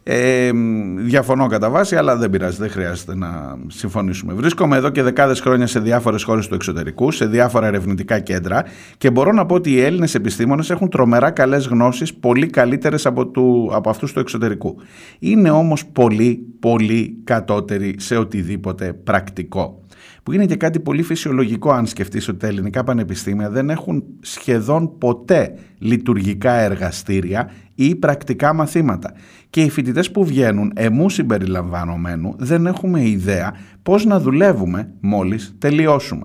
[0.02, 0.50] Ε,
[0.96, 4.32] διαφωνώ κατά βάση, αλλά δεν πειράζει, δεν χρειάζεται να συμφωνήσουμε.
[4.32, 8.64] Βρίσκομαι εδώ και δεκάδες χρόνια σε διάφορες χώρες του εξωτερικού, σε διάφορα ερευνητικά κέντρα
[8.98, 13.26] και μπορώ να πω ότι οι Έλληνες επιστήμονες έχουν τρομερά καλές γνώσεις, πολύ καλύτερες από,
[13.26, 14.76] του, από αυτούς του εξωτερικού.
[15.18, 19.84] Είναι όμως πολύ, πολύ κατώτεροι σε οτιδήποτε πρακτικό.
[20.22, 24.98] Που είναι και κάτι πολύ φυσιολογικό αν σκεφτείς ότι τα ελληνικά πανεπιστήμια δεν έχουν σχεδόν
[24.98, 29.12] ποτέ λειτουργικά εργαστήρια ή πρακτικά μαθήματα.
[29.50, 36.22] Και οι φοιτητές που βγαίνουν, εμού συμπεριλαμβανομένου, δεν έχουμε ιδέα πώς να δουλεύουμε μόλις τελειώσουμε.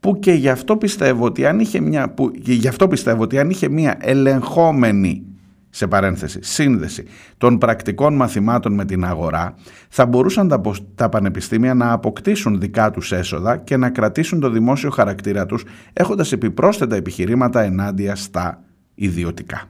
[0.00, 3.38] Που και γι' αυτό πιστεύω ότι αν είχε μια, που, και γι' αυτό πιστεύω ότι
[3.38, 5.22] αν είχε μια ελεγχόμενη
[5.70, 7.04] σε παρένθεση, σύνδεση
[7.38, 9.54] των πρακτικών μαθημάτων με την αγορά,
[9.88, 14.50] θα μπορούσαν τα, πο- τα πανεπιστήμια να αποκτήσουν δικά τους έσοδα και να κρατήσουν το
[14.50, 18.62] δημόσιο χαρακτήρα τους, έχοντας επιπρόσθετα επιχειρήματα ενάντια στα
[18.94, 19.62] ιδιωτικά.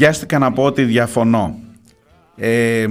[0.00, 1.58] Βιάστηκα να πω ότι διαφωνώ.
[2.36, 2.86] Ε,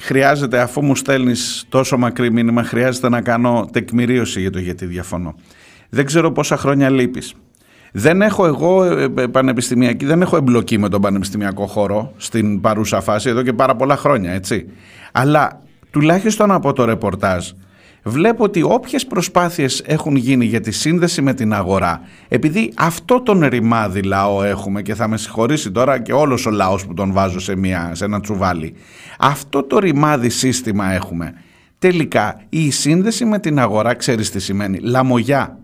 [0.00, 5.34] χρειάζεται, αφού μου στέλνεις τόσο μακρύ μήνυμα, χρειάζεται να κάνω τεκμηρίωση για το γιατί διαφωνώ.
[5.88, 7.34] Δεν ξέρω πόσα χρόνια λείπεις.
[7.92, 13.00] Δεν έχω εγώ ε, ε, πανεπιστημιακή, δεν έχω εμπλοκή με τον πανεπιστημιακό χώρο στην παρούσα
[13.00, 14.66] φάση εδώ και πάρα πολλά χρόνια, έτσι.
[15.12, 15.60] Αλλά
[15.90, 17.50] τουλάχιστον από το ρεπορτάζ
[18.02, 23.46] βλέπω ότι όποιες προσπάθειες έχουν γίνει για τη σύνδεση με την αγορά, επειδή αυτό τον
[23.46, 27.40] ρημάδι λαό έχουμε και θα με συγχωρήσει τώρα και όλος ο λαός που τον βάζω
[27.40, 28.74] σε, μια, σε ένα τσουβάλι,
[29.18, 31.34] αυτό το ρημάδι σύστημα έχουμε.
[31.78, 35.58] Τελικά η σύνδεση με την αγορά ξέρεις τι σημαίνει, λαμογιά.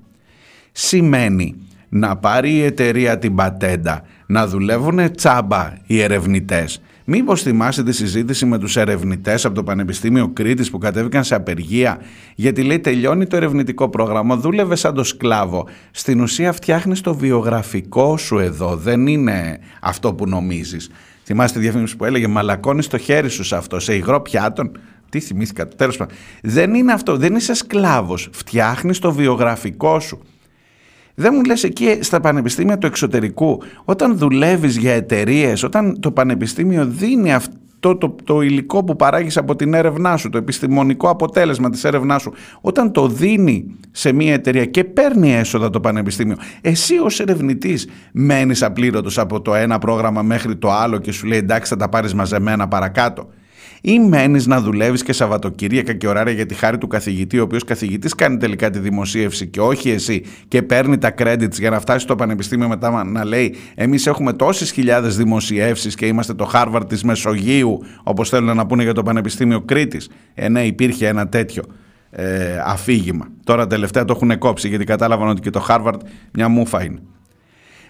[0.73, 1.55] Σημαίνει
[1.89, 6.81] να πάρει η εταιρεία την πατέντα, να δουλεύουν τσάμπα οι ερευνητές.
[7.11, 12.01] Μήπως θυμάσαι τη συζήτηση με τους ερευνητές από το Πανεπιστήμιο Κρήτης που κατέβηκαν σε απεργία;
[12.35, 15.69] Γιατί λέει τελειώνει το ερευνητικό πρόγραμμα, δούλευε σαν το σκλάβο.
[15.91, 20.91] Στην ουσία φτιάχνεις το βιογραφικό σου εδώ, δεν είναι αυτό που νομίζεις.
[21.25, 24.79] Θυμάστε τη διαφήμιση που έλεγε μαλακώνεις το χέρι σου σε αυτό, σε υγρό πιάτον.
[25.09, 26.17] Τι θυμήθηκα, τέλος πάντων.
[26.43, 30.23] Δεν είναι αυτό, δεν είσαι σκλάβος, φτιάχνεις το βιογραφικό σου.
[31.21, 36.87] Δεν μου λες εκεί στα πανεπιστήμια του εξωτερικού, όταν δουλεύεις για εταιρείες, όταν το πανεπιστήμιο
[36.87, 41.85] δίνει αυτό το, το υλικό που παράγεις από την έρευνά σου, το επιστημονικό αποτέλεσμα της
[41.85, 47.21] έρευνάς σου, όταν το δίνει σε μια εταιρεία και παίρνει έσοδα το πανεπιστήμιο, εσύ ως
[47.21, 51.77] ερευνητής μένεις απλήρωτος από το ένα πρόγραμμα μέχρι το άλλο και σου λέει εντάξει θα
[51.77, 53.29] τα πάρεις μαζεμένα παρακάτω
[53.81, 57.65] ή μένεις να δουλεύεις και Σαββατοκύριακα και ωράρια για τη χάρη του καθηγητή, ο οποίος
[57.65, 61.99] καθηγητής κάνει τελικά τη δημοσίευση και όχι εσύ, και παίρνει τα credits για να φτάσει
[61.99, 67.03] στο πανεπιστήμιο μετά να λέει: Εμείς έχουμε τόσες χιλιάδες δημοσιεύσεις και είμαστε το Harvard της
[67.03, 70.11] Μεσογείου, όπως θέλουν να πούνε για το Πανεπιστήμιο Κρήτης.
[70.35, 71.63] Ε, ναι, υπήρχε ένα τέτοιο
[72.11, 73.29] ε, αφήγημα.
[73.45, 75.99] Τώρα τελευταία το έχουν κόψει γιατί κατάλαβαν ότι και το Harvard
[76.33, 76.99] μια μούφα είναι.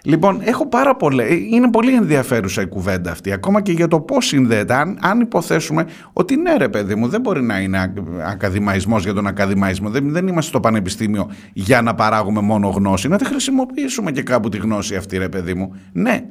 [0.04, 1.24] Λοιπόν, έχω πάρα πολλά.
[1.24, 4.74] ε, Είναι πολύ ενδιαφέρουσα η κουβέντα αυτή, ακόμα και για το πώς συνδέεται.
[4.74, 7.92] Αν, αν υποθέσουμε ότι ναι, ρε παιδί μου, δεν μπορεί να είναι
[8.26, 9.90] ακαδημαϊσμός για τον ακαδημαϊσμό.
[9.90, 13.08] Δεν, δεν είμαστε στο πανεπιστήμιο για να παράγουμε μόνο γνώση.
[13.08, 15.74] Να τη χρησιμοποιήσουμε και κάπου τη γνώση αυτή, ρε παιδί μου.
[15.92, 16.24] Ναι,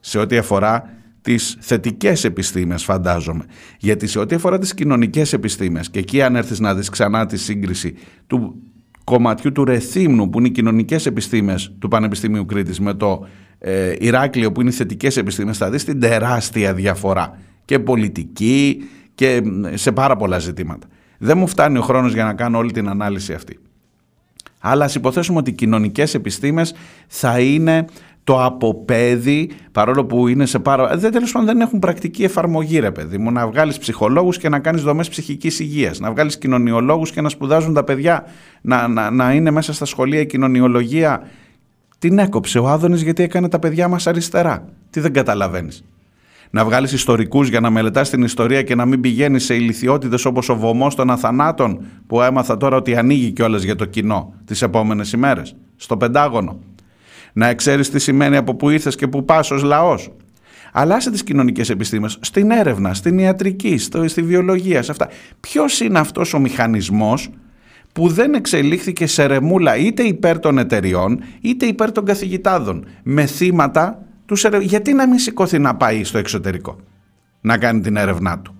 [0.00, 0.90] σε ό,τι αφορά
[1.22, 3.44] τις θετικές επιστήμες φαντάζομαι.
[3.78, 7.36] Γιατί σε ό,τι αφορά τις κοινωνικές επιστήμες και εκεί αν έρθεις να δεις ξανά τη
[7.36, 7.94] σύγκριση
[8.26, 8.62] του
[9.04, 13.26] κομματιού του Ρεθύμνου που είναι οι κοινωνικές επιστήμες του Πανεπιστημίου Κρήτης με το
[13.58, 19.42] ε, Ηράκλειο που είναι οι θετικές επιστήμες θα δεις την τεράστια διαφορά και πολιτική και
[19.74, 20.86] σε πάρα πολλά ζητήματα.
[21.18, 23.58] Δεν μου φτάνει ο χρόνος για να κάνω όλη την ανάλυση αυτή.
[24.58, 26.74] Αλλά ας υποθέσουμε ότι οι κοινωνικές επιστήμες
[27.06, 27.84] θα είναι
[28.24, 30.96] το αποπέδι, παρόλο που είναι σε πάρα...
[30.96, 33.32] Δεν, τέλος πάντων δεν έχουν πρακτική εφαρμογή ρε παιδί μου.
[33.32, 36.00] Να βγάλεις ψυχολόγους και να κάνεις δομές ψυχικής υγείας.
[36.00, 38.24] Να βγάλεις κοινωνιολόγους και να σπουδάζουν τα παιδιά.
[38.60, 41.22] Να, να, να είναι μέσα στα σχολεία η κοινωνιολογία.
[41.98, 44.64] Την έκοψε ο Άδωνης γιατί έκανε τα παιδιά μας αριστερά.
[44.90, 45.84] Τι δεν καταλαβαίνεις.
[46.50, 50.48] Να βγάλεις ιστορικούς για να μελετάς την ιστορία και να μην πηγαίνεις σε ηλικιότητες όπως
[50.48, 55.12] ο βωμός των Αθανάτων που έμαθα τώρα ότι ανοίγει κιόλας για το κοινό τις επόμενες
[55.12, 55.56] ημέρες.
[55.76, 56.58] Στο Πεντάγωνο
[57.36, 60.12] να ξέρεις τι σημαίνει από που ήρθες και που πας ως λαός.
[60.72, 65.08] Αλλά σε τις κοινωνικές επιστήμες, στην έρευνα, στην ιατρική, στο, στη βιολογία, σε αυτά.
[65.40, 67.30] Ποιος είναι αυτός ο μηχανισμός
[67.92, 74.02] που δεν εξελίχθηκε σε ρεμούλα είτε υπέρ των εταιριών είτε υπέρ των καθηγητάδων με θύματα
[74.26, 74.58] τους ερε...
[74.58, 76.76] γιατί να μην σηκώθει να πάει στο εξωτερικό
[77.40, 78.54] να κάνει την έρευνά του;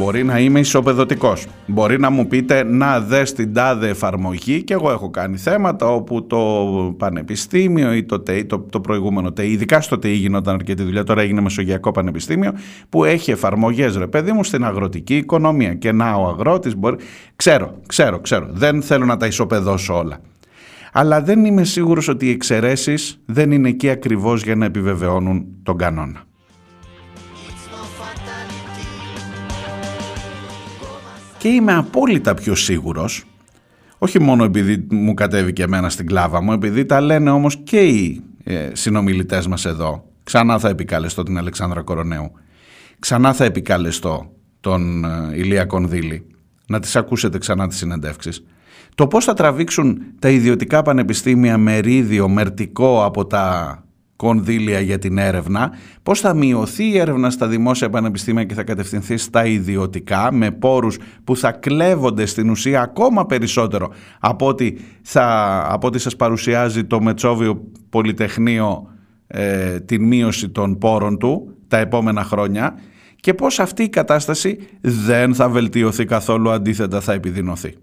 [0.00, 1.46] Μπορεί να είμαι ισοπεδωτικός.
[1.66, 6.26] Μπορεί να μου πείτε να δες την τάδε εφαρμογή και εγώ έχω κάνει θέματα όπου
[6.26, 6.38] το
[6.98, 11.22] πανεπιστήμιο ή το ΤΕΙ, το, το προηγούμενο ΤΕΙ, ειδικά στο ΤΕΙ γινόταν αρκετή δουλειά, τώρα
[11.22, 12.52] έγινε Μεσογειακό Πανεπιστήμιο,
[12.88, 16.96] που έχει εφαρμογές ρε παιδί μου στην αγροτική οικονομία και να ο αγρότης μπορεί...
[17.36, 18.46] Ξέρω, ξέρω, ξέρω.
[18.50, 20.20] Δεν θέλω να τα ισοπεδώσω όλα.
[20.92, 25.76] Αλλά δεν είμαι σίγουρος ότι οι εξαιρέσεις δεν είναι εκεί ακριβώς για να επιβεβαιώνουν τον
[25.76, 26.28] κανόνα.
[31.40, 33.24] Και είμαι απόλυτα πιο σίγουρος,
[33.98, 38.22] όχι μόνο επειδή μου κατέβηκε εμένα στην κλάβα μου, επειδή τα λένε όμως και οι
[38.44, 40.04] ε, συνομιλητές μας εδώ.
[40.24, 42.32] Ξανά θα επικαλεστώ την Αλεξάνδρα Κορονέου.
[42.98, 46.26] Ξανά θα επικαλεστώ τον ε, Ηλία Κονδύλη.
[46.66, 48.44] Να τις ακούσετε ξανά τις συνεντεύξεις.
[48.94, 53.84] Το πώς θα τραβήξουν τα ιδιωτικά πανεπιστήμια μερίδιο μερτικό από τα
[54.20, 55.72] κονδύλια για την έρευνα,
[56.02, 60.98] πώς θα μειωθεί η έρευνα στα δημόσια πανεπιστήμια και θα κατευθυνθεί στα ιδιωτικά με πόρους
[61.24, 63.90] που θα κλέβονται στην ουσία ακόμα περισσότερο
[64.20, 64.72] από ό,τι,
[65.02, 65.24] θα,
[65.68, 68.88] από ό,τι σας παρουσιάζει το Μετσόβιο Πολυτεχνείο
[69.26, 72.78] ε, την μείωση των πόρων του τα επόμενα χρόνια
[73.16, 77.74] και πώς αυτή η κατάσταση δεν θα βελτιωθεί καθόλου, αντίθετα θα επιδεινωθεί.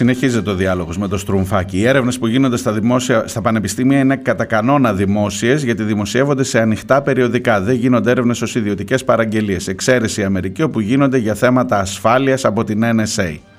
[0.00, 1.78] Συνεχίζεται ο διάλογος με το Στρουμφάκι.
[1.78, 6.60] Οι έρευνες που γίνονται στα, δημόσια, στα πανεπιστήμια είναι κατά κανόνα δημόσιες γιατί δημοσιεύονται σε
[6.60, 7.60] ανοιχτά περιοδικά.
[7.60, 9.68] Δεν γίνονται έρευνες ως ιδιωτικές παραγγελίες.
[9.68, 13.49] Εξαίρεση Αμερική όπου γίνονται για θέματα ασφάλειας από την NSA.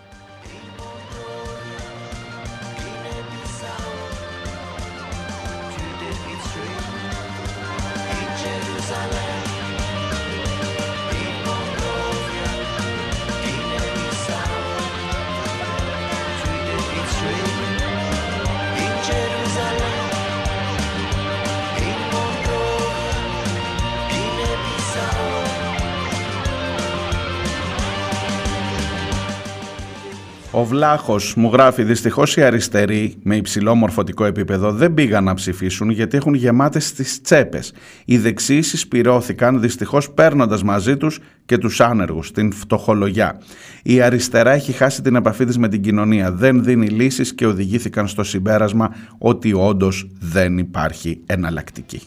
[30.81, 36.17] Βλάχο μου γράφει: Δυστυχώς οι αριστεροί με υψηλό μορφωτικό επίπεδο δεν πήγαν να ψηφίσουν γιατί
[36.17, 37.73] έχουν γεμάτες τις τσέπες.
[38.05, 43.41] Οι δεξιοί συσπηρώθηκαν δυστυχώς παίρνοντας μαζί τους και τους άνεργους, την φτωχολογιά.
[43.83, 46.31] Η αριστερά έχει χάσει την επαφή της με την κοινωνία.
[46.31, 52.01] Δεν δίνει λύσεις και οδηγήθηκαν στο συμπέρασμα ότι όντως δεν υπάρχει εναλλακτική.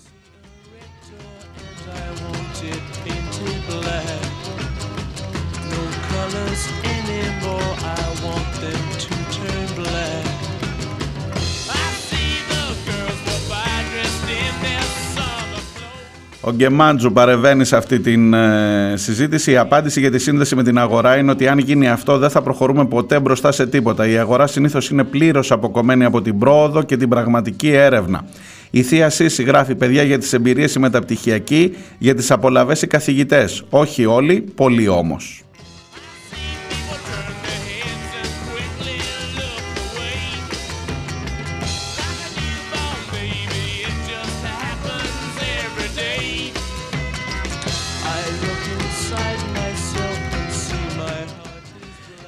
[16.47, 19.51] Ο Γκεμάντζου παρεβαίνει σε αυτή την ε, συζήτηση.
[19.51, 22.43] Η απάντηση για τη σύνδεση με την αγορά είναι ότι αν γίνει αυτό δεν θα
[22.43, 24.09] προχωρούμε ποτέ μπροστά σε τίποτα.
[24.09, 28.25] Η αγορά συνήθως είναι πλήρως αποκομμένη από την πρόοδο και την πραγματική έρευνα.
[28.71, 33.65] Η Θεία Σύση γράφει παιδιά για τις εμπειρίες οι μεταπτυχιακοί, για τις απολαυέ οι καθηγητές.
[33.71, 35.44] Όχι όλοι, πολλοί όμως.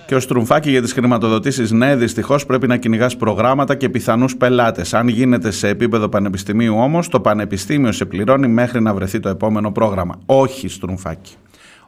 [0.07, 4.95] Και ο Στρουμφάκη για τις χρηματοδοτήσεις, ναι, δυστυχώς πρέπει να κυνηγάς προγράμματα και πιθανούς πελάτες.
[4.95, 9.73] Αν γίνεται σε επίπεδο πανεπιστημίου όμως, το πανεπιστήμιο σε πληρώνει μέχρι να βρεθεί το επόμενο
[9.73, 10.19] πρόγραμμα.
[10.27, 11.35] Όχι, Στρουμφάκη.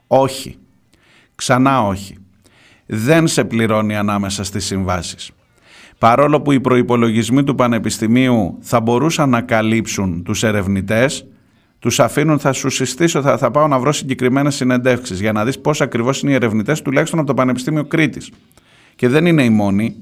[0.06, 0.56] Όχι.
[1.34, 2.16] Ξανά όχι.
[2.86, 5.30] Δεν σε πληρώνει ανάμεσα στις συμβάσεις.
[5.98, 11.26] Παρόλο που οι προϋπολογισμοί του Πανεπιστημίου θα μπορούσαν να καλύψουν τους ερευνητές,
[11.78, 15.58] τους αφήνουν, θα σου συστήσω, θα, θα πάω να βρω συγκεκριμένες συνεντεύξεις για να δεις
[15.58, 18.30] πώς ακριβώς είναι οι ερευνητές, τουλάχιστον από το Πανεπιστήμιο Κρήτης.
[18.96, 19.96] Και δεν είναι οι μόνοι.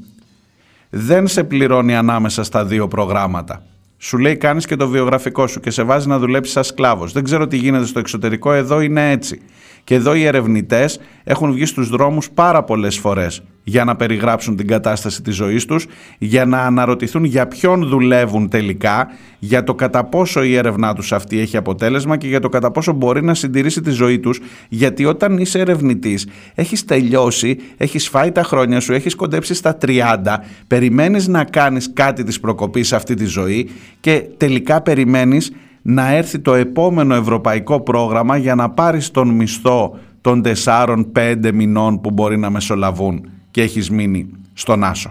[0.90, 3.62] Δεν σε πληρώνει ανάμεσα στα δύο προγράμματα.
[3.98, 7.12] Σου λέει κάνεις και το βιογραφικό σου και σε βάζει να δουλέψεις σαν σκλάβος.
[7.12, 9.40] Δεν ξέρω τι γίνεται στο εξωτερικό, εδώ είναι έτσι.
[9.86, 14.66] Και εδώ οι ερευνητές έχουν βγει στους δρόμους πάρα πολλές φορές για να περιγράψουν την
[14.66, 15.86] κατάσταση της ζωής τους,
[16.18, 19.06] για να αναρωτηθούν για ποιον δουλεύουν τελικά,
[19.38, 22.92] για το κατά πόσο η έρευνά τους αυτή έχει αποτέλεσμα και για το κατά πόσο
[22.92, 28.42] μπορεί να συντηρήσει τη ζωή τους, γιατί όταν είσαι ερευνητής, έχεις τελειώσει, έχεις φάει τα
[28.42, 33.24] χρόνια σου, έχεις κοντέψει στα 30, περιμένεις να κάνεις κάτι της προκοπής σε αυτή τη
[33.24, 35.52] ζωή και τελικά περιμένεις
[35.88, 42.10] να έρθει το επόμενο ευρωπαϊκό πρόγραμμα για να πάρεις τον μισθό των 4-5 μηνών που
[42.10, 45.10] μπορεί να μεσολαβούν και έχεις μείνει στον άσο.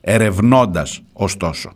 [0.00, 1.70] Ερευνώντας ωστόσο.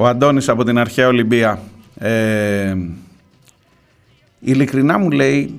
[0.00, 1.62] Ο Αντώνης από την αρχαία Ολυμπία.
[1.98, 2.76] Ε,
[4.40, 5.54] ειλικρινά μου λέει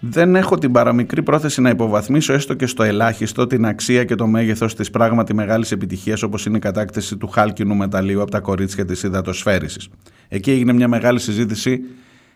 [0.00, 4.26] δεν έχω την παραμικρή πρόθεση να υποβαθμίσω έστω και στο ελάχιστο την αξία και το
[4.26, 8.84] μέγεθος της πράγματι μεγάλης επιτυχίας όπως είναι η κατάκτηση του χάλκινου μεταλλίου από τα κορίτσια
[8.84, 9.88] της υδατοσφαίρισης.
[10.28, 11.80] Εκεί έγινε μια μεγάλη συζήτηση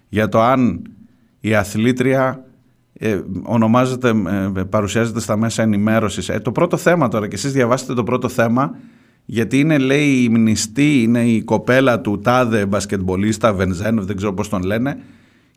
[0.08, 0.82] για το αν
[1.40, 2.44] η αθλήτρια
[2.92, 4.08] ε, ονομάζεται,
[4.56, 6.28] ε, παρουσιάζεται στα μέσα ενημέρωσης.
[6.28, 8.76] Ε, το πρώτο θέμα τώρα, και εσείς διαβάσετε το πρώτο θέμα,
[9.26, 14.48] γιατί είναι λέει η μνηστή, είναι η κοπέλα του τάδε μπασκετμπολίστα, Βενζένοφ, δεν ξέρω πώς
[14.48, 14.98] τον λένε,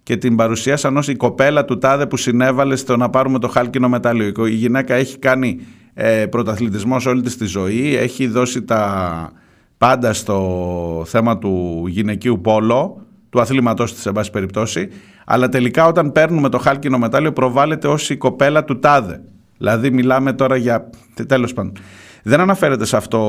[0.03, 3.89] και την παρουσίασαν ως η κοπέλα του τάδε που συνέβαλε στο να πάρουμε το χάλκινο
[3.89, 4.45] μετάλλιο.
[4.47, 5.59] Η γυναίκα έχει κάνει
[5.93, 9.31] ε, πρωταθλητισμός σε όλη της τη ζωή, έχει δώσει τα
[9.77, 14.89] πάντα στο θέμα του γυναικείου πόλο, του αθλήματός της σε βάση περιπτώσει,
[15.25, 19.21] αλλά τελικά όταν παίρνουμε το χάλκινο μετάλλιο προβάλλεται ως η κοπέλα του τάδε.
[19.57, 20.89] Δηλαδή μιλάμε τώρα για...
[21.27, 21.73] τέλος πάντων.
[22.23, 23.19] Δεν αναφέρεται σε αυτό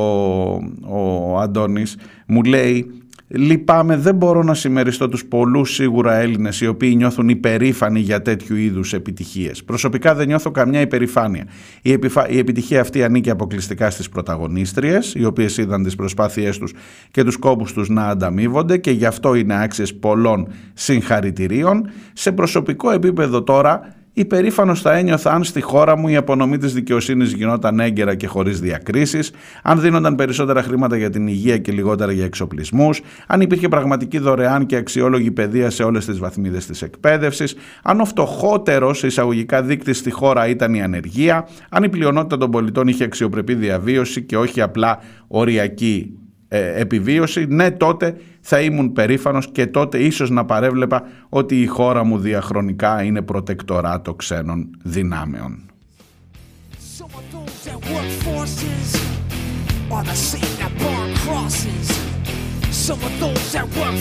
[0.88, 1.96] ο Αντώνης.
[2.26, 3.00] Μου λέει
[3.32, 8.56] Λυπάμαι, δεν μπορώ να συμμεριστώ τους πολλούς σίγουρα Έλληνες οι οποίοι νιώθουν υπερήφανοι για τέτοιου
[8.56, 9.64] είδους επιτυχίες.
[9.64, 11.46] Προσωπικά δεν νιώθω καμιά υπερηφάνεια.
[11.82, 12.28] Η, επιφα...
[12.28, 16.72] η επιτυχία αυτή ανήκει αποκλειστικά στις πρωταγωνίστριες, οι οποίες είδαν τις προσπάθειές τους
[17.10, 21.88] και τους κόπους τους να ανταμείβονται και γι' αυτό είναι άξιες πολλών συγχαρητηρίων.
[22.12, 27.32] Σε προσωπικό επίπεδο τώρα Υπερήφανος θα ένιωθα αν στη χώρα μου η απονομή της δικαιοσύνης
[27.32, 29.30] γινόταν έγκαιρα και χωρίς διακρίσεις,
[29.62, 34.66] αν δίνονταν περισσότερα χρήματα για την υγεία και λιγότερα για εξοπλισμούς, αν υπήρχε πραγματική δωρεάν
[34.66, 40.10] και αξιόλογη παιδεία σε όλες τις βαθμίδες της εκπαίδευσης, αν ο φτωχότερος εισαγωγικά δείκτης στη
[40.10, 44.98] χώρα ήταν η ανεργία, αν η πλειονότητα των πολιτών είχε αξιοπρεπή διαβίωση και όχι απλά
[45.28, 51.66] οριακή ε, επιβίωση, ναι τότε θα ήμουν περήφανος και τότε ίσως να παρέβλεπα ότι η
[51.66, 55.64] χώρα μου διαχρονικά είναι προτεκτοράτο ξένων δυνάμεων.
[62.86, 64.00] Some of those that work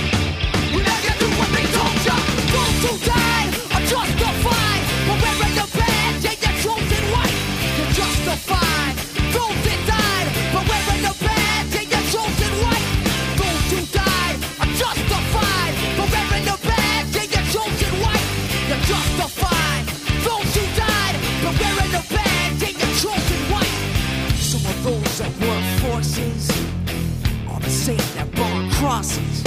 [24.51, 26.49] Some of those and war forces
[27.47, 29.43] on the same that burn crosses.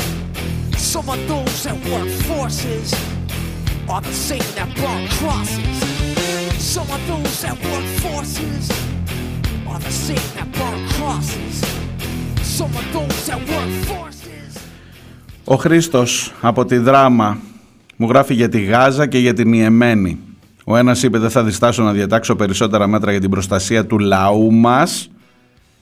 [0.79, 2.95] Some of those that work forces
[15.45, 17.39] Ο Χρήστος από τη Δράμα
[17.97, 20.19] μου γράφει για τη Γάζα και για την Ιεμένη.
[20.65, 24.53] Ο ένας είπε: Δεν θα διστάσω να διατάξω περισσότερα μέτρα για την προστασία του λαού
[24.53, 25.11] μας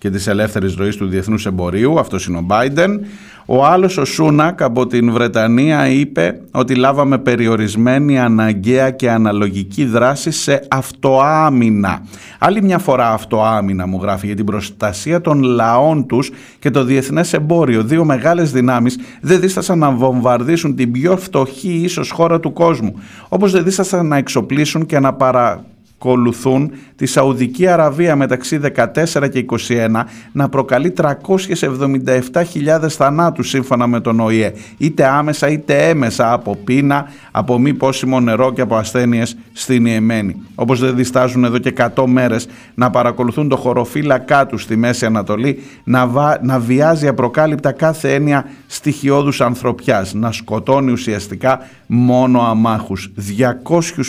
[0.03, 2.99] και της ελεύθερης ροής του διεθνούς εμπορίου, αυτός είναι ο Biden.
[3.47, 10.31] Ο άλλος, ο Σούνακ από την Βρετανία, είπε ότι λάβαμε περιορισμένη, αναγκαία και αναλογική δράση
[10.31, 12.03] σε αυτοάμυνα.
[12.39, 17.33] Άλλη μια φορά αυτοάμυνα μου γράφει για την προστασία των λαών τους και το διεθνές
[17.33, 17.83] εμπόριο.
[17.83, 22.95] Δύο μεγάλες δυνάμεις δεν δίστασαν να βομβαρδίσουν την πιο φτωχή ίσως χώρα του κόσμου.
[23.29, 25.65] Όπως δεν δίστασαν να εξοπλίσουν και να παρα
[26.03, 30.03] ακολουθούν τη Σαουδική Αραβία μεταξύ 14 και 21
[30.33, 37.59] να προκαλεί 377.000 θανάτους σύμφωνα με τον ΟΗΕ είτε άμεσα είτε έμεσα από πείνα, από
[37.59, 40.43] μη πόσιμο νερό και από ασθένειες στην Ιεμένη.
[40.55, 45.59] Όπως δεν διστάζουν εδώ και 100 μέρες να παρακολουθούν το χωροφύλακά τους στη Μέση Ανατολή
[45.85, 46.39] να, βα...
[46.43, 53.13] να βιάζει απροκάλυπτα κάθε έννοια στοιχειώδους ανθρωπιάς, να σκοτώνει ουσιαστικά μόνο αμάχους.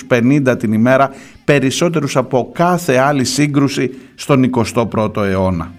[0.10, 1.10] 250 την ημέρα
[1.46, 5.72] περισσότερους από κάθε άλλη σύγκρουση στον 21ο αιώνα.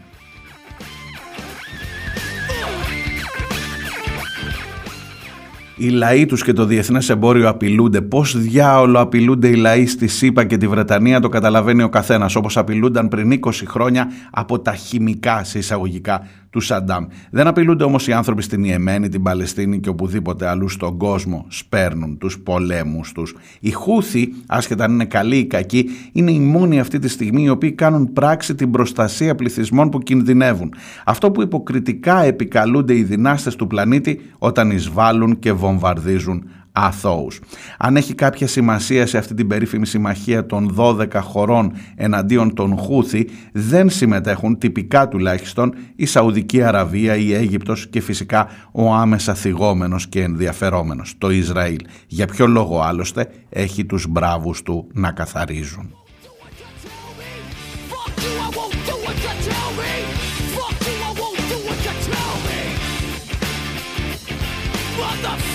[5.77, 8.01] Οι λαοί τους και το διεθνές εμπόριο απειλούνται.
[8.01, 12.57] Πώς διάολο απειλούνται οι λαοί στη ΣΥΠΑ και τη Βρετανία το καταλαβαίνει ο καθένας όπως
[12.57, 17.07] απειλούνταν πριν 20 χρόνια από τα χημικά σε εισαγωγικά του Σαντάμ.
[17.31, 22.19] Δεν απειλούνται όμως οι άνθρωποι στην Ιεμένη, την Παλαιστίνη και οπουδήποτε αλλού στον κόσμο σπέρνουν
[22.19, 23.35] τους πολέμους τους.
[23.61, 27.49] Οι Χούθοι, άσχετα αν είναι καλοί ή κακοί, είναι οι μόνοι αυτή τη στιγμή οι
[27.49, 30.75] οποίοι κάνουν πράξη την προστασία πληθυσμών που κινδυνεύουν.
[31.05, 36.45] Αυτό που υποκριτικά επικαλούνται οι δυνάστες του πλανήτη όταν εισβάλλουν και βομβαρδίζουν
[36.75, 37.41] αθώους.
[37.79, 43.29] Αν έχει κάποια σημασία σε αυτή την περίφημη συμμαχία των 12 χωρών εναντίον των Χούθη
[43.53, 50.23] δεν συμμετέχουν τυπικά τουλάχιστον η Σαουδική Αραβία, η Αίγυπτος και φυσικά ο άμεσα θυγόμενος και
[50.23, 51.81] ενδιαφερόμενος, το Ισραήλ.
[52.07, 55.95] Για ποιο λόγο άλλωστε έχει τους μπράβους του να καθαρίζουν.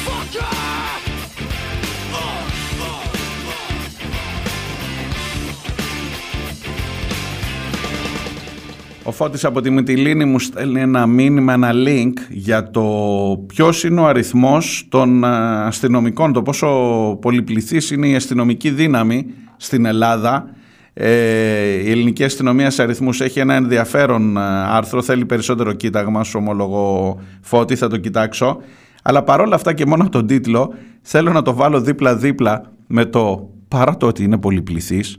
[0.05, 0.98] Fuck
[9.09, 12.83] Ο Φώτης από τη Μυτιλίνη μου στέλνει ένα μήνυμα, ένα link για το
[13.47, 16.67] ποιος είναι ο αριθμός των α, αστυνομικών, το πόσο
[17.21, 19.25] πολυπληθής είναι η αστυνομική δύναμη
[19.57, 20.49] στην Ελλάδα.
[20.93, 26.39] Ε, η ελληνική αστυνομία σε αριθμούς έχει ένα ενδιαφέρον α, άρθρο, θέλει περισσότερο κοίταγμα, σου
[26.41, 28.57] ομολογώ Φώτη, θα το κοιτάξω.
[29.03, 33.49] Αλλά παρόλα αυτά και μόνο από τον τίτλο θέλω να το βάλω δίπλα-δίπλα με το,
[33.67, 35.17] παρά το ότι είναι πολυπληθής,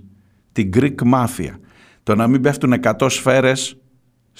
[0.53, 1.55] την Greek Mafia.
[2.03, 3.80] Το να μην πέφτουν 100 σφαίρες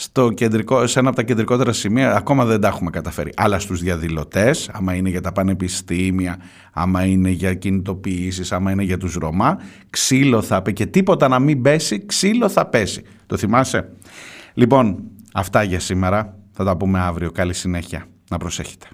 [0.01, 3.33] στο κεντρικό, σε ένα από τα κεντρικότερα σημεία ακόμα δεν τα έχουμε καταφέρει.
[3.37, 6.39] Αλλά στους διαδηλωτές, άμα είναι για τα πανεπιστήμια,
[6.73, 9.59] άμα είναι για κινητοποιήσεις, άμα είναι για τους Ρωμά,
[9.91, 13.03] ξύλο θα πέσει και τίποτα να μην πέσει, ξύλο θα πέσει.
[13.27, 13.89] Το θυμάσαι;
[14.55, 15.03] Λοιπόν,
[15.33, 16.35] αυτά για σήμερα.
[16.53, 17.31] Θα τα πούμε αύριο.
[17.31, 18.07] Καλή συνέχεια.
[18.31, 18.87] Να προσέχετε.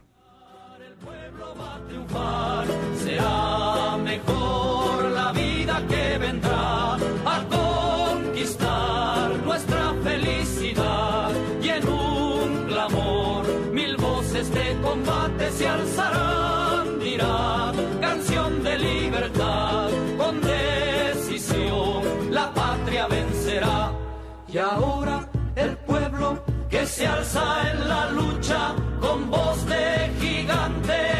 [26.97, 31.16] Se alza en la lucha con voz de gigante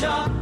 [0.00, 0.39] 자